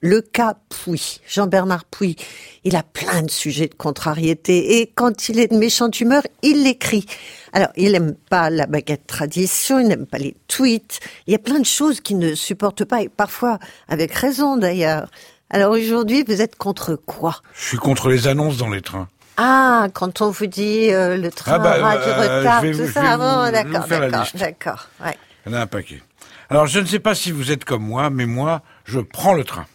Le 0.00 0.20
cas 0.20 0.54
Puy. 0.68 1.20
Jean-Bernard 1.26 1.86
Puy, 1.86 2.14
il 2.62 2.76
a 2.76 2.82
plein 2.82 3.22
de 3.22 3.30
sujets 3.30 3.68
de 3.68 3.74
contrariété 3.74 4.80
et 4.80 4.86
quand 4.94 5.28
il 5.28 5.40
est 5.40 5.50
de 5.50 5.56
méchante 5.56 5.98
humeur, 5.98 6.22
il 6.42 6.62
l'écrit. 6.62 7.06
Alors, 7.54 7.68
il 7.76 7.92
n'aime 7.92 8.14
pas 8.28 8.50
la 8.50 8.66
baguette 8.66 9.06
tradition, 9.06 9.78
il 9.78 9.86
n'aime 9.86 10.06
pas 10.06 10.18
les 10.18 10.36
tweets. 10.48 10.98
Il 11.28 11.32
y 11.32 11.36
a 11.36 11.38
plein 11.38 11.60
de 11.60 11.64
choses 11.64 12.00
qu'il 12.00 12.18
ne 12.18 12.34
supporte 12.34 12.84
pas 12.84 13.00
et 13.02 13.08
parfois 13.08 13.60
avec 13.88 14.12
raison 14.12 14.56
d'ailleurs. 14.56 15.08
Alors 15.50 15.70
aujourd'hui, 15.70 16.24
vous 16.26 16.42
êtes 16.42 16.56
contre 16.56 16.96
quoi? 16.96 17.36
Je 17.54 17.62
suis 17.62 17.76
contre 17.76 18.08
les 18.08 18.26
annonces 18.26 18.56
dans 18.56 18.70
les 18.70 18.82
trains. 18.82 19.08
Ah, 19.36 19.86
quand 19.94 20.20
on 20.20 20.30
vous 20.30 20.46
dit 20.46 20.92
euh, 20.92 21.16
le 21.16 21.30
train 21.30 21.52
Ah 21.54 21.58
bah, 21.60 21.78
aura 21.78 21.96
du 21.96 22.08
euh, 22.08 22.38
retard, 22.40 22.60
vais 22.60 22.72
tout 22.72 22.88
ça. 22.88 23.02
Ah 23.04 23.16
bon, 23.16 23.52
d'accord, 23.52 23.86
d'accord, 23.86 24.26
d'accord. 24.34 24.88
Ouais. 25.04 25.16
Il 25.46 25.52
y 25.52 25.54
en 25.54 25.58
a 25.58 25.62
un 25.62 25.66
paquet. 25.68 26.02
Alors, 26.50 26.66
je 26.66 26.80
ne 26.80 26.86
sais 26.86 26.98
pas 26.98 27.14
si 27.14 27.30
vous 27.30 27.52
êtes 27.52 27.64
comme 27.64 27.84
moi, 27.84 28.10
mais 28.10 28.26
moi, 28.26 28.62
je 28.84 28.98
prends 28.98 29.32
le 29.32 29.44
train. 29.44 29.66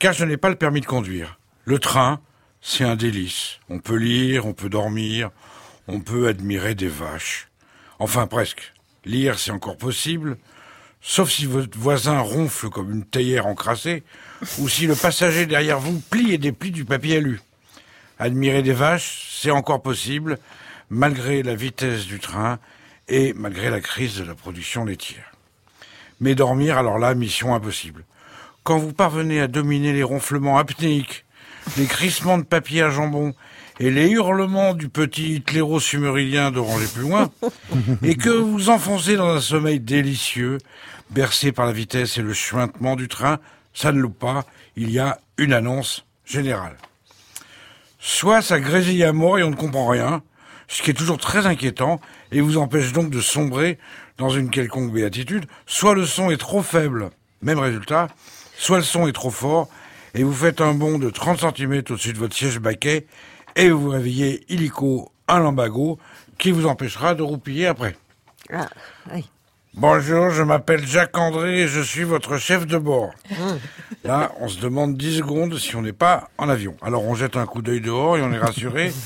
Car 0.00 0.12
je 0.12 0.24
n'ai 0.24 0.36
pas 0.36 0.48
le 0.48 0.56
permis 0.56 0.80
de 0.80 0.86
conduire. 0.86 1.38
Le 1.64 1.78
train, 1.78 2.18
c'est 2.60 2.82
un 2.82 2.96
délice. 2.96 3.60
On 3.68 3.78
peut 3.78 3.96
lire, 3.96 4.46
on 4.46 4.52
peut 4.52 4.68
dormir, 4.68 5.30
on 5.88 6.00
peut 6.00 6.28
admirer 6.28 6.74
des 6.74 6.88
vaches. 6.88 7.48
Enfin, 7.98 8.26
presque. 8.26 8.72
Lire, 9.04 9.38
c'est 9.38 9.50
encore 9.50 9.76
possible, 9.76 10.38
sauf 11.02 11.30
si 11.30 11.46
votre 11.46 11.78
voisin 11.78 12.20
ronfle 12.20 12.70
comme 12.70 12.90
une 12.90 13.04
théière 13.04 13.46
encrassée, 13.46 14.02
ou 14.58 14.68
si 14.68 14.86
le 14.86 14.94
passager 14.94 15.46
derrière 15.46 15.78
vous 15.78 16.00
plie 16.00 16.32
et 16.32 16.38
déplie 16.38 16.70
du 16.70 16.84
papier 16.84 17.18
alu. 17.18 17.40
Admirer 18.18 18.62
des 18.62 18.72
vaches, 18.72 19.28
c'est 19.30 19.50
encore 19.50 19.82
possible, 19.82 20.38
malgré 20.88 21.42
la 21.42 21.54
vitesse 21.54 22.06
du 22.06 22.18
train 22.18 22.58
et 23.08 23.34
malgré 23.34 23.68
la 23.68 23.80
crise 23.80 24.16
de 24.16 24.24
la 24.24 24.34
production 24.34 24.84
laitière. 24.84 25.32
Mais 26.20 26.34
dormir, 26.34 26.78
alors 26.78 26.98
là, 26.98 27.14
mission 27.14 27.54
impossible. 27.54 28.04
Quand 28.62 28.78
vous 28.78 28.92
parvenez 28.94 29.40
à 29.40 29.48
dominer 29.48 29.92
les 29.92 30.02
ronflements 30.02 30.56
apnéiques, 30.56 31.24
les 31.76 31.86
crissements 31.86 32.38
de 32.38 32.44
papier 32.44 32.82
à 32.82 32.90
jambon 32.90 33.34
et 33.80 33.90
les 33.90 34.08
hurlements 34.10 34.74
du 34.74 34.88
petit 34.88 35.36
hitléro-sumerilien 35.36 36.50
de 36.50 36.60
ranger 36.60 36.86
plus 36.86 37.02
loin, 37.02 37.30
et 38.02 38.16
que 38.16 38.30
vous 38.30 38.70
enfoncez 38.70 39.16
dans 39.16 39.28
un 39.28 39.40
sommeil 39.40 39.80
délicieux, 39.80 40.58
bercé 41.10 41.52
par 41.52 41.66
la 41.66 41.72
vitesse 41.72 42.18
et 42.18 42.22
le 42.22 42.32
chuintement 42.32 42.96
du 42.96 43.08
train, 43.08 43.38
ça 43.72 43.92
ne 43.92 44.00
loupe 44.00 44.18
pas, 44.18 44.44
il 44.76 44.90
y 44.90 44.98
a 44.98 45.18
une 45.38 45.52
annonce 45.52 46.04
générale. 46.24 46.76
Soit 47.98 48.42
ça 48.42 48.60
grésille 48.60 49.04
à 49.04 49.12
mort 49.12 49.38
et 49.38 49.42
on 49.42 49.50
ne 49.50 49.56
comprend 49.56 49.88
rien, 49.88 50.22
ce 50.68 50.82
qui 50.82 50.90
est 50.90 50.94
toujours 50.94 51.18
très 51.18 51.46
inquiétant 51.46 52.00
et 52.32 52.40
vous 52.40 52.58
empêche 52.58 52.92
donc 52.92 53.10
de 53.10 53.20
sombrer 53.20 53.78
dans 54.18 54.30
une 54.30 54.50
quelconque 54.50 54.92
béatitude, 54.92 55.46
soit 55.66 55.94
le 55.94 56.06
son 56.06 56.30
est 56.30 56.36
trop 56.36 56.62
faible, 56.62 57.10
même 57.42 57.58
résultat, 57.58 58.08
soit 58.56 58.78
le 58.78 58.84
son 58.84 59.08
est 59.08 59.12
trop 59.12 59.30
fort 59.30 59.68
et 60.14 60.22
vous 60.22 60.32
faites 60.32 60.60
un 60.60 60.74
bond 60.74 60.98
de 60.98 61.10
30 61.10 61.40
cm 61.56 61.82
au-dessus 61.90 62.12
de 62.12 62.18
votre 62.18 62.36
siège 62.36 62.60
baquet 62.60 63.06
et 63.56 63.70
vous 63.70 63.90
réveillez 63.90 64.44
illico 64.48 65.10
un 65.28 65.40
lambago 65.40 65.98
qui 66.38 66.50
vous 66.50 66.66
empêchera 66.66 67.14
de 67.14 67.22
roupiller 67.22 67.66
après. 67.66 67.96
Ah, 68.52 68.68
oui. 69.12 69.28
Bonjour, 69.76 70.30
je 70.30 70.42
m'appelle 70.42 70.86
Jacques 70.86 71.18
André 71.18 71.62
et 71.62 71.68
je 71.68 71.80
suis 71.80 72.04
votre 72.04 72.36
chef 72.36 72.66
de 72.66 72.78
bord. 72.78 73.12
Hum. 73.30 73.58
Là, 74.04 74.30
on 74.38 74.48
se 74.48 74.60
demande 74.60 74.96
10 74.96 75.18
secondes 75.18 75.58
si 75.58 75.74
on 75.74 75.82
n'est 75.82 75.92
pas 75.92 76.28
en 76.38 76.48
avion. 76.48 76.76
Alors 76.80 77.04
on 77.04 77.14
jette 77.14 77.36
un 77.36 77.46
coup 77.46 77.60
d'œil 77.60 77.80
dehors 77.80 78.16
et 78.16 78.22
on 78.22 78.32
est 78.32 78.38
rassuré. 78.38 78.92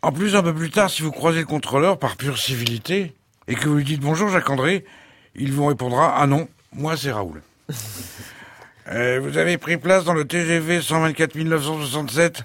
En 0.00 0.12
plus, 0.12 0.36
un 0.36 0.44
peu 0.44 0.54
plus 0.54 0.70
tard, 0.70 0.88
si 0.90 1.02
vous 1.02 1.10
croisez 1.10 1.40
le 1.40 1.46
contrôleur 1.46 1.98
par 1.98 2.16
pure 2.16 2.38
civilité 2.38 3.16
et 3.48 3.56
que 3.56 3.68
vous 3.68 3.74
lui 3.74 3.84
dites 3.84 4.00
bonjour 4.00 4.28
Jacques 4.28 4.48
André, 4.48 4.84
il 5.34 5.52
vous 5.52 5.66
répondra 5.66 6.14
ah 6.16 6.26
non, 6.28 6.48
moi 6.72 6.96
c'est 6.96 7.10
Raoul. 7.10 7.42
Euh, 8.90 9.20
vous 9.22 9.36
avez 9.36 9.58
pris 9.58 9.76
place 9.76 10.04
dans 10.04 10.14
le 10.14 10.24
TGV 10.24 10.80
124 10.80 11.36
967 11.36 12.44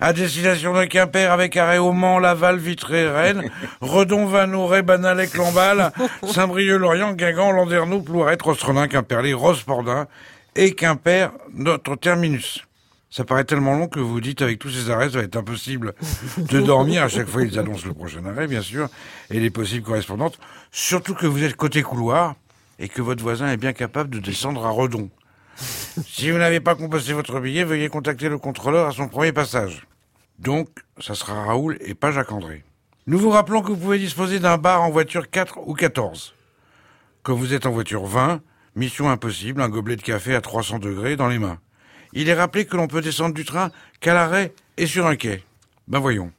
à 0.00 0.12
destination 0.12 0.74
de 0.74 0.84
Quimper 0.84 1.30
avec 1.32 1.56
arrêt 1.56 1.78
au 1.78 1.92
Mans, 1.92 2.18
Laval, 2.18 2.58
Vitré, 2.58 3.08
Rennes, 3.08 3.50
Redon, 3.80 4.26
Vanoret, 4.26 4.82
Banalec, 4.82 5.34
Lamballe, 5.34 5.92
Saint-Brieuc, 6.24 6.78
Lorient, 6.78 7.12
Guingamp, 7.12 7.52
Landerneau, 7.52 8.00
Plouaret, 8.00 8.38
Rostronin, 8.42 8.88
Quimperlé, 8.88 9.34
Rospordin 9.34 10.06
et 10.54 10.74
Quimper, 10.74 11.32
notre 11.54 11.96
terminus. 11.96 12.64
Ça 13.10 13.24
paraît 13.24 13.44
tellement 13.44 13.74
long 13.74 13.88
que 13.88 14.00
vous 14.00 14.20
dites 14.20 14.42
avec 14.42 14.58
tous 14.58 14.70
ces 14.70 14.90
arrêts, 14.90 15.10
ça 15.10 15.18
va 15.18 15.24
être 15.24 15.36
impossible 15.36 15.94
de 16.36 16.60
dormir. 16.60 17.02
À 17.02 17.08
chaque 17.08 17.26
fois, 17.26 17.42
ils 17.42 17.58
annoncent 17.58 17.86
le 17.86 17.94
prochain 17.94 18.24
arrêt, 18.26 18.46
bien 18.46 18.60
sûr, 18.60 18.88
et 19.30 19.40
les 19.40 19.50
possibles 19.50 19.86
correspondantes. 19.86 20.38
Surtout 20.72 21.14
que 21.14 21.26
vous 21.26 21.42
êtes 21.42 21.56
côté 21.56 21.82
couloir 21.82 22.34
et 22.78 22.88
que 22.88 23.00
votre 23.00 23.22
voisin 23.22 23.50
est 23.50 23.56
bien 23.56 23.72
capable 23.72 24.10
de 24.10 24.18
descendre 24.18 24.64
à 24.66 24.70
Redon. 24.70 25.08
Si 26.06 26.30
vous 26.30 26.38
n'avez 26.38 26.60
pas 26.60 26.74
composté 26.74 27.12
votre 27.12 27.40
billet, 27.40 27.64
veuillez 27.64 27.88
contacter 27.88 28.28
le 28.28 28.38
contrôleur 28.38 28.86
à 28.86 28.92
son 28.92 29.08
premier 29.08 29.32
passage. 29.32 29.86
Donc, 30.38 30.68
ça 31.00 31.14
sera 31.14 31.44
Raoul 31.44 31.78
et 31.80 31.94
pas 31.94 32.12
Jacques-André. 32.12 32.64
Nous 33.06 33.18
vous 33.18 33.30
rappelons 33.30 33.62
que 33.62 33.68
vous 33.68 33.76
pouvez 33.76 33.98
disposer 33.98 34.38
d'un 34.38 34.58
bar 34.58 34.82
en 34.82 34.90
voiture 34.90 35.30
4 35.30 35.58
ou 35.66 35.74
14. 35.74 36.34
Quand 37.22 37.34
vous 37.34 37.54
êtes 37.54 37.66
en 37.66 37.72
voiture 37.72 38.04
20, 38.04 38.40
mission 38.76 39.10
impossible, 39.10 39.60
un 39.60 39.68
gobelet 39.68 39.96
de 39.96 40.02
café 40.02 40.34
à 40.34 40.40
300 40.40 40.78
degrés 40.78 41.16
dans 41.16 41.28
les 41.28 41.38
mains. 41.38 41.58
Il 42.12 42.28
est 42.28 42.34
rappelé 42.34 42.64
que 42.64 42.76
l'on 42.76 42.86
peut 42.86 43.00
descendre 43.00 43.34
du 43.34 43.44
train 43.44 43.70
qu'à 44.00 44.14
l'arrêt 44.14 44.54
et 44.76 44.86
sur 44.86 45.06
un 45.06 45.16
quai. 45.16 45.42
Ben 45.88 45.98
voyons. 45.98 46.32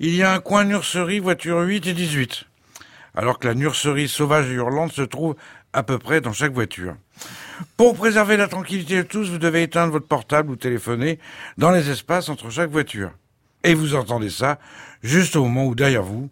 Il 0.00 0.14
y 0.14 0.22
a 0.22 0.32
un 0.32 0.40
coin 0.40 0.64
nurserie, 0.64 1.18
voiture 1.18 1.60
8 1.60 1.88
et 1.88 1.92
18. 1.92 2.44
Alors 3.14 3.38
que 3.38 3.48
la 3.48 3.54
nurserie 3.54 4.08
sauvage 4.08 4.48
et 4.48 4.54
hurlante 4.54 4.92
se 4.92 5.02
trouve 5.02 5.34
à 5.72 5.82
peu 5.82 5.98
près 5.98 6.20
dans 6.20 6.32
chaque 6.32 6.52
voiture. 6.52 6.96
Pour 7.76 7.96
préserver 7.96 8.36
la 8.36 8.48
tranquillité 8.48 8.96
de 8.96 9.02
tous, 9.02 9.30
vous 9.30 9.38
devez 9.38 9.62
éteindre 9.62 9.92
votre 9.92 10.06
portable 10.06 10.50
ou 10.50 10.56
téléphoner 10.56 11.18
dans 11.56 11.70
les 11.70 11.90
espaces 11.90 12.28
entre 12.28 12.50
chaque 12.50 12.70
voiture. 12.70 13.10
Et 13.64 13.74
vous 13.74 13.94
entendez 13.94 14.30
ça 14.30 14.58
juste 15.02 15.36
au 15.36 15.44
moment 15.44 15.66
où 15.66 15.74
derrière 15.74 16.02
vous, 16.02 16.30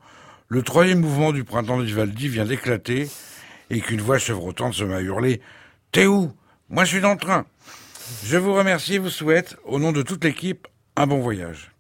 le 0.48 0.62
troisième 0.62 1.00
mouvement 1.00 1.32
du 1.32 1.44
printemps 1.44 1.78
de 1.78 1.84
Vivaldi 1.84 2.28
vient 2.28 2.44
d'éclater 2.44 3.08
et 3.70 3.80
qu'une 3.80 4.00
voix 4.00 4.18
chevrotante 4.18 4.74
se 4.74 4.84
met 4.84 4.94
à 4.94 5.00
hurler 5.00 5.40
«T'es 5.92 6.06
où? 6.06 6.32
Moi 6.68 6.84
je 6.84 6.90
suis 6.90 7.00
dans 7.00 7.12
le 7.12 7.18
train!» 7.18 7.46
Je 8.24 8.36
vous 8.36 8.54
remercie 8.54 8.94
et 8.94 8.98
vous 8.98 9.10
souhaite, 9.10 9.56
au 9.64 9.80
nom 9.80 9.90
de 9.90 10.02
toute 10.02 10.22
l'équipe, 10.22 10.68
un 10.94 11.08
bon 11.08 11.18
voyage. 11.18 11.72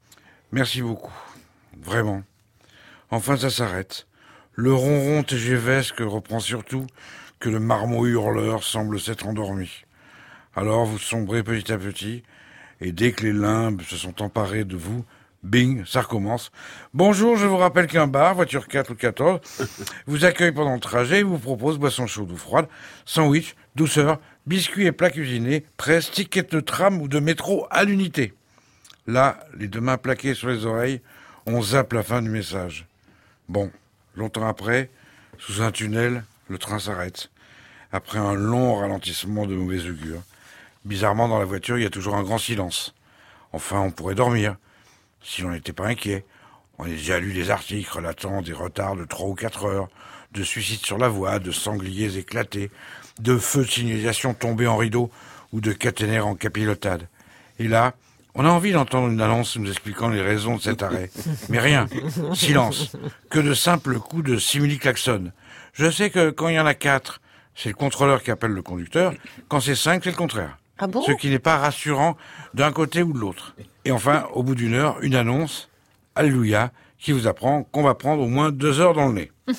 Merci 0.50 0.82
beaucoup. 0.82 1.12
Vraiment. 1.80 2.24
Enfin, 3.10 3.36
ça 3.36 3.50
s'arrête. 3.50 4.08
Le 4.54 4.72
ronron 4.72 5.22
TGVesque 5.22 6.00
reprend 6.00 6.40
surtout 6.40 6.86
que 7.38 7.48
le 7.48 7.60
marmot 7.60 8.06
hurleur 8.06 8.62
semble 8.62 9.00
s'être 9.00 9.26
endormi. 9.26 9.84
Alors 10.54 10.86
vous 10.86 10.98
sombrez 10.98 11.42
petit 11.42 11.72
à 11.72 11.78
petit, 11.78 12.22
et 12.80 12.92
dès 12.92 13.12
que 13.12 13.24
les 13.24 13.32
limbes 13.32 13.82
se 13.82 13.96
sont 13.96 14.22
emparés 14.22 14.64
de 14.64 14.76
vous, 14.76 15.04
bing, 15.42 15.84
ça 15.84 16.02
recommence. 16.02 16.50
Bonjour, 16.94 17.36
je 17.36 17.46
vous 17.46 17.56
rappelle 17.56 17.86
qu'un 17.86 18.06
bar, 18.06 18.34
voiture 18.34 18.68
4 18.68 18.90
ou 18.90 18.94
14, 18.94 19.40
vous 20.06 20.24
accueille 20.24 20.52
pendant 20.52 20.74
le 20.74 20.80
trajet 20.80 21.20
et 21.20 21.22
vous 21.22 21.38
propose 21.38 21.78
boisson 21.78 22.06
chaude 22.06 22.32
ou 22.32 22.36
froide, 22.36 22.68
sandwich, 23.04 23.54
douceur, 23.74 24.18
biscuits 24.46 24.86
et 24.86 24.92
plats 24.92 25.10
cuisinés, 25.10 25.64
presse, 25.76 26.10
ticket 26.10 26.42
de 26.42 26.60
tram 26.60 27.00
ou 27.00 27.08
de 27.08 27.20
métro 27.20 27.66
à 27.70 27.84
l'unité. 27.84 28.34
Là, 29.06 29.38
les 29.56 29.68
deux 29.68 29.80
mains 29.80 29.98
plaquées 29.98 30.34
sur 30.34 30.48
les 30.48 30.66
oreilles, 30.66 31.00
on 31.46 31.62
zappe 31.62 31.92
la 31.92 32.02
fin 32.02 32.22
du 32.22 32.28
message. 32.28 32.86
Bon, 33.48 33.70
longtemps 34.16 34.48
après, 34.48 34.90
sous 35.38 35.62
un 35.62 35.70
tunnel, 35.70 36.24
le 36.48 36.58
train 36.58 36.78
s'arrête. 36.78 37.30
Après 37.92 38.18
un 38.18 38.34
long 38.34 38.76
ralentissement 38.76 39.46
de 39.46 39.54
mauvais 39.54 39.88
augure. 39.88 40.22
Bizarrement, 40.84 41.28
dans 41.28 41.38
la 41.38 41.44
voiture, 41.44 41.78
il 41.78 41.82
y 41.82 41.86
a 41.86 41.90
toujours 41.90 42.16
un 42.16 42.22
grand 42.22 42.38
silence. 42.38 42.94
Enfin, 43.52 43.80
on 43.80 43.90
pourrait 43.90 44.14
dormir, 44.14 44.56
si 45.22 45.42
l'on 45.42 45.50
n'était 45.50 45.72
pas 45.72 45.86
inquiet. 45.86 46.24
On 46.78 46.84
a 46.84 46.88
déjà 46.88 47.18
lu 47.18 47.32
des 47.32 47.50
articles 47.50 47.90
relatant 47.90 48.42
des 48.42 48.52
retards 48.52 48.96
de 48.96 49.04
trois 49.04 49.28
ou 49.28 49.34
quatre 49.34 49.64
heures, 49.64 49.88
de 50.32 50.42
suicides 50.42 50.84
sur 50.84 50.98
la 50.98 51.08
voie, 51.08 51.38
de 51.38 51.50
sangliers 51.50 52.18
éclatés, 52.18 52.70
de 53.20 53.38
feux 53.38 53.64
de 53.64 53.70
signalisation 53.70 54.34
tombés 54.34 54.66
en 54.66 54.76
rideau 54.76 55.10
ou 55.52 55.60
de 55.60 55.72
caténaires 55.72 56.26
en 56.26 56.34
capilotade. 56.34 57.08
Et 57.58 57.68
là, 57.68 57.94
on 58.34 58.44
a 58.44 58.50
envie 58.50 58.72
d'entendre 58.72 59.08
une 59.08 59.22
annonce 59.22 59.56
nous 59.56 59.70
expliquant 59.70 60.10
les 60.10 60.20
raisons 60.20 60.56
de 60.56 60.60
cet 60.60 60.82
arrêt. 60.82 61.10
Mais 61.48 61.58
rien. 61.58 61.88
Silence. 62.34 62.94
Que 63.30 63.38
de 63.38 63.54
simples 63.54 63.98
coups 63.98 64.24
de 64.24 64.36
simili-klaxon. 64.36 65.32
Je 65.76 65.90
sais 65.90 66.08
que 66.08 66.30
quand 66.30 66.48
il 66.48 66.54
y 66.54 66.58
en 66.58 66.64
a 66.64 66.72
quatre, 66.72 67.20
c'est 67.54 67.68
le 67.68 67.74
contrôleur 67.74 68.22
qui 68.22 68.30
appelle 68.30 68.52
le 68.52 68.62
conducteur. 68.62 69.12
Quand 69.48 69.60
c'est 69.60 69.74
cinq, 69.74 70.04
c'est 70.04 70.10
le 70.10 70.16
contraire. 70.16 70.56
Ah 70.78 70.86
bon? 70.86 71.02
Ce 71.02 71.12
qui 71.12 71.28
n'est 71.28 71.38
pas 71.38 71.58
rassurant 71.58 72.16
d'un 72.54 72.72
côté 72.72 73.02
ou 73.02 73.12
de 73.12 73.18
l'autre. 73.18 73.54
Et 73.84 73.92
enfin, 73.92 74.26
au 74.32 74.42
bout 74.42 74.54
d'une 74.54 74.72
heure, 74.72 74.96
une 75.02 75.14
annonce, 75.14 75.68
Alléluia, 76.14 76.72
qui 76.98 77.12
vous 77.12 77.26
apprend 77.26 77.62
qu'on 77.62 77.82
va 77.82 77.94
prendre 77.94 78.22
au 78.22 78.26
moins 78.26 78.50
deux 78.50 78.80
heures 78.80 78.94
dans 78.94 79.08
le 79.08 79.12
nez. 79.12 79.32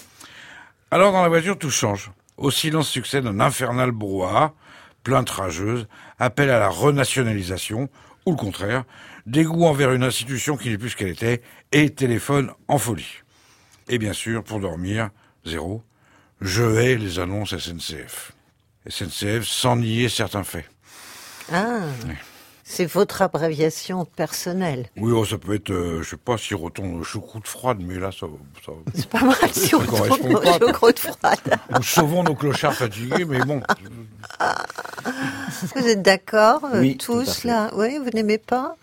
Alors 0.92 1.12
dans 1.12 1.22
la 1.22 1.30
voiture, 1.30 1.56
tout 1.56 1.70
change. 1.70 2.12
Au 2.36 2.50
silence 2.50 2.90
succède 2.90 3.28
un 3.28 3.40
infernal 3.40 3.92
brouhaha, 3.92 4.54
plainte 5.04 5.30
rageuse, 5.30 5.88
appel 6.18 6.50
à 6.50 6.58
la 6.58 6.70
renationalisation, 6.70 7.90
ou 8.26 8.32
le 8.32 8.38
contraire, 8.38 8.86
dégoût 9.28 9.66
envers 9.66 9.94
une 9.94 10.04
institution 10.04 10.58
qui 10.58 10.70
n'est 10.70 10.80
plus 10.80 10.90
ce 10.90 10.96
qu'elle 10.96 11.10
était, 11.10 11.44
et 11.72 11.92
téléphone 11.92 12.52
en 12.68 12.80
folie. 12.80 13.22
Et 13.88 14.00
bien 14.00 14.14
sûr, 14.14 14.44
pour 14.44 14.60
dormir, 14.60 15.10
zéro, 15.46 15.84
je 16.42 16.64
hais 16.64 16.96
les 16.96 17.20
annonces 17.20 17.56
SNCF. 17.58 18.32
SNCF 18.90 19.44
sans 19.46 19.76
nier 19.78 20.08
certains 20.10 20.44
faits. 20.44 20.66
Ah, 21.52 21.80
c'est 22.64 22.86
votre 22.86 23.22
abréviation 23.22 24.04
personnelle. 24.06 24.90
Oui, 24.98 25.14
oh, 25.16 25.24
ça 25.26 25.38
peut 25.38 25.56
être, 25.56 25.72
euh, 25.72 26.04
je 26.04 26.10
sais 26.10 26.18
pas, 26.18 26.38
si 26.38 26.54
retourne 26.54 27.02
choucroute 27.04 27.48
froide, 27.48 27.78
mais 27.82 27.96
là, 27.98 28.12
ça, 28.12 28.28
ça 28.66 28.74
C'est 28.94 29.08
pas 29.10 29.22
mal 29.24 29.36
si 29.54 29.74
on 29.74 29.80
ça 29.80 29.86
retourne 29.86 29.98
correspond 30.10 30.36
aux 30.36 30.42
pas. 30.42 30.60
choucroutes 30.68 31.00
froides. 31.00 31.60
Nous 31.70 31.84
sauvons 31.84 32.24
nos 32.24 32.36
clochards 32.36 32.74
fatigués, 32.74 33.24
mais 33.26 33.40
bon. 33.40 33.62
Vous 35.76 35.88
êtes 35.88 36.02
d'accord, 36.02 36.62
euh, 36.74 36.82
Oui, 36.82 36.98
tous 36.98 37.44
là? 37.46 37.72
Oui, 37.74 37.98
vous 37.98 38.10
n'aimez 38.14 38.38
pas? 38.38 38.76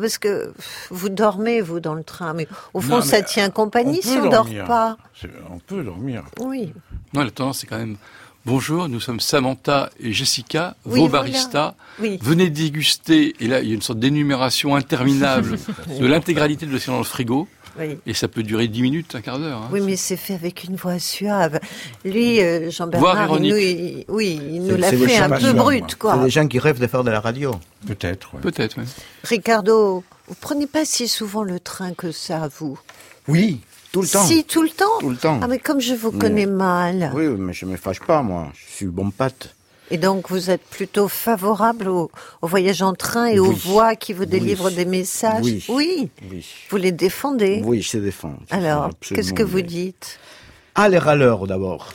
Parce 0.00 0.18
que 0.18 0.52
vous 0.90 1.08
dormez, 1.08 1.60
vous, 1.60 1.80
dans 1.80 1.94
le 1.94 2.04
train. 2.04 2.34
Mais 2.34 2.46
au 2.72 2.80
fond, 2.80 2.96
Non, 2.96 3.02
ça 3.02 3.22
tient 3.22 3.48
euh, 3.48 3.50
compagnie 3.50 4.00
on 4.04 4.08
si 4.08 4.16
on 4.18 4.22
dort 4.22 4.44
dormir. 4.44 4.64
pas. 4.66 4.96
On 5.50 5.58
peut 5.58 5.82
dormir. 5.82 6.24
Oui. 6.40 6.72
Non, 7.12 7.22
la 7.22 7.30
tendance, 7.30 7.58
c'est 7.60 7.66
quand 7.66 7.78
même 7.78 7.96
bonjour, 8.46 8.88
nous 8.88 9.00
sommes 9.00 9.20
Samantha 9.20 9.90
et 10.00 10.12
Jessica, 10.12 10.76
Oui, 10.84 11.00
vos 11.00 11.08
voilà. 11.08 11.24
baristas. 11.24 11.74
Oui. 12.00 12.18
Venez 12.22 12.50
déguster, 12.50 13.34
et 13.40 13.46
là, 13.46 13.60
il 13.60 13.68
y 13.68 13.72
a 13.72 13.74
une 13.74 13.82
sorte 13.82 13.98
d'énumération 14.00 14.76
interminable 14.76 15.58
de 16.00 16.06
l'intégralité 16.06 16.66
de 16.66 16.72
l'océan 16.72 16.94
dans 16.94 16.98
le 16.98 17.04
frigo. 17.04 17.48
Oui. 17.78 17.98
Et 18.06 18.14
ça 18.14 18.28
peut 18.28 18.42
durer 18.42 18.68
10 18.68 18.82
minutes, 18.82 19.14
un 19.14 19.20
quart 19.20 19.38
d'heure. 19.38 19.58
hein. 19.58 19.68
Oui, 19.72 19.80
mais 19.80 19.96
c'est 19.96 20.16
fait 20.16 20.34
avec 20.34 20.64
une 20.64 20.76
voix 20.76 20.98
suave. 20.98 21.58
Lui, 22.04 22.40
euh, 22.40 22.70
Jean-Bernard, 22.70 23.16
il 23.16 23.46
ironique. 23.46 23.52
nous, 23.52 23.58
il- 23.58 24.04
oui, 24.08 24.40
il 24.52 24.62
nous 24.62 24.76
l'a 24.76 24.90
fait 24.90 25.16
un 25.16 25.30
peu 25.30 25.52
brut, 25.52 25.94
quoi. 25.96 26.14
C'est 26.16 26.24
des 26.24 26.30
gens 26.30 26.46
qui 26.46 26.58
rêvent 26.58 26.80
de 26.80 26.86
faire 26.86 27.02
de 27.04 27.10
la 27.10 27.20
radio. 27.20 27.52
Peut-être, 27.86 28.36
Peut-être, 28.40 28.76
oui. 28.78 28.84
Ricardo, 29.24 30.04
vous 30.28 30.34
prenez 30.40 30.66
pas 30.66 30.84
si 30.84 31.08
souvent 31.08 31.42
le 31.42 31.58
train 31.60 31.94
que 31.94 32.12
ça, 32.12 32.48
vous 32.58 32.78
Oui, 33.28 33.60
tout 33.92 34.02
le 34.02 34.08
temps. 34.08 34.24
Si, 34.24 34.44
tout 34.44 34.62
le 34.62 34.68
temps 34.70 34.98
Tout 35.00 35.10
le 35.10 35.16
temps. 35.16 35.40
Ah, 35.42 35.46
mais 35.48 35.58
comme 35.58 35.80
je 35.80 35.94
vous 35.94 36.12
Mais- 36.12 36.18
connais 36.18 36.46
mal. 36.46 37.10
Oui, 37.14 37.26
mais 37.26 37.52
je 37.52 37.64
me 37.66 37.76
fâche 37.76 38.00
pas, 38.00 38.22
moi. 38.22 38.52
Je 38.54 38.72
suis 38.76 38.86
bon 38.86 39.10
pâte. 39.10 39.54
Et 39.90 39.98
donc, 39.98 40.30
vous 40.30 40.50
êtes 40.50 40.62
plutôt 40.62 41.08
favorable 41.08 41.88
au, 41.88 42.10
au 42.40 42.46
voyage 42.46 42.80
en 42.82 42.94
train 42.94 43.26
et 43.26 43.38
aux 43.38 43.52
voix 43.52 43.94
qui 43.96 44.12
vous 44.14 44.22
Oui. 44.22 44.28
délivrent 44.28 44.70
des 44.70 44.86
messages 44.86 45.44
Oui. 45.44 45.64
Oui. 45.68 46.08
Oui. 46.30 46.46
Vous 46.70 46.76
les 46.78 46.90
défendez 46.92 47.60
Oui, 47.64 47.82
je 47.82 47.90
sais 47.90 48.00
défendre. 48.00 48.38
Je 48.50 48.54
Alors, 48.56 48.88
défends 48.88 49.14
qu'est-ce 49.14 49.32
que 49.34 49.42
vous 49.42 49.60
dites 49.60 50.18
Ah, 50.74 50.88
les 50.88 50.98
râleurs 50.98 51.46
d'abord. 51.46 51.92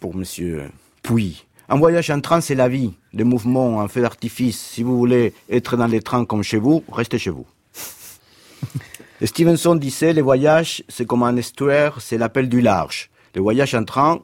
Pour 0.00 0.14
monsieur 0.14 0.64
Pouy. 1.02 1.44
Un 1.68 1.78
voyage 1.78 2.10
en 2.10 2.20
train, 2.20 2.40
c'est 2.40 2.54
la 2.54 2.68
vie. 2.68 2.92
Des 3.14 3.24
mouvements, 3.24 3.80
un 3.80 3.88
feu 3.88 4.02
d'artifice. 4.02 4.60
Si 4.60 4.82
vous 4.82 4.96
voulez 4.98 5.32
être 5.50 5.76
dans 5.76 5.86
les 5.86 6.00
trains 6.02 6.24
comme 6.26 6.42
chez 6.42 6.58
vous, 6.58 6.84
restez 6.92 7.18
chez 7.18 7.30
vous. 7.30 7.46
Stevenson 9.24 9.74
disait, 9.74 10.12
les 10.12 10.20
voyages, 10.22 10.84
c'est 10.88 11.06
comme 11.06 11.22
un 11.22 11.36
estuaire, 11.36 12.00
c'est 12.00 12.18
l'appel 12.18 12.48
du 12.48 12.60
large. 12.60 13.10
Le 13.34 13.40
voyage 13.40 13.74
en 13.74 13.84
train, 13.84 14.20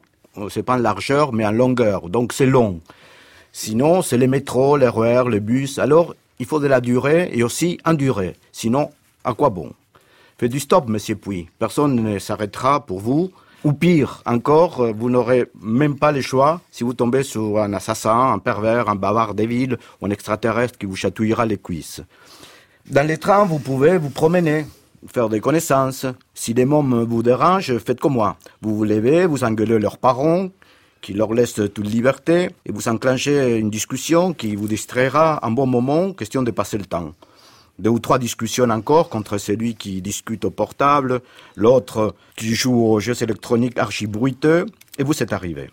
c'est 0.49 0.63
pas 0.63 0.75
en 0.75 0.77
largeur, 0.77 1.33
mais 1.33 1.45
en 1.45 1.51
longueur. 1.51 2.09
Donc 2.09 2.33
c'est 2.33 2.45
long. 2.45 2.79
Sinon, 3.51 4.01
c'est 4.01 4.17
les 4.17 4.27
métros, 4.27 4.77
les 4.77 4.87
RER, 4.87 5.29
les 5.29 5.39
bus. 5.39 5.77
Alors, 5.77 6.15
il 6.39 6.45
faut 6.45 6.59
de 6.59 6.67
la 6.67 6.81
durée 6.81 7.29
et 7.33 7.43
aussi 7.43 7.79
en 7.85 7.93
durée. 7.93 8.35
Sinon, 8.51 8.89
à 9.23 9.33
quoi 9.33 9.49
bon? 9.49 9.71
Faites 10.37 10.51
du 10.51 10.59
stop, 10.59 10.89
monsieur 10.89 11.15
Puy. 11.15 11.47
Personne 11.59 11.95
ne 11.95 12.19
s'arrêtera 12.19 12.85
pour 12.85 12.99
vous. 12.99 13.31
Ou 13.63 13.71
pire 13.71 14.21
encore, 14.25 14.81
euh, 14.81 14.91
vous 14.91 15.09
n'aurez 15.09 15.45
même 15.61 15.97
pas 15.97 16.11
le 16.11 16.19
choix 16.19 16.59
si 16.69 16.83
vous 16.83 16.93
tombez 16.93 17.23
sur 17.23 17.59
un 17.59 17.71
assassin, 17.71 18.33
un 18.33 18.39
pervers, 18.39 18.89
un 18.89 18.95
bavard 18.95 19.35
des 19.35 19.47
villes 19.47 19.77
ou 20.01 20.05
un 20.05 20.09
extraterrestre 20.09 20.77
qui 20.77 20.85
vous 20.85 20.97
chatouillera 20.97 21.45
les 21.45 21.57
cuisses. 21.57 22.01
Dans 22.89 23.07
les 23.07 23.17
trains, 23.17 23.45
vous 23.45 23.59
pouvez 23.59 23.97
vous 23.97 24.09
promener, 24.09 24.65
faire 25.07 25.29
des 25.29 25.39
connaissances. 25.39 26.05
Si 26.33 26.53
des 26.53 26.65
mômes 26.65 27.03
vous 27.03 27.23
dérangent, 27.23 27.77
faites 27.77 27.99
comme 27.99 28.13
moi. 28.13 28.37
Vous 28.61 28.75
vous 28.75 28.83
levez, 28.83 29.25
vous 29.25 29.43
engueulez 29.43 29.79
leurs 29.79 29.97
parents, 29.97 30.49
qui 31.01 31.13
leur 31.13 31.33
laissent 31.33 31.61
toute 31.73 31.87
liberté, 31.87 32.49
et 32.65 32.71
vous 32.71 32.87
enclenchez 32.87 33.57
une 33.57 33.69
discussion 33.69 34.33
qui 34.33 34.55
vous 34.55 34.67
distraira 34.67 35.45
un 35.45 35.51
bon 35.51 35.65
moment, 35.65 36.13
question 36.13 36.43
de 36.43 36.51
passer 36.51 36.77
le 36.77 36.85
temps. 36.85 37.13
Deux 37.79 37.89
ou 37.89 37.99
trois 37.99 38.19
discussions 38.19 38.69
encore 38.69 39.09
contre 39.09 39.37
celui 39.37 39.75
qui 39.75 40.01
discute 40.01 40.45
au 40.45 40.51
portable, 40.51 41.21
l'autre 41.55 42.15
qui 42.35 42.53
joue 42.53 42.85
aux 42.85 42.99
jeux 42.99 43.21
électroniques 43.21 43.77
archi-bruiteux, 43.77 44.65
et 44.97 45.03
vous 45.03 45.21
êtes 45.21 45.33
arrivé. 45.33 45.69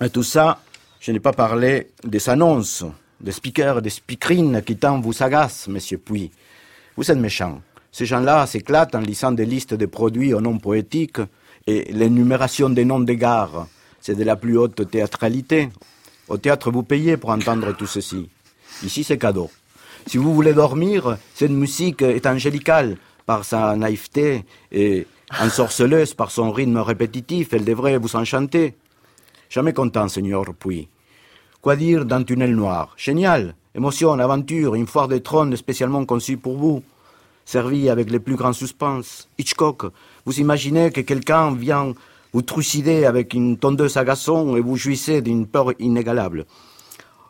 Et 0.00 0.10
tout 0.10 0.22
ça, 0.22 0.60
je 1.00 1.12
n'ai 1.12 1.20
pas 1.20 1.32
parlé 1.32 1.88
des 2.02 2.28
annonces, 2.28 2.84
des 3.20 3.32
speakers, 3.32 3.82
des 3.82 3.90
speakerines 3.90 4.62
qui 4.62 4.76
tant 4.76 5.00
vous 5.00 5.22
agacent, 5.22 5.68
monsieur 5.68 5.98
Puy. 5.98 6.30
Vous 6.96 7.10
êtes 7.10 7.18
méchant. 7.18 7.60
Ces 7.92 8.06
gens-là 8.06 8.46
s'éclatent 8.46 8.94
en 8.94 9.00
lisant 9.00 9.32
des 9.32 9.44
listes 9.44 9.74
de 9.74 9.84
produits 9.84 10.32
aux 10.32 10.40
noms 10.40 10.58
poétiques 10.58 11.20
et 11.66 11.92
l'énumération 11.92 12.70
des 12.70 12.86
noms 12.86 13.00
des 13.00 13.16
gares. 13.16 13.68
C'est 14.00 14.14
de 14.14 14.24
la 14.24 14.36
plus 14.36 14.56
haute 14.56 14.90
théâtralité. 14.90 15.68
Au 16.28 16.38
théâtre, 16.38 16.70
vous 16.70 16.82
payez 16.82 17.18
pour 17.18 17.30
entendre 17.30 17.76
tout 17.76 17.86
ceci. 17.86 18.30
Ici, 18.82 19.04
c'est 19.04 19.18
cadeau. 19.18 19.50
Si 20.06 20.16
vous 20.16 20.34
voulez 20.34 20.54
dormir, 20.54 21.18
cette 21.34 21.50
musique 21.50 22.00
est 22.00 22.26
angélicale 22.26 22.96
par 23.26 23.44
sa 23.44 23.76
naïveté 23.76 24.44
et 24.72 25.06
ensorceleuse 25.38 26.14
par 26.14 26.30
son 26.30 26.50
rythme 26.50 26.78
répétitif. 26.78 27.52
Elle 27.52 27.66
devrait 27.66 27.98
vous 27.98 28.16
enchanter. 28.16 28.74
Jamais 29.50 29.74
content, 29.74 30.08
Seigneur 30.08 30.44
Puy. 30.58 30.88
Quoi 31.60 31.76
dire 31.76 32.06
d'un 32.06 32.24
tunnel 32.24 32.56
noir? 32.56 32.94
Génial 32.96 33.54
Émotion, 33.74 34.12
aventure, 34.18 34.74
une 34.74 34.86
foire 34.86 35.08
des 35.08 35.22
trônes 35.22 35.56
spécialement 35.56 36.04
conçue 36.04 36.36
pour 36.36 36.56
vous. 36.56 36.82
Servi 37.44 37.90
avec 37.90 38.10
les 38.10 38.18
plus 38.18 38.36
grands 38.36 38.52
suspens. 38.52 39.26
Hitchcock, 39.38 39.86
vous 40.24 40.40
imaginez 40.40 40.90
que 40.90 41.00
quelqu'un 41.00 41.54
vient 41.54 41.94
vous 42.32 42.42
trucider 42.42 43.04
avec 43.04 43.34
une 43.34 43.58
tondeuse 43.58 43.96
à 43.96 44.04
gazon 44.04 44.56
et 44.56 44.60
vous 44.60 44.76
jouissez 44.76 45.20
d'une 45.20 45.46
peur 45.46 45.72
inégalable. 45.78 46.46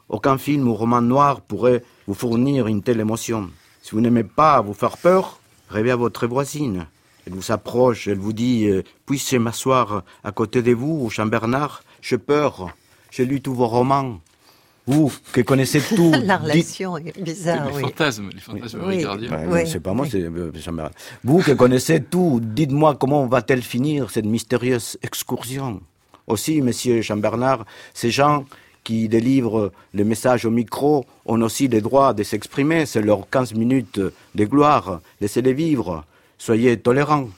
Aucun 0.09 0.39
film 0.39 0.69
ou 0.69 0.75
roman 0.75 1.01
noir 1.01 1.41
pourrait 1.41 1.83
vous 2.07 2.15
fournir 2.15 2.67
une 2.67 2.83
telle 2.83 3.01
émotion. 3.01 3.51
Si 3.83 3.93
vous 3.93 4.01
n'aimez 4.01 4.25
pas 4.25 4.61
vous 4.61 4.75
faire 4.75 4.99
peur, 4.99 5.41
rêvez 5.71 5.91
à 5.91 5.97
votre 5.97 6.27
voisine. 6.27 6.87
Elle 7.27 7.35
vous 7.35 7.53
approche, 7.53 8.09
elle 8.09 8.19
vous 8.19 8.33
dit 8.33 8.67
euh, 8.67 8.83
Puis-je 9.07 9.37
m'asseoir 9.37 10.03
à 10.23 10.33
côté 10.33 10.63
de 10.63 10.73
vous, 10.73 11.05
au 11.05 11.09
Champ-Bernard 11.09 11.83
J'ai 12.01 12.19
peur, 12.19 12.69
j'ai 13.11 13.25
lu 13.25 13.41
tous 13.41 13.55
vos 13.55 13.69
romans. 13.69 14.21
Vous, 14.87 15.13
qui 15.33 15.45
connaissez 15.45 15.81
tout, 15.81 16.11
La 16.25 16.39
dites- 16.39 16.43
relation 16.51 16.97
est 16.99 17.21
bizarre, 17.23 17.69
les 17.69 17.75
oui. 17.77 17.81
fantasmes, 17.83 18.31
les 18.35 18.41
fantasmes 18.41 18.81
Oui. 18.85 18.97
ricardiens. 18.97 19.31
Ben, 19.31 19.49
Oui. 19.49 19.61
C'est 19.67 19.81
pas 19.81 19.93
moi, 19.95 20.07
c'est 20.11 20.23
euh. 20.23 20.51
Vous 21.23 21.41
qui 21.41 21.57
connaissez 21.57 22.03
tout, 22.03 22.41
dites-moi 22.43 22.97
comment 22.99 23.27
va-t-elle 23.27 23.63
finir 23.63 24.11
cette 24.11 24.25
mystérieuse 24.27 24.99
excursion? 25.03 25.81
Aussi, 26.27 26.61
monsieur 26.63 27.01
Jean-Bernard, 27.01 27.65
ces 27.95 28.11
gens 28.11 28.45
qui 28.85 29.09
délivrent 29.09 29.71
le 29.95 30.05
message 30.05 30.45
au 30.45 30.51
micro 30.51 31.05
ont 31.27 31.41
aussi 31.43 31.69
le 31.69 31.81
droit 31.81 32.13
de 32.15 32.25
s'exprimer. 32.25 32.85
C'est 32.85 33.03
leurs 33.03 33.29
15 33.31 33.55
minutes 33.55 34.01
de 34.35 34.45
gloire. 34.45 35.01
Laissez-les 35.21 35.53
vivre. 35.55 36.05
Soyez 36.39 36.77
tolérants. 36.77 37.29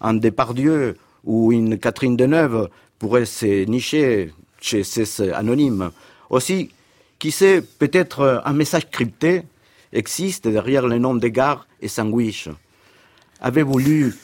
Un 0.00 0.14
Depardieu 0.14 0.96
ou 1.24 1.52
une 1.52 1.78
Catherine 1.78 2.16
Deneuve 2.16 2.68
pourrait 2.98 3.26
se 3.26 3.64
nicher 3.66 4.32
chez 4.60 4.82
ces 4.82 5.30
anonymes. 5.32 5.90
Aussi, 6.30 6.70
qui 7.20 7.30
sait, 7.30 7.60
peut-être 7.60 8.42
un 8.44 8.52
message 8.54 8.90
crypté 8.90 9.42
existe 9.92 10.48
derrière 10.48 10.86
le 10.86 10.98
nom 10.98 11.14
des 11.14 11.32
et 11.80 11.88
sandwich. 11.88 12.48
Avez-vous 13.40 13.78
lu 13.78 14.14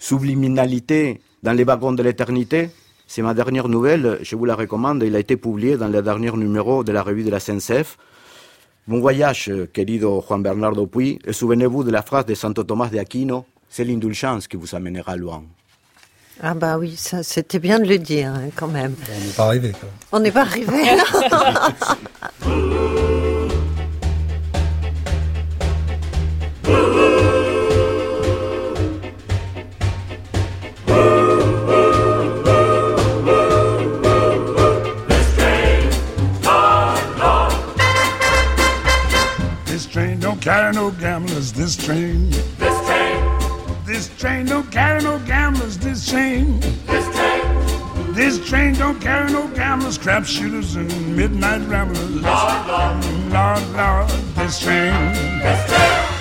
Subliminalité 0.00 1.20
dans 1.42 1.52
les 1.52 1.64
wagons 1.64 1.92
de 1.92 2.02
l'éternité? 2.02 2.70
C'est 3.06 3.22
ma 3.22 3.34
dernière 3.34 3.68
nouvelle, 3.68 4.18
je 4.22 4.34
vous 4.34 4.44
la 4.44 4.56
recommande. 4.56 5.02
Il 5.04 5.14
a 5.14 5.20
été 5.20 5.36
publié 5.36 5.76
dans 5.76 5.88
le 5.88 6.02
dernier 6.02 6.32
numéro 6.32 6.82
de 6.82 6.90
la 6.90 7.02
revue 7.02 7.22
de 7.22 7.30
la 7.30 7.38
SNCF. 7.38 7.96
Bon 8.88 9.00
voyage, 9.00 9.50
querido 9.72 10.20
Juan 10.26 10.42
Bernardo 10.42 10.86
Puy, 10.86 11.18
et 11.24 11.32
souvenez-vous 11.32 11.84
de 11.84 11.90
la 11.90 12.02
phrase 12.02 12.26
de 12.26 12.34
Santo 12.34 12.64
Tomás 12.64 12.90
de 12.90 12.98
Aquino, 12.98 13.46
c'est 13.68 13.84
l'indulgence 13.84 14.48
qui 14.48 14.56
vous 14.56 14.74
amènera 14.74 15.16
loin. 15.16 15.44
Ah 16.42 16.54
bah 16.54 16.76
oui, 16.78 16.96
ça 16.96 17.22
c'était 17.22 17.58
bien 17.58 17.78
de 17.78 17.86
le 17.86 17.98
dire 17.98 18.28
hein, 18.28 18.50
quand 18.56 18.66
même. 18.66 18.94
On 19.08 19.20
n'est 19.20 19.32
pas 19.32 19.44
arrivé. 19.44 19.72
On 20.12 20.20
n'est 20.20 20.32
pas 20.32 20.40
arrivé. 20.42 20.72
This 39.66 39.86
train 39.86 40.20
don't 40.20 40.40
carry 40.40 40.72
no 40.72 40.90
gamblers. 40.92 41.52
This 41.52 41.76
train. 41.76 42.30
This 42.30 42.40
train. 42.58 42.83
This 43.94 44.10
train 44.18 44.46
don't 44.46 44.68
carry 44.72 45.00
no 45.04 45.20
gamblers, 45.20 45.78
this 45.78 46.04
train. 46.08 46.58
This 46.88 47.06
train. 47.14 48.12
This 48.12 48.44
train 48.44 48.74
don't 48.74 49.00
carry 49.00 49.30
no 49.30 49.46
gamblers, 49.54 49.98
crap 49.98 50.24
shooters, 50.24 50.74
and 50.74 50.90
midnight 51.16 51.62
ramblers. 51.68 52.10
Lord, 52.10 52.66
Lord. 52.66 53.04
Lord, 53.30 53.62
Lord, 53.76 54.08
this 54.34 54.58
train. 54.58 55.12
This 55.38 55.66
train. 55.70 56.14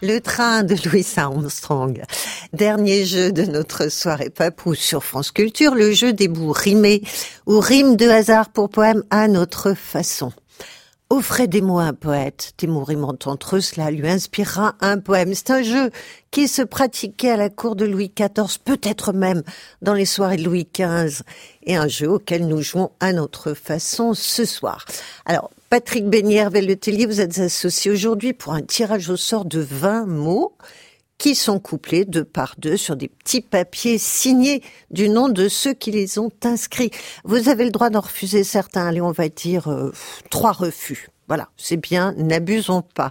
Le 0.00 0.20
train 0.20 0.62
de 0.62 0.76
Louis 0.84 1.04
Armstrong. 1.16 2.04
Dernier 2.52 3.04
jeu 3.04 3.32
de 3.32 3.42
notre 3.46 3.90
soirée 3.90 4.30
papou 4.30 4.76
sur 4.76 5.02
France 5.02 5.32
Culture, 5.32 5.74
le 5.74 5.90
jeu 5.90 6.12
des 6.12 6.28
bouts 6.28 6.52
rimés 6.52 7.02
ou 7.46 7.58
rimes 7.58 7.96
de 7.96 8.08
hasard 8.08 8.50
pour 8.50 8.70
poème 8.70 9.02
à 9.10 9.26
notre 9.26 9.74
façon. 9.74 10.30
Offrez 11.10 11.46
des 11.46 11.62
mots 11.62 11.78
à 11.78 11.84
un 11.84 11.94
poète, 11.94 12.52
rimant 12.60 13.16
entre 13.24 13.56
eux, 13.56 13.60
cela 13.62 13.90
lui 13.90 14.06
inspirera 14.06 14.74
un 14.82 14.98
poème. 14.98 15.32
C'est 15.32 15.50
un 15.50 15.62
jeu 15.62 15.90
qui 16.30 16.48
se 16.48 16.60
pratiquait 16.60 17.30
à 17.30 17.38
la 17.38 17.48
cour 17.48 17.76
de 17.76 17.86
Louis 17.86 18.12
XIV, 18.14 18.58
peut-être 18.62 19.14
même 19.14 19.42
dans 19.80 19.94
les 19.94 20.04
soirées 20.04 20.36
de 20.36 20.44
Louis 20.44 20.68
XV, 20.70 21.22
et 21.64 21.76
un 21.76 21.88
jeu 21.88 22.10
auquel 22.10 22.46
nous 22.46 22.60
jouons 22.60 22.90
à 23.00 23.14
notre 23.14 23.54
façon 23.54 24.12
ce 24.12 24.44
soir. 24.44 24.84
Alors, 25.24 25.48
Patrick 25.70 26.04
Bénière, 26.10 26.50
Letellier, 26.50 27.06
vous 27.06 27.22
êtes 27.22 27.38
associé 27.38 27.90
aujourd'hui 27.90 28.34
pour 28.34 28.52
un 28.52 28.62
tirage 28.62 29.08
au 29.08 29.16
sort 29.16 29.46
de 29.46 29.60
20 29.60 30.04
mots 30.04 30.52
qui 31.18 31.34
sont 31.34 31.58
couplés 31.58 32.04
deux 32.04 32.24
par 32.24 32.54
deux 32.58 32.76
sur 32.76 32.96
des 32.96 33.08
petits 33.08 33.40
papiers 33.40 33.98
signés 33.98 34.62
du 34.90 35.08
nom 35.08 35.28
de 35.28 35.48
ceux 35.48 35.74
qui 35.74 35.90
les 35.90 36.18
ont 36.18 36.30
inscrits. 36.44 36.90
Vous 37.24 37.48
avez 37.48 37.64
le 37.64 37.70
droit 37.70 37.90
d'en 37.90 38.00
refuser 38.00 38.44
certains. 38.44 38.86
Allez, 38.86 39.00
on 39.00 39.10
va 39.10 39.28
dire 39.28 39.68
euh, 39.68 39.92
trois 40.30 40.52
refus. 40.52 41.08
Voilà, 41.26 41.48
c'est 41.56 41.76
bien, 41.76 42.14
n'abusons 42.16 42.82
pas. 42.82 43.10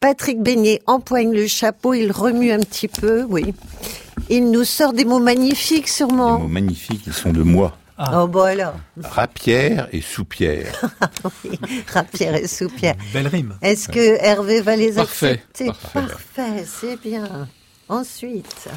Patrick 0.00 0.40
Beignet 0.40 0.80
empoigne 0.86 1.32
le 1.32 1.46
chapeau, 1.46 1.94
il 1.94 2.12
remue 2.12 2.52
un 2.52 2.60
petit 2.60 2.88
peu, 2.88 3.24
oui. 3.24 3.54
Il 4.30 4.50
nous 4.50 4.64
sort 4.64 4.92
des 4.92 5.04
mots 5.04 5.18
magnifiques, 5.18 5.88
sûrement. 5.88 6.36
Des 6.36 6.42
mots 6.42 6.48
magnifiques, 6.48 7.02
ils 7.06 7.12
sont 7.12 7.32
de 7.32 7.42
moi. 7.42 7.76
Oh, 7.98 8.26
bon 8.26 8.42
alors. 8.42 8.74
Rapière 9.00 9.88
et 9.92 10.00
soupière. 10.00 10.80
oui, 11.44 11.58
rapière 11.92 12.34
et 12.34 12.48
soupière. 12.48 12.96
Belle 13.12 13.28
rime. 13.28 13.56
Est-ce 13.62 13.88
que 13.88 14.18
Hervé 14.20 14.60
va 14.62 14.74
les 14.74 14.92
Parfait, 14.92 15.42
accepter 15.52 15.66
parfait. 15.66 16.00
Parfait, 16.34 16.64
c'est 16.66 17.00
bien. 17.00 17.48
Ensuite, 17.88 18.68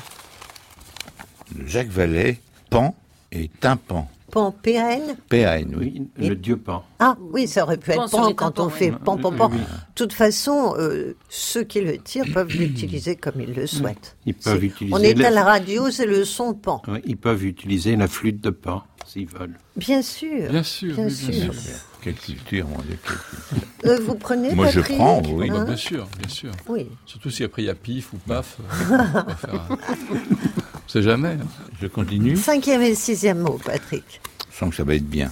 Jacques 1.66 1.88
Vallée, 1.88 2.40
pan 2.70 2.96
et 3.32 3.48
tympan. 3.48 4.08
Pan. 4.32 4.52
PAN, 4.52 5.68
oui. 5.78 6.08
Le 6.18 6.36
dieu 6.36 6.58
pan. 6.58 6.84
Ah 7.00 7.16
oui, 7.32 7.48
ça 7.48 7.64
aurait 7.64 7.78
pu 7.78 7.92
Pan 7.92 8.06
être 8.06 8.12
pan 8.12 8.34
quand 8.34 8.60
on 8.60 8.70
fait 8.70 8.92
pan, 8.92 9.18
pan, 9.18 9.32
pan. 9.32 9.50
Oui, 9.52 9.58
De 9.60 9.64
toute 9.96 10.14
façon, 10.14 10.74
euh, 10.78 11.16
ceux 11.30 11.64
qui 11.64 11.80
le 11.82 11.98
tirent 11.98 12.26
peuvent 12.34 12.50
l'utiliser 12.58 13.16
comme 13.16 13.40
ils 13.40 13.54
le 13.54 13.66
souhaitent. 13.68 14.18
Ils 14.26 14.34
peuvent 14.34 14.64
utiliser 14.64 14.94
On 14.96 15.00
est 15.00 15.14
la- 15.14 15.28
à 15.28 15.32
la 15.32 15.44
radio, 15.44 15.90
c'est 15.92 16.06
le 16.06 16.26
son 16.26 16.54
pan. 16.54 16.82
Ils 17.06 17.18
peuvent 17.18 17.46
utiliser 17.46 17.96
la 17.96 18.08
flûte 18.08 18.42
de 18.42 18.50
pan 18.50 18.84
s'ils 19.06 19.28
veulent. 19.28 19.58
Bien 19.78 20.02
sûr. 20.02 20.50
Bien 20.50 20.64
sûr, 20.64 20.94
bien 20.96 21.10
sûr. 21.10 21.54
Quelle 22.02 22.16
culture, 22.16 22.68
mon 22.68 22.78
Dieu. 22.82 22.98
quelle 23.04 23.18
culture. 23.18 23.68
Euh, 23.86 24.00
vous 24.06 24.16
prenez 24.16 24.54
Moi, 24.54 24.70
je 24.70 24.80
prends, 24.82 25.22
oui. 25.24 25.50
Bah, 25.50 25.58
Hein 25.60 25.66
bien 25.66 25.76
sûr, 25.76 26.08
bien 26.20 26.30
sûr. 26.30 26.52
Oui. 26.68 26.88
Surtout 27.06 27.30
si 27.30 27.44
après 27.44 27.64
il 27.64 27.66
y 27.66 27.70
a 27.70 27.76
pif 27.76 28.14
ou 28.14 28.18
paf. 28.18 28.58
euh, 28.60 28.98
on 29.28 29.36
faire 29.36 29.54
un- 29.56 29.68
On 29.72 30.90
sait 30.90 31.02
jamais. 31.02 31.30
hein. 31.42 31.48
Je 31.82 31.88
continue. 31.88 32.38
Cinquième 32.38 32.82
et 32.82 32.96
sixième 32.96 33.40
mot, 33.40 33.60
Patrick. 33.64 34.22
Je 34.52 34.58
sens 34.58 34.70
que 34.70 34.76
ça 34.76 34.84
va 34.84 34.96
être 34.96 35.08
bien. 35.10 35.32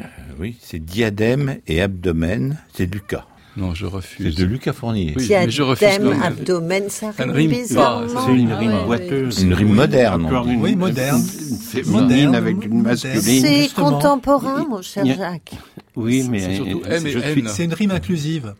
Euh, 0.00 0.04
oui, 0.38 0.56
c'est 0.60 0.78
diadème 0.84 1.58
et 1.66 1.80
abdomen, 1.82 2.58
c'est 2.74 2.86
Lucas. 2.86 3.26
Non, 3.56 3.74
je 3.74 3.86
C'est 3.86 3.92
refuse. 3.92 4.34
de 4.34 4.44
Lucas 4.44 4.72
Fournier. 4.72 5.12
Oui, 5.16 5.26
mais 5.28 5.50
je 5.50 5.62
refuse 5.62 5.98
même. 5.98 6.22
abdomen, 6.22 6.88
ça 6.88 7.10
rime 7.10 7.30
rime 7.32 7.50
bizarrement. 7.50 8.26
C'est 8.26 8.34
une 8.34 8.50
Ah 8.52 8.58
rime 8.58 8.72
ouais, 8.72 8.84
boiteuse. 8.86 9.42
Une 9.42 9.52
rime 9.54 9.74
moderne, 9.74 10.26
une, 10.46 10.60
Oui, 10.62 10.74
moderne. 10.74 11.22
Féminine 11.22 11.92
Moderne, 12.00 12.34
avec 12.34 12.64
une 12.64 12.82
masculine. 12.82 13.20
C'est 13.20 13.74
contemporain, 13.74 14.64
mon 14.68 14.80
cher 14.80 15.04
Jacques. 15.04 15.52
Oui, 15.96 16.26
mais 16.30 16.40
C'est 16.40 17.48
C'est 17.48 17.64
une 17.64 17.74
rime 17.74 17.90
inclusive. 17.90 18.54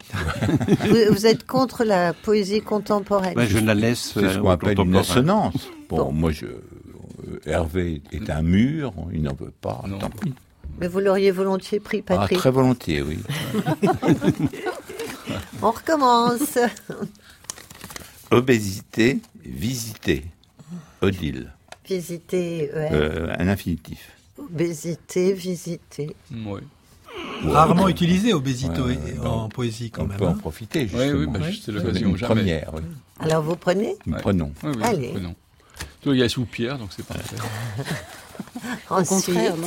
vous, 0.86 0.97
vous 1.11 1.26
êtes 1.26 1.47
contre 1.47 1.84
la 1.84 2.12
poésie 2.12 2.61
contemporaine. 2.61 3.34
je 3.49 3.59
la 3.59 3.74
laisse. 3.74 4.12
C'est 4.14 4.20
ce 4.20 4.24
euh, 4.26 4.40
qu'on 4.40 4.51
appelle 4.51 4.78
une 4.78 4.97
assonance. 4.97 5.55
Bon, 5.88 5.97
Bon. 5.97 6.12
moi, 6.12 6.32
je, 6.32 6.45
euh, 6.47 7.40
Hervé 7.47 8.03
est 8.12 8.28
un 8.28 8.43
mur, 8.43 8.93
il 9.12 9.22
n'en 9.22 9.34
veut 9.34 9.53
pas. 9.61 9.82
Non. 9.88 9.99
tant 9.99 10.11
pis. 10.11 10.34
Mais 10.80 10.88
vous 10.88 11.00
l'auriez 11.00 11.30
volontiers 11.30 11.80
pris, 11.80 12.02
Ah, 12.08 12.16
Patrick. 12.16 12.38
très 12.38 12.50
volontiers, 12.50 13.02
oui. 13.02 13.18
On 15.62 15.70
recommence. 15.70 16.58
Obésité, 18.30 19.20
visiter. 19.44 20.24
Odile. 21.00 21.52
Visiter, 21.86 22.70
ER. 22.74 22.88
Euh, 22.92 23.34
un 23.38 23.48
infinitif. 23.48 24.10
obésité, 24.38 25.32
visiter. 25.32 26.16
Oui. 26.32 26.60
Rarement 27.44 27.88
utilisé 27.88 28.32
Ouais, 28.84 28.98
ouais, 29.20 29.26
en 29.26 29.44
on- 29.44 29.48
poésie 29.48 29.90
quand 29.90 30.04
On 30.04 30.06
même. 30.06 30.16
peut 30.16 30.26
en 30.26 30.30
hein. 30.30 30.34
profiter, 30.34 30.80
Oui, 30.82 30.88
justement. 30.88 31.18
oui, 31.18 31.26
bah, 31.26 31.40
c'est 31.64 31.72
l'occasion, 31.72 32.12
première, 32.14 32.72
oui. 32.74 32.82
Alors 33.20 33.42
vous 33.42 33.56
prenez 33.56 33.96
Nous 34.06 34.14
Ouais. 34.14 34.20
prenons. 34.20 34.52
Oui, 34.62 34.70
oui, 34.76 34.82
Allez. 34.82 35.10
prenons. 35.12 35.34
Il 36.06 36.14
y 36.16 36.22
a 36.22 36.28
soupière, 36.28 36.78
donc 36.78 36.90
c'est 36.96 37.04
parfait. 37.06 37.36
Ensuite, 38.90 39.26
contraire, 39.26 39.56
non? 39.56 39.66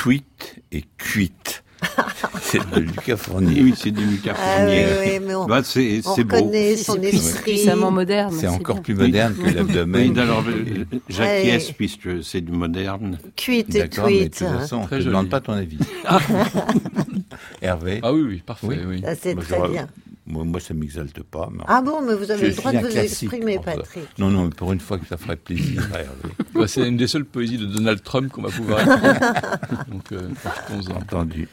Tweet 0.00 0.62
et 0.72 0.82
cuite. 0.96 1.62
c'est 2.42 2.58
de 2.70 2.80
Lucas 2.80 3.18
Fournier. 3.18 3.60
Oui, 3.62 3.74
c'est 3.76 3.90
du 3.90 4.02
Lucas 4.04 4.32
Ah 4.34 4.60
Fournier. 4.60 4.86
oui, 4.86 5.08
oui, 5.12 5.26
mais 5.26 5.34
on, 5.34 5.46
Bah, 5.46 5.60
c'est 5.62 6.00
on 6.06 6.14
c'est 6.14 6.24
beau. 6.24 6.36
son 6.38 7.02
esprit. 7.02 7.68
moderne. 7.90 8.34
C'est 8.38 8.48
encore 8.48 8.76
bien. 8.76 8.82
plus 8.82 8.94
moderne 8.94 9.34
que 9.34 9.42
Oui, 9.42 9.52
l'abdomen. 9.52 10.18
alors, 10.18 10.42
je- 10.42 10.84
j'acquiesce 11.14 11.72
puisque 11.72 12.24
c'est 12.24 12.40
du 12.40 12.52
moderne. 12.52 13.18
Cuite 13.36 13.74
et 13.74 13.80
D'accord, 13.80 14.06
mais 14.06 14.12
de 14.12 14.18
tweet. 14.20 14.38
toute 14.38 14.48
façon, 14.48 14.76
on 14.76 14.80
ne 14.80 14.86
Très 14.86 14.96
te 14.96 15.02
joli. 15.02 15.12
demande 15.14 15.28
pas 15.28 15.40
ton 15.40 15.52
avis. 15.52 15.78
Hervé 17.62 18.00
Ah 18.02 18.12
oui, 18.12 18.22
oui, 18.22 18.42
parfait, 18.44 18.66
Oui. 18.68 18.76
oui. 18.86 19.00
Ça, 19.02 19.14
c'est 19.14 19.34
Moi, 19.34 19.44
très 19.44 19.68
bien. 19.68 19.86
Moi, 20.30 20.44
moi, 20.44 20.60
ça 20.60 20.74
m'exalte 20.74 21.22
pas. 21.24 21.48
mais- 21.52 21.64
Ah 21.66 21.82
bon, 21.82 22.02
mais 22.02 22.14
vous 22.14 22.30
avez 22.30 22.48
le 22.48 22.54
droit 22.54 22.70
de 22.72 22.78
vous 22.78 22.96
exprimer. 22.96 23.58
Patrick. 23.58 24.04
Non, 24.18 24.28
non, 24.30 24.44
mais 24.44 24.50
pour 24.50 24.72
une 24.72 24.78
fois 24.80 24.98
que 24.98 25.06
ça 25.06 25.16
ferait 25.16 25.36
plaisir 25.36 25.88
à 25.94 25.98
Hervé. 26.00 26.68
C'est 26.68 26.86
une 26.88 26.96
des 26.96 27.08
seules 27.08 27.24
poésies 27.24 27.58
de 27.58 27.66
Donald 27.66 28.02
Trump 28.02 28.30
qu'on 28.30 28.42
va 28.42 28.50
pouvoir. 28.50 28.84
Donc, 29.88 30.12
euh, 30.12 30.28
profitons-en. 30.42 30.96
Entendu. 30.98 31.48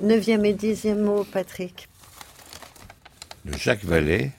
Neuvième 0.00 0.44
et 0.44 0.52
dixième 0.52 1.02
mot, 1.02 1.24
Patrick. 1.24 1.88
De 3.44 3.52
Jacques 3.56 3.84
Vallée, 3.84 4.30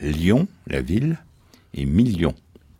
Lyon, 0.00 0.48
la 0.66 0.80
ville, 0.80 1.18
et 1.74 1.84
Million. 1.84 2.34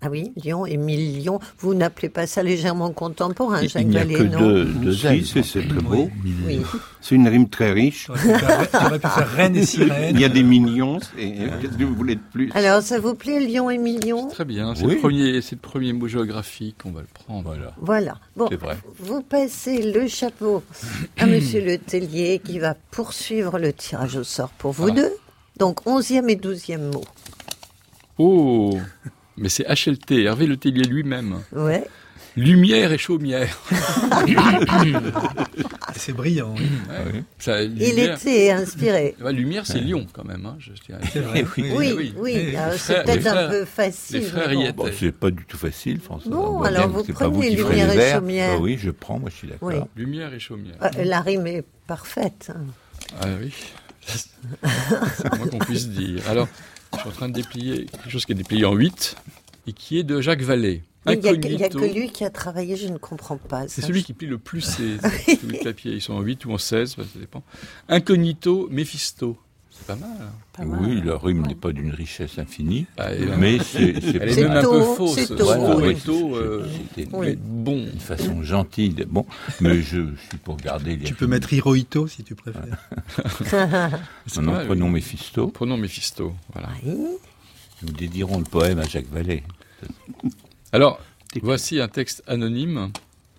Ah 0.04 0.08
oui, 0.10 0.32
Lyon 0.42 0.66
et 0.66 0.76
million. 0.76 1.38
Vous 1.58 1.74
n'appelez 1.74 2.08
pas 2.08 2.26
ça 2.26 2.42
légèrement 2.42 2.90
contemporain, 2.90 3.62
Jacques 3.66 3.82
il 3.82 3.88
n'y 3.90 3.96
a 3.96 4.00
Vallée, 4.00 4.14
que 4.16 4.22
non 4.24 4.38
deux, 4.40 4.64
deux 4.64 4.92
Si, 4.94 5.24
c'est 5.44 5.68
très 5.68 5.80
beau. 5.80 6.10
Oui. 6.46 6.60
C'est 7.00 7.14
une 7.14 7.28
rime 7.28 7.48
très 7.48 7.72
riche. 7.72 8.08
Pu 8.08 8.18
faire- 8.18 9.40
et 9.54 9.64
sirène. 9.64 10.14
Il 10.16 10.20
y 10.20 10.24
a 10.24 10.28
des 10.28 10.42
millions. 10.42 10.98
et 11.16 11.32
Qu'est-ce 11.60 11.76
que 11.78 11.84
vous 11.84 11.94
voulez 11.94 12.16
de 12.16 12.20
plus? 12.32 12.50
Alors, 12.54 12.82
ça 12.82 12.98
vous 12.98 13.14
plaît, 13.14 13.38
Lyon 13.40 13.70
et 13.70 13.78
million 13.78 14.26
Très 14.28 14.44
bien, 14.44 14.74
c'est 14.74 14.84
Oui. 14.84 14.94
le, 14.94 15.00
premier- 15.00 15.40
c'est 15.40 15.54
le 15.54 15.60
premier 15.60 15.92
mot 15.92 16.08
géographique, 16.08 16.76
on 16.84 16.90
va 16.90 17.00
le 17.02 17.06
prendre. 17.12 17.44
Voilà. 17.44 17.72
Voilà. 17.80 18.16
Bon, 18.36 18.46
C'est 18.50 18.56
vrai. 18.60 18.76
vous 18.98 19.22
passez 19.22 19.82
le 19.92 20.08
chapeau 20.08 20.62
à 21.18 21.26
Monsieur 21.26 21.64
Le 21.64 21.78
Tellier 21.78 22.40
qui 22.44 22.58
va 22.58 22.74
poursuivre 22.90 23.58
le 23.58 23.72
tirage 23.72 24.16
au 24.16 24.24
sort 24.24 24.50
pour 24.58 24.72
vous 24.72 24.88
Ah. 24.88 24.94
deux. 24.96 25.12
Donc, 25.58 25.86
onzième 25.86 26.28
et 26.28 26.36
douzième 26.36 26.90
mot. 26.90 27.04
Oh 28.18 28.78
Mais 29.36 29.48
c'est 29.48 29.64
HLT, 29.68 30.12
Hervé 30.24 30.46
Le 30.46 30.56
Tellier 30.56 30.84
lui-même. 30.84 31.40
Ouais. 31.52 31.84
Lumière 32.36 32.92
et 32.92 32.98
chaumière. 32.98 33.58
C'est 35.96 36.12
brillant. 36.12 36.54
oui. 36.56 36.66
Ouais. 36.88 37.22
Ça, 37.38 37.62
Il 37.62 37.98
était 37.98 38.50
inspiré. 38.50 39.14
Ouais, 39.20 39.32
lumière, 39.32 39.66
c'est 39.66 39.80
Lyon 39.80 40.06
quand 40.12 40.24
même. 40.24 40.46
Hein, 40.46 40.56
je 40.58 40.72
vrai. 41.20 41.44
oui. 41.56 41.72
Oui, 41.76 41.92
oui. 41.96 42.14
oui. 42.16 42.56
C'est 42.78 43.04
peut-être 43.04 43.26
un 43.26 43.30
frères- 43.32 43.50
peu 43.50 43.64
facile. 43.64 44.16
les 44.20 44.22
frères 44.22 44.48
mais 44.48 44.72
bon. 44.72 44.84
Bon, 44.84 44.90
c'est 44.98 45.12
pas 45.12 45.30
du 45.30 45.44
tout 45.44 45.58
facile, 45.58 46.00
François. 46.00 46.30
Bon, 46.32 46.62
alors 46.62 46.88
vous 46.88 47.04
prenez 47.04 47.50
Lumière 47.50 47.92
et. 47.92 48.12
Chaumière. 48.12 48.54
Bah 48.56 48.60
oui, 48.62 48.78
je 48.80 48.90
prends, 48.90 49.18
moi 49.18 49.30
je 49.30 49.36
suis 49.36 49.48
d'accord. 49.48 49.68
Oui. 49.68 49.76
Lumière 49.96 50.32
et 50.32 50.40
chaumière. 50.40 50.74
Euh, 50.82 51.04
La 51.04 51.20
rime 51.20 51.46
est 51.46 51.64
parfaite. 51.86 52.50
Ah 53.20 53.26
oui. 53.40 53.52
c'est 54.06 55.36
moins 55.36 55.46
qu'on 55.48 55.58
puisse 55.58 55.88
dire. 55.88 56.22
Alors, 56.28 56.48
je 56.94 56.98
suis 57.00 57.08
en 57.08 57.12
train 57.12 57.28
de 57.28 57.34
déplier 57.34 57.86
quelque 57.86 58.10
chose 58.10 58.24
qui 58.24 58.32
est 58.32 58.36
déplié 58.36 58.64
en 58.64 58.74
8 58.74 59.16
et 59.66 59.72
qui 59.72 59.98
est 59.98 60.02
de 60.04 60.20
Jacques 60.20 60.42
Vallée. 60.42 60.82
Il 61.06 61.18
n'y 61.18 61.28
a, 61.28 61.32
que- 61.68 61.78
a 61.78 61.86
lui 61.92 62.10
qui 62.10 62.24
a 62.24 62.30
travaillé, 62.30 62.76
je 62.76 62.86
ne 62.86 62.96
comprends 62.96 63.36
pas. 63.36 63.66
C'est 63.66 63.80
celui 63.82 64.04
qui 64.04 64.12
plie 64.12 64.28
le 64.28 64.38
plus 64.38 64.60
ses, 64.60 64.98
tous 65.36 65.48
les 65.48 65.58
papiers. 65.58 65.92
Ils 65.94 66.00
sont 66.00 66.14
en 66.14 66.20
8 66.20 66.44
ou 66.44 66.52
en 66.52 66.58
16, 66.58 66.94
bah, 66.96 67.04
ça 67.12 67.18
dépend. 67.18 67.42
Incognito, 67.88 68.68
Méphisto. 68.70 69.36
C'est 69.82 69.86
pas 69.86 69.96
mal. 69.96 70.10
hein. 70.20 70.30
Pas 70.52 70.64
mal. 70.64 70.80
Oui, 70.80 71.02
la 71.04 71.18
rime 71.18 71.46
n'est 71.46 71.54
pas 71.54 71.72
d'une 71.72 71.90
richesse 71.90 72.38
infinie, 72.38 72.86
Ah, 72.98 73.08
mais 73.38 73.58
c'est 73.58 73.94
Elle 74.14 74.28
est 74.38 74.42
même 74.42 74.52
un 74.58 74.62
peu 74.62 74.82
fausse. 74.94 75.14
c'est 75.14 75.40
Voilà, 75.40 75.76
oui. 75.76 75.96
Euh, 76.08 76.66
bon. 77.38 77.86
une 77.92 77.98
façon 78.00 78.42
gentille. 78.42 78.90
de- 78.90 79.04
Bon, 79.04 79.26
mais 79.60 79.82
je 79.82 80.14
suis 80.28 80.38
pour 80.44 80.56
garder 80.56 80.96
les. 80.96 81.04
Tu 81.04 81.14
peux 81.14 81.26
mettre 81.26 81.52
Hirohito 81.52 82.06
si 82.06 82.22
tu 82.22 82.34
préfères. 82.34 82.62
Maintenant, 83.52 83.72
pas 84.34 84.40
mal, 84.42 84.66
prenons 84.66 84.86
oui. 84.86 84.92
Méphisto. 84.92 85.48
Prenons 85.48 85.76
Méphisto. 85.76 86.32
Voilà. 86.52 86.68
Oui. 86.84 86.94
Nous 87.82 87.92
dédierons 87.92 88.38
le 88.38 88.44
poème 88.44 88.78
à 88.78 88.84
Jacques 88.84 89.10
Vallée. 89.10 89.42
Alors, 90.72 91.00
voici 91.42 91.80
un 91.80 91.88
texte 91.88 92.22
anonyme. 92.26 92.90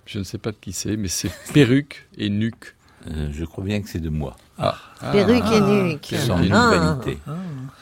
Je 0.05 0.19
ne 0.19 0.23
sais 0.23 0.37
pas 0.37 0.51
de 0.51 0.57
qui 0.59 0.73
c'est, 0.73 0.97
mais 0.97 1.07
c'est 1.07 1.31
perruque 1.53 2.05
et 2.17 2.29
nuque. 2.29 2.75
Euh, 3.07 3.29
je 3.33 3.43
crois 3.45 3.63
bien 3.63 3.81
que 3.81 3.89
c'est 3.89 3.99
de 3.99 4.09
moi. 4.09 4.35
Ah. 4.57 4.75
Perruque 5.11 5.43
et 5.51 5.61
nuque. 5.61 6.07
C'est 6.09 6.17
sans 6.19 6.39
Ah. 6.51 6.97
vanité. 7.01 7.17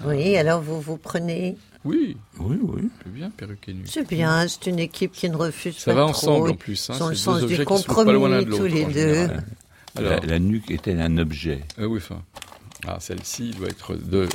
Oui, 0.05 0.35
alors 0.37 0.61
vous 0.61 0.81
vous 0.81 0.97
prenez. 0.97 1.57
Oui, 1.83 2.17
oui, 2.39 2.57
oui. 2.61 2.89
C'est 3.03 3.11
bien, 3.13 3.29
perruque 3.31 3.69
et 3.69 3.73
nuque. 3.73 3.87
C'est 3.89 4.07
bien, 4.07 4.47
c'est 4.47 4.67
une 4.67 4.79
équipe 4.79 5.11
qui 5.11 5.29
ne 5.29 5.35
refuse 5.35 5.77
Ça 5.77 5.91
pas 5.91 5.95
va 5.95 6.01
trop. 6.01 6.09
ensemble 6.11 6.49
en 6.51 6.55
plus. 6.55 6.89
Hein. 6.89 6.93
Ils 6.97 7.03
ont 7.03 7.09
le 7.09 7.15
sens 7.15 7.41
du 7.43 7.55
loin 7.55 7.65
compromis, 7.65 8.45
de 8.45 8.55
tous 8.55 8.63
les 8.65 8.85
deux. 8.85 8.91
général. 9.13 9.43
La, 9.99 10.19
la 10.21 10.39
nuque 10.39 10.71
est-elle 10.71 11.01
un 11.01 11.17
objet 11.17 11.61
Ah 11.77 11.87
oui, 11.87 11.97
enfin. 12.01 12.21
Ah, 12.87 12.97
celle-ci 12.99 13.51
doit 13.51 13.67
être 13.69 13.95
de 13.95 14.27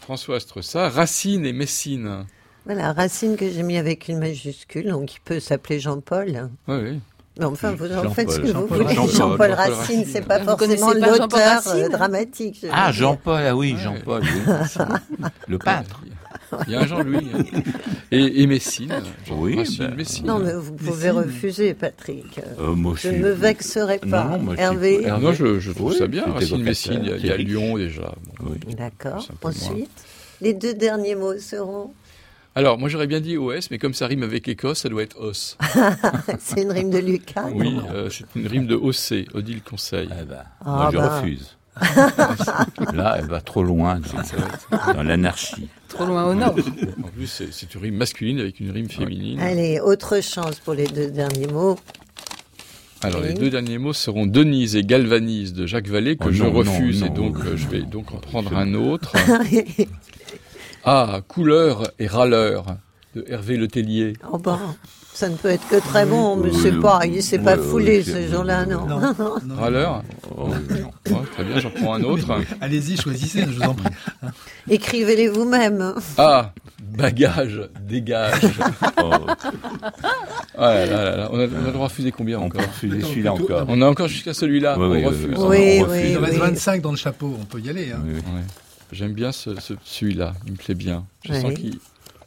François 0.00 0.40
Stressat, 0.40 0.88
Racine 0.90 1.46
et 1.46 1.52
Messine. 1.52 2.26
Voilà, 2.66 2.92
Racine 2.92 3.36
que 3.36 3.48
j'ai 3.50 3.62
mis 3.62 3.76
avec 3.78 4.08
une 4.08 4.18
majuscule, 4.18 4.88
donc 4.88 5.14
il 5.14 5.20
peut 5.20 5.40
s'appeler 5.40 5.80
Jean-Paul. 5.80 6.50
Oui, 6.68 6.76
oui. 6.82 7.00
Mais 7.38 7.46
enfin, 7.46 7.72
vous 7.72 7.90
en 7.92 8.10
faites 8.10 8.30
ce 8.30 8.38
que 8.38 8.46
vous 8.52 8.66
voulez. 8.66 8.94
Jean-Paul 8.94 9.10
Jean-Paul 9.14 9.50
Racine, 9.52 9.74
Racine. 9.74 10.04
c'est 10.06 10.20
pas 10.26 10.38
Vous 10.38 10.44
forcément 10.56 10.92
l'auteur 10.92 11.28
Racine 11.30 11.84
euh, 11.84 11.88
dramatique. 11.88 12.58
je 12.62 12.68
Ah. 12.72 12.92
Jean-Paul, 12.92 13.42
ah 13.44 13.56
oui, 13.56 13.76
Jean-Paul, 13.82 14.22
oui. 14.22 14.52
le 15.48 15.58
peintre. 15.58 16.00
Il 16.68 16.72
y 16.72 16.76
a 16.76 16.82
un 16.82 16.86
Jean-Louis. 16.86 17.28
hein. 17.34 17.42
Et, 18.12 18.42
et 18.42 18.46
Messine. 18.46 18.92
Jean- 19.26 19.36
Oui, 19.40 19.56
Racine, 19.56 19.86
ben, 19.88 19.94
Messine. 19.96 20.26
Non, 20.26 20.38
mais 20.38 20.52
vous 20.54 20.74
pouvez 20.74 21.10
refuser, 21.10 21.74
Patrick. 21.74 22.38
Euh, 22.60 22.72
moi, 22.74 22.94
je 22.96 23.08
ne 23.08 23.18
me 23.18 23.30
vexerai 23.32 23.98
pas. 23.98 24.22
Non, 24.24 24.30
non, 24.30 24.38
moi, 24.38 24.54
Hervé 24.56 25.02
Hervé. 25.04 25.20
Non, 25.26 25.32
je, 25.32 25.58
je 25.58 25.72
trouve 25.72 25.90
Oui, 25.90 25.98
ça 25.98 26.06
bien, 26.06 26.26
Racine, 26.26 26.62
Messine. 26.62 27.00
Il 27.18 27.26
y 27.26 27.30
a. 27.32 27.36
Lyon 27.36 27.76
déjà. 27.78 28.14
Bon. 28.38 28.52
D'accord. 28.76 29.26
Ensuite, 29.42 29.90
les 30.40 30.52
deux 30.54 30.74
derniers 30.74 31.16
mots 31.16 31.36
seront. 31.38 31.90
Alors, 32.56 32.78
moi 32.78 32.88
j'aurais 32.88 33.08
bien 33.08 33.20
dit 33.20 33.36
OS, 33.36 33.70
mais 33.70 33.78
comme 33.78 33.94
ça 33.94 34.06
rime 34.06 34.22
avec 34.22 34.46
Écosse, 34.46 34.80
ça 34.80 34.88
doit 34.88 35.02
être 35.02 35.18
os. 35.20 35.58
c'est 36.38 36.62
une 36.62 36.70
rime 36.70 36.90
de 36.90 36.98
Lucas. 36.98 37.48
Oui, 37.52 37.76
euh, 37.92 38.08
c'est 38.10 38.24
une 38.36 38.46
rime 38.46 38.66
de 38.66 38.76
OC, 38.76 39.26
Odile 39.34 39.62
Conseil. 39.62 40.06
Moi, 40.08 40.16
Ah 40.64 40.88
je 40.92 40.96
bah. 40.96 41.20
refuse. 41.20 41.56
Là, 42.94 43.16
elle 43.18 43.26
va 43.26 43.40
trop 43.40 43.64
loin 43.64 43.98
dans, 43.98 44.92
dans 44.92 45.02
l'anarchie. 45.02 45.68
Trop 45.88 46.06
loin 46.06 46.24
au 46.26 46.34
nord. 46.34 46.54
En 47.02 47.08
plus, 47.08 47.26
c'est- 47.26 47.48
c'est 47.52 47.74
une 47.74 47.80
rime 47.80 47.96
masculine 47.96 48.38
avec 48.38 48.60
une 48.60 48.70
rime 48.70 48.88
féminine. 48.88 49.40
Allez, 49.40 49.80
autre 49.80 50.22
chance 50.22 50.60
pour 50.60 50.74
les 50.74 50.86
deux 50.86 51.10
derniers 51.10 51.48
mots. 51.48 51.76
Alors, 53.02 53.20
les 53.20 53.34
deux 53.34 53.50
derniers 53.50 53.78
mots 53.78 53.92
seront 53.92 54.24
Denise 54.26 54.76
et 54.76 54.84
Galvanise 54.84 55.52
de 55.52 55.66
Jacques 55.66 55.88
Vallée, 55.88 56.16
que 56.16 56.28
Oh 56.28 56.32
je 56.32 56.44
non, 56.44 56.52
refuse, 56.52 57.00
non, 57.00 57.06
et 57.08 57.10
donc 57.10 57.36
euh, 57.44 57.56
je 57.56 57.66
vais 57.66 57.82
donc 57.82 58.12
en 58.14 58.18
prendre 58.18 58.56
un 58.56 58.72
autre. 58.74 59.12
Ah, 60.84 61.20
Couleur 61.26 61.90
et 61.98 62.06
Râleur 62.06 62.76
de 63.14 63.24
Hervé 63.28 63.56
Letellier. 63.56 64.14
Oh 64.30 64.38
bon, 64.38 64.58
ça 65.14 65.28
ne 65.28 65.36
peut 65.36 65.48
être 65.48 65.66
que 65.68 65.76
très 65.76 66.04
bon, 66.04 66.36
mais 66.36 66.50
Oui, 66.50 66.58
c'est 66.62 66.78
pas, 66.80 67.00
il 67.06 67.22
s'est 67.22 67.38
pas 67.38 67.56
foulé 67.56 67.98
oui, 67.98 68.04
ce 68.12 68.16
oui, 68.18 68.28
jour-là, 68.28 68.66
non. 68.66 68.86
Râleur 69.56 70.02
Oh, 70.36 70.48
Très 71.32 71.44
bien, 71.44 71.58
j'en 71.60 71.70
prends 71.70 71.94
un 71.94 72.02
autre. 72.02 72.26
Allez-y, 72.60 72.96
choisissez, 72.96 73.40
je 73.42 73.46
vous 73.56 73.62
en 73.62 73.74
prie. 73.74 73.92
Écrivez-les 74.68 75.28
vous-même. 75.28 75.94
Ah, 76.18 76.52
bagage, 76.82 77.62
dégage. 77.80 78.40
Oh. 79.02 79.10
Ah 80.56 80.74
là 80.74 80.86
là 80.86 81.16
là 81.16 81.28
on 81.32 81.38
a, 81.40 81.42
on 81.44 81.62
a 81.62 81.66
le 81.66 81.72
droit 81.72 81.86
à 81.86 81.88
refuser 81.88 82.12
combien 82.12 82.38
On 82.38 82.44
encore 82.46 82.60
peut 82.62 82.66
refuser 82.68 83.00
celui-là 83.02 83.32
encore. 83.32 83.64
On 83.68 83.80
a 83.82 83.86
encore 83.86 84.08
jusqu'à 84.08 84.34
celui-là. 84.34 84.76
Oui, 84.78 84.84
on 84.86 84.90
oui, 84.90 84.98
oui, 84.98 85.04
refuse. 85.06 85.26
oui. 85.28 85.34
on 85.38 85.48
Oui, 85.48 85.82
refuse. 85.82 86.02
oui, 86.04 86.10
Il 86.12 86.18
en 86.18 86.20
reste 86.20 86.32
oui. 86.34 86.40
25 86.40 86.80
dans 86.82 86.90
le 86.90 86.96
chapeau, 86.96 87.36
on 87.40 87.44
peut 87.44 87.60
y 87.60 87.70
aller. 87.70 87.90
Hein. 87.92 88.00
Oui, 88.04 88.12
oui. 88.14 88.20
Ouais. 88.34 88.40
J'aime 88.92 89.12
bien 89.12 89.32
ce, 89.32 89.58
ce- 89.60 89.74
celui-là, 89.84 90.34
il 90.46 90.52
me 90.52 90.56
plaît 90.56 90.74
bien. 90.74 91.04
Je 91.24 91.32
Oui. 91.32 91.40
sens 91.40 91.54
qu'il. 91.54 91.78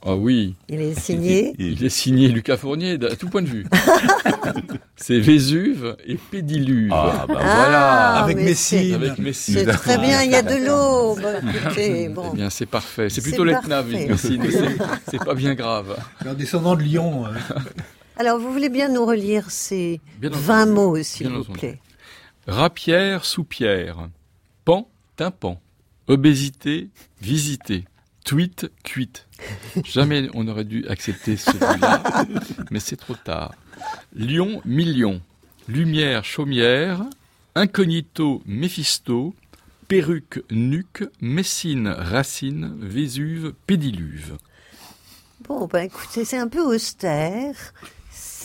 Ah 0.05 0.15
oui, 0.15 0.55
Il 0.69 0.79
est 0.79 0.97
signé. 0.97 1.53
il 1.57 1.83
est 1.83 1.89
signé 1.89 2.27
Lucas 2.29 2.55
Fournier 2.57 2.97
à 3.09 3.15
tout 3.15 3.27
point 3.29 3.41
de 3.41 3.47
vue. 3.47 3.65
C'est 4.95 5.19
Vésuve 5.19 5.97
et 6.05 6.15
Pédiluve. 6.15 6.91
Ah, 6.93 7.25
bah 7.27 7.35
Ah, 7.39 7.55
voilà. 7.55 8.13
Avec 8.23 8.37
Messine. 8.37 8.93
Avec 8.93 9.17
Messine. 9.17 9.55
C'est 9.55 9.65
très 9.65 9.97
bien, 9.97 10.21
il 10.23 10.31
y 10.31 10.35
a 10.35 10.41
de 10.43 10.55
l'eau. 10.65 11.15
Bon, 11.15 11.51
Eh 11.77 12.09
bon. 12.09 12.31
bien, 12.33 12.49
c'est 12.49 12.65
parfait. 12.67 13.09
C'est 13.09 13.21
plutôt 13.21 13.43
l'Etna, 13.43 13.81
parfait. 13.83 14.07
Messine, 14.07 14.41
mais 14.41 14.51
c'est- 15.09 15.23
pas 15.23 15.33
bien 15.35 15.55
grave. 15.55 15.97
En 16.25 16.33
descendant 16.33 16.75
de 16.75 16.83
Lyon. 16.83 17.25
euh, 17.25 17.29
Alors, 18.17 18.39
vous 18.39 18.51
voulez 18.51 18.69
bien 18.69 18.89
nous 18.89 19.05
relire 19.05 19.49
ces 19.51 19.99
Bien 20.19 20.29
entendu. 20.29 20.43
20 20.45 20.65
mots, 20.67 21.03
s'il 21.03 21.27
Bien 21.27 21.35
vous 21.35 21.41
entendu. 21.43 21.59
plaît. 21.59 21.79
Rapière 22.47 23.25
sous 23.25 23.43
pierre. 23.43 24.09
Pan, 24.63 24.89
tympan. 25.15 25.59
Obésité, 26.07 26.89
visiter. 27.21 27.85
Tweet, 28.23 28.71
cuite. 28.83 29.27
Jamais 29.83 30.29
on 30.33 30.47
aurait 30.47 30.65
dû 30.65 30.85
accepter 30.87 31.37
celui-là, 31.37 32.25
mais 32.71 32.79
c'est 32.79 32.95
trop 32.95 33.15
tard. 33.15 33.53
Lion, 34.13 34.61
million. 34.65 35.21
Lumière, 35.67 36.23
chaumière. 36.23 37.03
Incognito, 37.55 38.41
Méphisto. 38.45 39.35
Perruque, 39.87 40.43
nuque. 40.49 41.03
Messine, 41.21 41.87
racine. 41.89 42.77
Vésuve, 42.79 43.53
pédiluve. 43.65 44.37
Bon, 45.47 45.67
ben 45.67 45.83
écoutez, 45.83 46.25
c'est 46.25 46.37
un 46.37 46.47
peu 46.47 46.61
austère. 46.61 47.73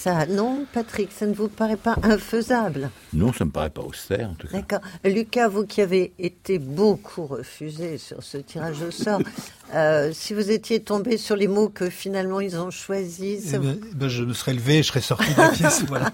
Ça, 0.03 0.27
non, 0.27 0.67
Patrick, 0.73 1.11
ça 1.17 1.27
ne 1.27 1.33
vous 1.33 1.47
paraît 1.47 1.77
pas 1.77 1.95
infaisable 2.03 2.91
Non, 3.13 3.33
ça 3.33 3.45
me 3.45 3.53
paraît 3.53 3.71
pas 3.71 3.83
austère, 3.83 4.31
en 4.31 4.35
tout 4.35 4.49
cas. 4.49 4.57
D'accord. 4.57 4.81
Lucas, 5.05 5.47
vous 5.47 5.65
qui 5.65 5.81
avez 5.81 6.13
été 6.19 6.59
beaucoup 6.59 7.25
refusé 7.25 7.99
sur 7.99 8.21
ce 8.21 8.39
tirage 8.39 8.83
au 8.83 8.91
sort, 8.91 9.21
euh, 9.75 10.11
si 10.13 10.35
vous 10.35 10.51
étiez 10.51 10.81
tombé 10.81 11.19
sur 11.19 11.37
les 11.37 11.47
mots 11.47 11.69
que 11.69 11.89
finalement 11.89 12.41
ils 12.41 12.57
ont 12.57 12.73
choisis, 12.73 13.51
ça 13.51 13.59
eh 13.59 13.59
ben, 13.61 13.79
eh 13.81 13.95
ben, 13.95 14.09
je 14.09 14.25
me 14.25 14.35
serais 14.35 14.55
levé, 14.55 14.79
je 14.79 14.89
serais 14.89 15.01
sorti 15.01 15.33
de 15.35 15.39
la 15.39 15.49
pièce. 15.53 15.85
Voilà. 15.87 16.11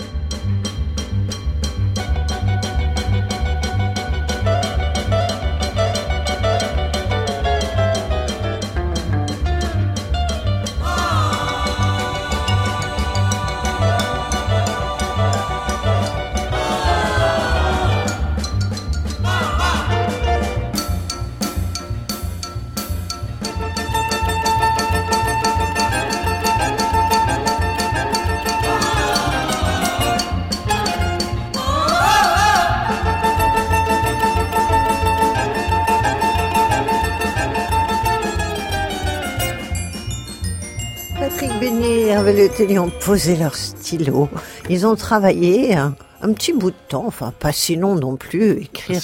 Beignet 42.27 42.41
et 42.41 42.45
Hervé 42.45 42.49
Le 42.49 42.49
Tellier 42.57 42.79
ont 42.81 42.91
posé 42.91 43.37
leur 43.37 43.55
stylo. 43.55 44.29
Ils 44.69 44.85
ont 44.87 44.97
travaillé 44.97 45.77
un, 45.77 45.95
un 46.23 46.33
petit 46.33 46.53
bout 46.53 46.71
de 46.73 46.77
temps, 46.89 47.05
enfin 47.07 47.33
pas 47.39 47.53
si 47.53 47.77
long 47.77 47.95
non 47.95 48.17
plus. 48.17 48.63
Écrire 48.63 49.01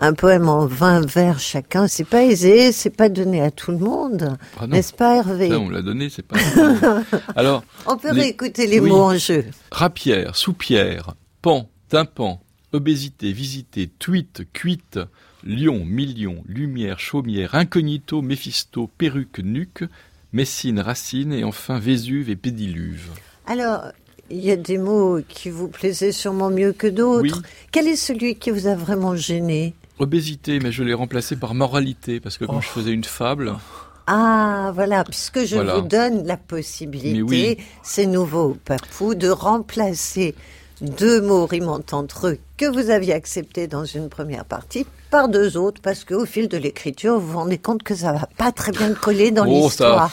un 0.00 0.12
poème 0.12 0.48
en 0.48 0.66
20 0.66 1.06
vers 1.08 1.38
chacun, 1.38 1.86
c'est 1.86 2.04
pas 2.04 2.24
aisé, 2.24 2.72
c'est 2.72 2.90
pas 2.90 3.08
donné 3.08 3.40
à 3.42 3.50
tout 3.52 3.70
le 3.70 3.78
monde. 3.78 4.36
Ah. 4.60 4.66
N'est-ce 4.66 4.92
pas 4.92 5.16
Hervé 5.16 5.48
Là, 5.48 5.60
on 5.60 5.68
l'a 5.68 5.82
donné, 5.82 6.10
c'est 6.10 6.22
pas. 6.26 6.36
Alors, 7.36 7.62
On 7.86 7.96
peut 7.96 8.12
les- 8.12 8.22
réécouter 8.22 8.66
les 8.66 8.80
Oui. 8.80 8.90
mots 8.90 9.02
en 9.04 9.16
jeu. 9.18 9.44
Rapière, 9.70 10.34
sous-pierre, 10.36 11.14
pan, 11.42 11.68
tympan, 11.88 12.40
obésité, 12.72 13.32
visiter, 13.32 13.86
tweet, 14.00 14.42
cuite, 14.52 14.98
lion, 15.44 15.84
million, 15.84 16.42
lumière, 16.48 16.98
chaumière, 16.98 17.54
incognito, 17.54 18.20
méphisto, 18.20 18.90
perruque, 18.98 19.38
nuque, 19.38 19.84
messine, 20.34 20.80
racine 20.80 21.32
et 21.32 21.44
enfin 21.44 21.78
Vésuve 21.78 22.28
et 22.28 22.36
pédiluve. 22.36 23.08
Alors, 23.46 23.84
il 24.30 24.44
y 24.44 24.50
a 24.50 24.56
des 24.56 24.76
mots 24.78 25.20
qui 25.28 25.48
vous 25.48 25.68
plaisaient 25.68 26.12
sûrement 26.12 26.50
mieux 26.50 26.72
que 26.72 26.86
d'autres. 26.86 27.38
Oui. 27.42 27.42
Quel 27.72 27.88
est 27.88 27.96
celui 27.96 28.34
qui 28.36 28.50
vous 28.50 28.66
a 28.66 28.74
vraiment 28.74 29.16
gêné? 29.16 29.74
Obésité, 29.98 30.58
mais 30.58 30.72
je 30.72 30.82
l'ai 30.82 30.92
remplacé 30.94 31.36
par 31.36 31.54
moralité 31.54 32.18
parce 32.20 32.36
que 32.36 32.44
comme 32.44 32.60
je 32.60 32.66
faisais 32.68 32.90
une 32.90 33.04
fable, 33.04 33.54
Ah, 34.06 34.72
voilà, 34.74 35.04
puisque 35.04 35.44
je 35.44 35.54
Voilà. 35.54 35.76
vous 35.76 35.86
donne 35.86 36.26
la 36.26 36.36
possibilité, 36.36 37.22
oui. 37.22 37.56
ces 37.82 38.06
nouveaux 38.06 38.56
papous, 38.64 39.14
de 39.14 39.28
remplacer 39.28 40.34
deux 40.80 41.20
mots 41.22 41.46
rimant 41.46 41.80
entre 41.92 42.26
eux 42.28 42.38
que 42.58 42.66
vous 42.66 42.90
aviez 42.90 43.12
acceptés 43.14 43.66
dans 43.68 43.84
une 43.84 44.08
première 44.08 44.44
partie 44.44 44.84
par 45.14 45.28
deux 45.28 45.56
autres 45.56 45.80
parce 45.80 46.04
qu'au 46.04 46.26
fil 46.26 46.48
de 46.48 46.56
l'écriture, 46.56 47.20
vous 47.20 47.28
vous 47.28 47.38
rendez 47.38 47.56
compte 47.58 47.84
que 47.84 47.94
ça 47.94 48.12
va 48.12 48.28
pas 48.36 48.50
très 48.50 48.72
bien 48.72 48.92
coller 48.94 49.30
dans 49.30 49.46
Oh, 49.46 49.66
l'histoire. 49.66 50.10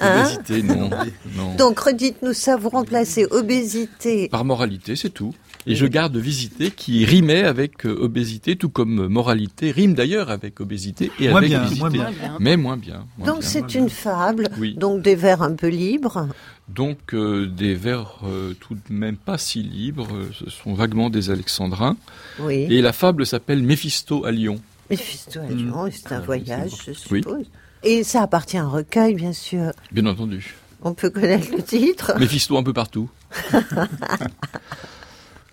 Hein 0.00 0.22
Obésité, 0.22 0.62
non. 0.62 0.88
non. 1.36 1.56
Donc 1.56 1.80
redites-nous 1.80 2.32
ça, 2.32 2.56
vous 2.56 2.68
remplacez 2.68 3.26
obésité. 3.32 4.28
Par 4.28 4.44
moralité, 4.44 4.94
c'est 4.94 5.10
tout. 5.10 5.34
Et 5.68 5.74
je 5.74 5.84
garde 5.84 6.16
visiter 6.16 6.70
qui 6.70 7.04
rimait 7.04 7.42
avec 7.42 7.86
euh, 7.86 7.98
obésité, 8.00 8.54
tout 8.54 8.68
comme 8.68 9.08
moralité 9.08 9.72
rime 9.72 9.94
d'ailleurs 9.94 10.30
avec 10.30 10.60
obésité 10.60 11.10
et 11.18 11.26
Moins 11.28 11.38
avec 11.38 11.50
bien, 11.50 11.62
visiter. 11.64 11.80
moins 11.80 11.90
bien. 11.90 12.36
Mais 12.38 12.56
moins 12.56 12.76
bien. 12.76 13.04
moins 13.18 13.26
Donc 13.26 13.42
c'est 13.42 13.74
une 13.74 13.90
fable, 13.90 14.46
Oui. 14.60 14.76
donc 14.76 15.02
des 15.02 15.16
vers 15.16 15.42
un 15.42 15.54
peu 15.56 15.66
libres. 15.66 16.28
Donc 16.68 17.14
euh, 17.14 17.46
des 17.46 17.74
vers 17.74 18.20
euh, 18.24 18.52
tout 18.60 18.74
de 18.74 18.92
même 18.94 19.16
pas 19.16 19.38
si 19.38 19.62
libres, 19.62 20.06
euh, 20.12 20.30
ce 20.38 20.50
sont 20.50 20.74
vaguement 20.74 21.10
des 21.10 21.30
alexandrins. 21.30 21.96
Oui. 22.40 22.66
Et 22.70 22.80
la 22.80 22.92
fable 22.92 23.26
s'appelle 23.26 23.62
Méphisto 23.62 24.24
à 24.24 24.30
Lyon. 24.36 24.60
Méphisto 24.90 25.40
à 25.40 25.46
Lyon, 25.48 25.88
c'est 25.90 26.12
un 26.12 26.20
voyage, 26.20 26.70
je 26.86 26.90
Oui. 27.12 27.22
suppose. 27.22 27.46
Et 27.82 28.04
ça 28.04 28.22
appartient 28.22 28.56
à 28.58 28.62
un 28.64 28.68
recueil, 28.68 29.14
bien 29.14 29.32
sûr. 29.32 29.72
Bien 29.92 30.06
entendu. 30.06 30.54
On 30.82 30.94
peut 30.94 31.10
connaître 31.10 31.48
le 31.56 31.62
titre. 31.62 32.12
Méphisto 32.18 32.56
un 32.56 32.62
peu 32.62 32.72
partout. 32.72 33.08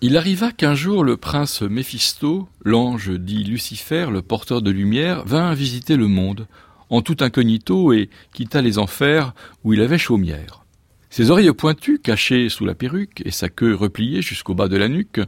Il 0.00 0.16
arriva 0.16 0.52
qu'un 0.52 0.74
jour 0.74 1.02
le 1.02 1.16
prince 1.16 1.62
Méphisto, 1.62 2.48
l'ange 2.64 3.10
dit 3.18 3.42
Lucifer, 3.44 4.08
le 4.10 4.20
porteur 4.22 4.60
de 4.60 4.70
lumière, 4.70 5.24
vint 5.24 5.54
visiter 5.54 5.96
le 5.96 6.08
monde, 6.08 6.46
en 6.90 7.00
tout 7.00 7.16
incognito, 7.20 7.92
et 7.92 8.10
quitta 8.34 8.60
les 8.60 8.78
enfers 8.78 9.32
où 9.64 9.72
il 9.72 9.80
avait 9.80 9.98
chaumière. 9.98 10.64
Ses 11.08 11.30
oreilles 11.30 11.52
pointues, 11.52 12.00
cachées 12.00 12.48
sous 12.50 12.66
la 12.66 12.74
perruque, 12.74 13.22
et 13.24 13.30
sa 13.30 13.48
queue 13.48 13.74
repliée 13.74 14.20
jusqu'au 14.20 14.54
bas 14.54 14.68
de 14.68 14.76
la 14.76 14.88
nuque, 14.88 15.20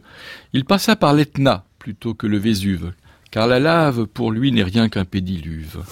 il 0.53 0.65
passa 0.65 0.95
par 0.97 1.15
l'Etna 1.15 1.65
plutôt 1.79 2.13
que 2.15 2.27
le 2.27 2.37
Vésuve, 2.39 2.93
car 3.37 3.47
la 3.47 3.61
lave 3.61 4.07
pour 4.07 4.33
lui 4.33 4.51
n'est 4.51 4.63
rien 4.63 4.89
qu'un 4.89 5.05
pédiluve. 5.05 5.83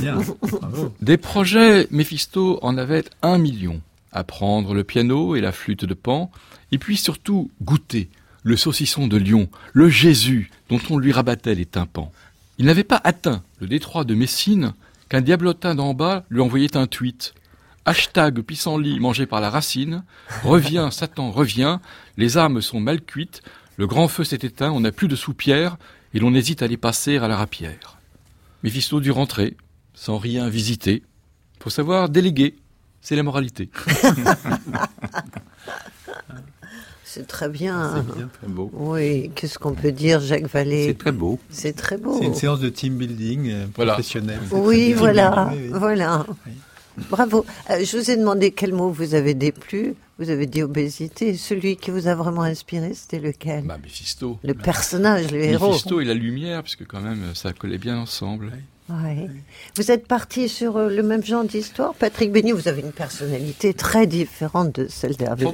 Bien, 0.00 0.16
bravo. 0.40 0.94
Des 1.02 1.16
projets, 1.16 1.88
Méphisto 1.90 2.60
en 2.62 2.78
avait 2.78 3.02
un 3.22 3.36
million. 3.36 3.80
Apprendre 4.12 4.72
le 4.72 4.84
piano 4.84 5.34
et 5.34 5.40
la 5.40 5.50
flûte 5.50 5.84
de 5.84 5.94
Pan, 5.94 6.30
et 6.70 6.78
puis 6.78 6.96
surtout 6.96 7.50
goûter 7.62 8.10
le 8.44 8.56
saucisson 8.56 9.08
de 9.08 9.16
Lyon, 9.16 9.48
le 9.72 9.88
Jésus 9.88 10.52
dont 10.68 10.78
on 10.88 10.98
lui 10.98 11.10
rabattait 11.10 11.56
les 11.56 11.66
tympans. 11.66 12.12
Il 12.58 12.66
n'avait 12.66 12.84
pas 12.84 13.00
atteint 13.02 13.42
le 13.58 13.66
détroit 13.66 14.04
de 14.04 14.14
Messine 14.14 14.72
qu'un 15.08 15.20
diablotin 15.20 15.74
d'en 15.74 15.94
bas 15.94 16.24
lui 16.30 16.42
envoyait 16.42 16.76
un 16.76 16.86
tweet. 16.86 17.34
Hashtag 17.86 18.40
pissenlit 18.40 19.00
mangé 19.00 19.26
par 19.26 19.40
la 19.40 19.50
racine. 19.50 20.04
Reviens, 20.44 20.92
Satan, 20.92 21.32
reviens. 21.32 21.80
Les 22.16 22.36
armes 22.36 22.60
sont 22.60 22.78
mal 22.78 23.00
cuites. 23.00 23.42
Le 23.78 23.88
grand 23.88 24.06
feu 24.06 24.22
s'est 24.22 24.38
éteint, 24.42 24.70
on 24.70 24.78
n'a 24.78 24.92
plus 24.92 25.08
de 25.08 25.16
soupière, 25.16 25.76
et 26.14 26.18
l'on 26.18 26.34
hésite 26.34 26.62
à 26.62 26.66
les 26.66 26.76
passer 26.76 27.16
à 27.18 27.28
la 27.28 27.36
rapière. 27.36 27.98
Méphisto 28.62 29.00
dut 29.00 29.10
rentrer, 29.10 29.56
sans 29.94 30.18
rien 30.18 30.48
visiter. 30.48 31.02
Faut 31.60 31.70
savoir 31.70 32.08
déléguer, 32.08 32.54
c'est 33.00 33.16
la 33.16 33.22
moralité. 33.22 33.68
C'est 37.04 37.26
très 37.26 37.50
bien. 37.50 37.92
C'est 38.08 38.16
bien, 38.16 38.28
très 38.32 38.46
beau. 38.46 38.70
Oui, 38.72 39.30
qu'est-ce 39.34 39.58
qu'on 39.58 39.74
peut 39.74 39.92
dire, 39.92 40.20
Jacques 40.20 40.46
Vallée 40.46 40.86
C'est 40.86 40.96
très 40.98 41.12
beau. 41.12 41.38
C'est 41.50 41.76
très 41.76 41.98
beau. 41.98 42.16
C'est 42.18 42.24
une 42.24 42.34
séance 42.34 42.58
de 42.60 42.70
team 42.70 42.96
building 42.96 43.50
euh, 43.50 43.66
Voilà. 43.76 43.92
professionnelle. 43.92 44.40
Oui, 44.50 44.88
Team 44.88 44.96
voilà, 44.96 45.30
building, 45.50 45.58
oui, 45.66 45.70
oui. 45.74 45.78
voilà. 45.78 46.26
Bravo. 47.10 47.44
Euh, 47.70 47.84
je 47.84 47.98
vous 47.98 48.10
ai 48.10 48.16
demandé 48.16 48.50
quel 48.52 48.72
mot 48.72 48.88
vous 48.90 49.14
avez 49.14 49.34
déplu. 49.34 49.94
Vous 50.22 50.30
avez 50.30 50.46
dit 50.46 50.62
obésité. 50.62 51.36
Celui 51.36 51.74
qui 51.76 51.90
vous 51.90 52.06
a 52.06 52.14
vraiment 52.14 52.42
inspiré, 52.42 52.94
c'était 52.94 53.18
lequel 53.18 53.64
Bah, 53.64 53.76
Méphisto. 53.82 54.38
Le 54.44 54.54
personnage, 54.54 55.32
le 55.32 55.42
héros. 55.42 55.70
Méphisto 55.70 56.00
et 56.00 56.04
la 56.04 56.14
lumière, 56.14 56.62
puisque 56.62 56.86
quand 56.86 57.00
même 57.00 57.34
ça 57.34 57.52
collait 57.52 57.76
bien 57.76 57.98
ensemble. 57.98 58.52
Ouais. 58.88 59.28
Vous 59.76 59.90
êtes 59.90 60.06
parti 60.06 60.48
sur 60.48 60.76
euh, 60.76 60.88
le 60.88 61.02
même 61.02 61.24
genre 61.24 61.44
d'histoire. 61.44 61.94
Patrick 61.94 62.30
Béni, 62.30 62.52
vous 62.52 62.68
avez 62.68 62.82
une 62.82 62.92
personnalité 62.92 63.74
très 63.74 64.06
différente 64.06 64.74
de 64.74 64.86
celle 64.88 65.16
d'Hervé 65.16 65.46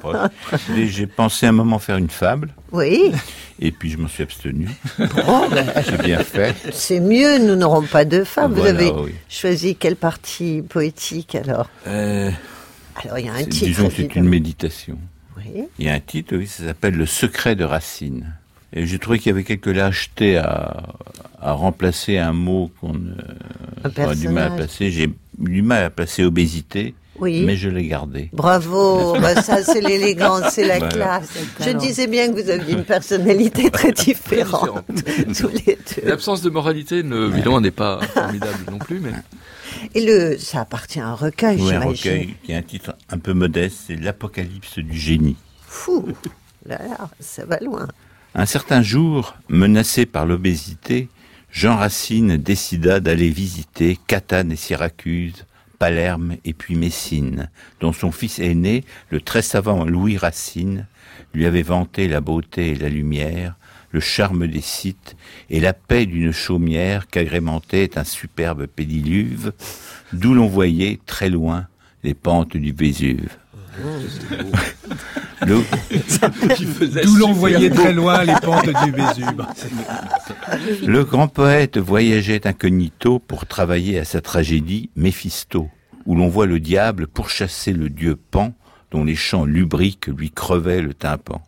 proche. 0.00 0.30
Et 0.76 0.86
J'ai 0.86 1.06
pensé 1.06 1.46
un 1.46 1.52
moment 1.52 1.78
faire 1.78 1.96
une 1.98 2.10
fable, 2.10 2.54
Oui, 2.72 3.12
et 3.60 3.70
puis 3.72 3.90
je 3.90 3.98
m'en 3.98 4.08
suis 4.08 4.22
abstenu. 4.22 4.68
Bon, 4.98 5.48
ben, 5.50 5.66
J'ai 5.88 5.98
bien 5.98 6.18
fait. 6.24 6.54
c'est 6.72 7.00
mieux, 7.00 7.38
nous 7.38 7.56
n'aurons 7.56 7.82
pas 7.82 8.04
de 8.04 8.24
femmes. 8.24 8.54
Voilà, 8.54 8.72
vous 8.72 8.78
avez 8.78 8.90
oui. 9.02 9.14
choisi 9.28 9.76
quelle 9.76 9.96
partie 9.96 10.62
poétique 10.62 11.34
alors? 11.34 11.68
Euh, 11.86 12.30
Alors 13.04 13.18
il 13.18 13.26
y 13.26 13.28
a 13.28 13.32
un 13.34 13.38
c'est- 13.38 13.46
titre. 13.48 13.66
disons 13.66 13.88
que 13.88 13.94
c'est 13.96 14.14
une 14.16 14.28
méditation. 14.28 14.98
Oui. 15.36 15.64
Il 15.78 15.86
y 15.86 15.88
a 15.88 15.94
un 15.94 16.00
titre, 16.00 16.36
oui, 16.36 16.46
ça 16.46 16.64
s'appelle 16.64 16.94
Le 16.94 17.06
secret 17.06 17.54
de 17.56 17.64
Racine. 17.64 18.34
Et 18.72 18.86
j'ai 18.86 18.98
trouvé 18.98 19.18
qu'il 19.18 19.30
y 19.30 19.32
avait 19.32 19.42
quelques 19.44 19.66
lâchetés 19.66 20.36
à, 20.36 20.82
à 21.40 21.52
remplacer 21.52 22.18
un 22.18 22.32
mot 22.32 22.70
qu'on 22.80 22.94
euh, 22.94 23.88
a 24.10 24.14
du 24.14 24.28
mal 24.28 24.52
à 24.52 24.56
placer. 24.56 24.90
J'ai 24.90 25.10
du 25.38 25.62
mal 25.62 25.84
à 25.84 25.90
placer 25.90 26.22
obésité, 26.24 26.94
Oui. 27.18 27.42
mais 27.44 27.56
je 27.56 27.68
l'ai 27.68 27.86
gardé. 27.88 28.28
Bravo, 28.32 29.18
bah 29.18 29.42
ça 29.42 29.64
c'est 29.64 29.80
l'élégance, 29.80 30.52
c'est 30.52 30.66
la 30.68 30.78
Voilà. 30.78 30.92
classe. 30.94 31.30
Je 31.60 31.70
disais 31.70 32.06
bien 32.06 32.28
que 32.32 32.40
vous 32.40 32.48
aviez 32.50 32.74
une 32.74 32.84
personnalité 32.84 33.70
très 33.72 33.90
différente, 33.90 34.84
tous 35.36 35.48
les 35.66 35.76
deux. 35.96 36.08
L'absence 36.08 36.42
de 36.42 36.50
moralité, 36.50 37.02
ne, 37.02 37.28
évidemment, 37.28 37.60
n'est 37.60 37.70
pas 37.72 38.00
formidable 38.02 38.58
non 38.70 38.78
plus, 38.78 39.00
mais 39.00 39.10
Et 39.94 40.04
le, 40.04 40.38
ça 40.38 40.60
appartient 40.60 41.00
à 41.00 41.08
un 41.08 41.14
recueil, 41.14 41.56
Oui, 41.60 41.62
un 41.74 41.80
j'imagine. 41.80 41.88
recueil 42.12 42.34
qui 42.42 42.52
a 42.52 42.58
un 42.58 42.62
titre 42.62 42.94
un 43.08 43.18
peu 43.18 43.32
modeste, 43.32 43.76
c'est 43.86 43.96
L'Apocalypse 43.96 44.78
du 44.78 44.96
génie. 44.98 45.36
Fou, 45.66 46.08
là 46.66 46.78
là, 46.78 47.10
ça 47.20 47.44
va 47.44 47.58
loin. 47.60 47.88
Un 48.34 48.46
certain 48.46 48.82
jour, 48.82 49.36
menacé 49.48 50.06
par 50.06 50.26
l'obésité, 50.26 51.08
Jean 51.50 51.76
Racine 51.76 52.36
décida 52.36 53.00
d'aller 53.00 53.28
visiter 53.30 53.98
Catane 54.06 54.52
et 54.52 54.56
Syracuse, 54.56 55.46
Palerme 55.80 56.36
et 56.44 56.52
puis 56.52 56.76
Messine, 56.76 57.48
dont 57.80 57.92
son 57.92 58.12
fils 58.12 58.38
aîné, 58.38 58.84
le 59.10 59.20
très 59.20 59.42
savant 59.42 59.84
Louis 59.84 60.16
Racine, 60.18 60.86
lui 61.34 61.46
avait 61.46 61.62
vanté 61.62 62.06
la 62.06 62.20
beauté 62.20 62.70
et 62.70 62.74
la 62.76 62.88
lumière, 62.88 63.54
le 63.92 64.00
charme 64.00 64.46
des 64.46 64.60
sites 64.60 65.16
et 65.48 65.60
la 65.60 65.72
paix 65.72 66.06
d'une 66.06 66.32
chaumière 66.32 67.08
qu'agrémentait 67.08 67.98
un 67.98 68.04
superbe 68.04 68.66
pédiluve, 68.66 69.52
d'où 70.12 70.34
l'on 70.34 70.46
voyait 70.46 71.00
très 71.06 71.28
loin 71.28 71.66
les 72.04 72.14
pentes 72.14 72.56
du 72.56 72.72
Vésuve. 72.72 73.28
Le- 75.46 75.62
D'où 77.04 77.16
l'on 77.16 77.32
voyait 77.32 77.70
très 77.70 77.92
loin 77.92 78.24
les 78.24 78.34
pentes 78.42 78.66
du 78.84 78.90
Vésuve. 78.90 79.46
Le 80.86 81.04
grand 81.04 81.28
poète 81.28 81.78
voyageait 81.78 82.46
incognito 82.46 83.18
pour 83.18 83.46
travailler 83.46 83.98
à 83.98 84.04
sa 84.04 84.20
tragédie 84.20 84.90
Méphisto, 84.96 85.68
où 86.06 86.14
l'on 86.14 86.28
voit 86.28 86.46
le 86.46 86.60
diable 86.60 87.06
pourchasser 87.06 87.72
le 87.72 87.88
dieu 87.88 88.16
Pan, 88.16 88.54
dont 88.90 89.04
les 89.04 89.14
chants 89.16 89.44
lubriques 89.44 90.08
lui 90.08 90.30
crevaient 90.30 90.82
le 90.82 90.92
tympan. 90.94 91.40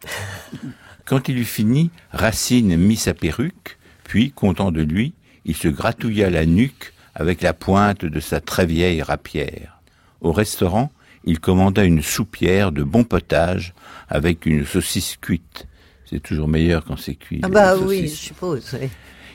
Quand 1.05 1.29
il 1.29 1.39
eut 1.39 1.45
fini, 1.45 1.91
Racine 2.13 2.77
mit 2.77 2.97
sa 2.97 3.15
perruque, 3.15 3.79
puis, 4.05 4.31
content 4.31 4.71
de 4.73 4.83
lui, 4.83 5.15
il 5.45 5.57
se 5.57 5.69
gratouilla 5.69 6.31
la 6.31 6.47
nuque 6.47 6.93
avec 7.15 7.43
la 7.43 7.53
pointe 7.53 8.05
de 8.05 8.21
sa 8.21 8.41
très 8.41 8.67
vieille 8.67 9.03
rapière. 9.03 9.81
Au 10.21 10.33
restaurant, 10.33 10.93
il 11.25 11.41
commanda 11.41 11.85
une 11.85 12.03
soupière 12.03 12.73
de 12.73 12.83
bon 12.83 13.05
potage 13.05 13.75
avec 14.09 14.47
une 14.47 14.65
saucisse 14.65 15.17
cuite. 15.21 15.67
C'est 16.09 16.21
toujours 16.21 16.49
meilleur 16.49 16.85
quand 16.85 16.99
c'est 16.99 17.15
cuit. 17.15 17.41
Ah 17.43 17.49
bah 17.49 17.77
oui, 17.77 18.09
je 18.09 18.15
suppose. 18.15 18.77
oui. 18.81 18.89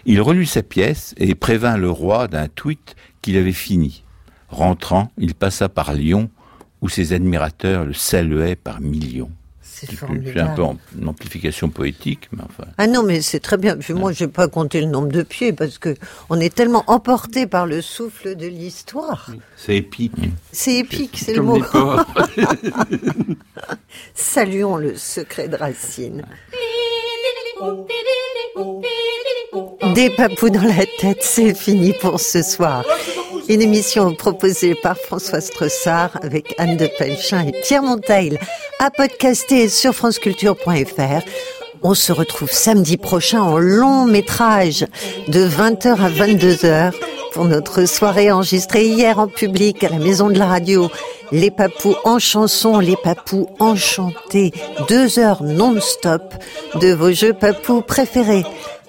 Il 0.05 0.22
relut 0.22 0.45
sa 0.45 0.63
pièce 0.63 1.13
et 1.18 1.36
prévint 1.36 1.76
le 1.76 1.89
roi 1.89 2.28
d'un 2.28 2.47
tweet 2.47 2.95
qu'il 3.22 3.36
avait 3.36 3.51
fini. 3.51 4.03
Rentrant, 4.47 5.11
il 5.18 5.36
passa 5.36 5.68
par 5.68 5.93
Lyon, 5.93 6.30
où 6.82 6.88
ses 6.88 7.13
admirateurs 7.13 7.84
le 7.84 7.93
saluaient 7.93 8.55
par 8.55 8.80
millions. 8.80 9.32
C'est 9.80 9.95
C'est 9.95 10.39
un 10.39 10.55
peu 10.55 10.63
en, 10.63 10.78
une 10.97 11.07
amplification 11.07 11.69
poétique, 11.69 12.30
mais 12.32 12.41
enfin. 12.43 12.67
Ah 12.80 12.88
non, 12.88 13.03
mais 13.03 13.21
c'est 13.21 13.39
très 13.39 13.57
bien. 13.57 13.78
Puis 13.78 13.93
moi, 13.93 14.11
je 14.11 14.25
vais 14.25 14.32
pas 14.32 14.47
compter 14.47 14.82
le 14.82 14.88
nombre 14.88 15.09
de 15.09 15.21
pieds 15.21 15.53
parce 15.53 15.78
que 15.78 15.93
on 16.32 16.39
est 16.39 16.53
tellement 16.53 16.84
emporté 16.88 17.45
par 17.45 17.67
le 17.67 17.84
souffle 17.84 18.36
de 18.36 18.47
l'histoire. 18.47 19.30
C'est 19.55 19.75
épique. 19.75 20.13
C'est 20.51 20.78
épique, 20.78 21.21
c'est 21.23 21.36
le 21.36 21.43
mot. 21.43 21.61
Saluons 24.15 24.78
le 24.78 24.95
secret 24.95 25.47
de 25.47 25.55
Racine. 25.55 26.25
Des 29.95 30.10
papous 30.12 30.49
dans 30.49 30.62
la 30.62 30.86
tête, 30.99 31.22
c'est 31.22 31.55
fini 31.55 31.93
pour 31.93 32.20
ce 32.20 32.43
soir. 32.43 32.84
Une 33.49 33.62
émission 33.62 34.14
proposée 34.14 34.76
par 34.76 34.97
François 34.97 35.41
Stressard 35.41 36.12
avec 36.22 36.53
Anne 36.58 36.78
de 36.78 36.88
Pelchin 36.97 37.47
et 37.47 37.53
Pierre 37.64 37.82
Monteil 37.82 38.38
à 38.80 38.91
podcaster 38.91 39.70
sur 39.70 39.93
franceculture.fr. 39.93 41.26
On 41.84 41.93
se 41.93 42.12
retrouve 42.12 42.51
samedi 42.51 42.97
prochain 42.97 43.41
en 43.41 43.58
long 43.58 44.05
métrage 44.05 44.86
de 45.28 45.47
20h 45.47 45.99
à 45.99 46.10
22h 46.10 46.93
pour 47.38 47.45
notre 47.45 47.85
soirée 47.85 48.31
enregistrée 48.31 48.88
hier 48.88 49.19
en 49.19 49.27
public 49.27 49.83
à 49.83 49.89
la 49.89 49.99
Maison 49.99 50.27
de 50.27 50.39
la 50.39 50.47
Radio. 50.47 50.89
Les 51.31 51.51
papous 51.51 51.95
en 52.03 52.17
chanson, 52.17 52.79
les 52.79 52.95
papous 52.95 53.47
enchantés. 53.59 54.51
Deux 54.89 55.19
heures 55.19 55.43
non-stop 55.43 56.33
de 56.81 56.91
vos 56.93 57.11
jeux 57.11 57.33
papous 57.33 57.83
préférés. 57.83 58.43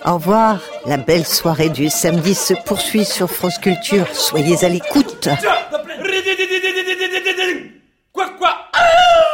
Au 0.06 0.14
revoir. 0.14 0.62
La 0.86 0.96
belle 0.96 1.26
soirée 1.26 1.68
du 1.68 1.90
samedi 1.90 2.34
se 2.34 2.54
poursuit 2.64 3.04
sur 3.04 3.30
France 3.30 3.58
Culture. 3.58 4.06
Soyez 4.14 4.64
à 4.64 4.70
l'écoute. 4.70 5.28
Quoi, 8.14 8.30
quoi 8.38 8.56
Ah 8.72 9.27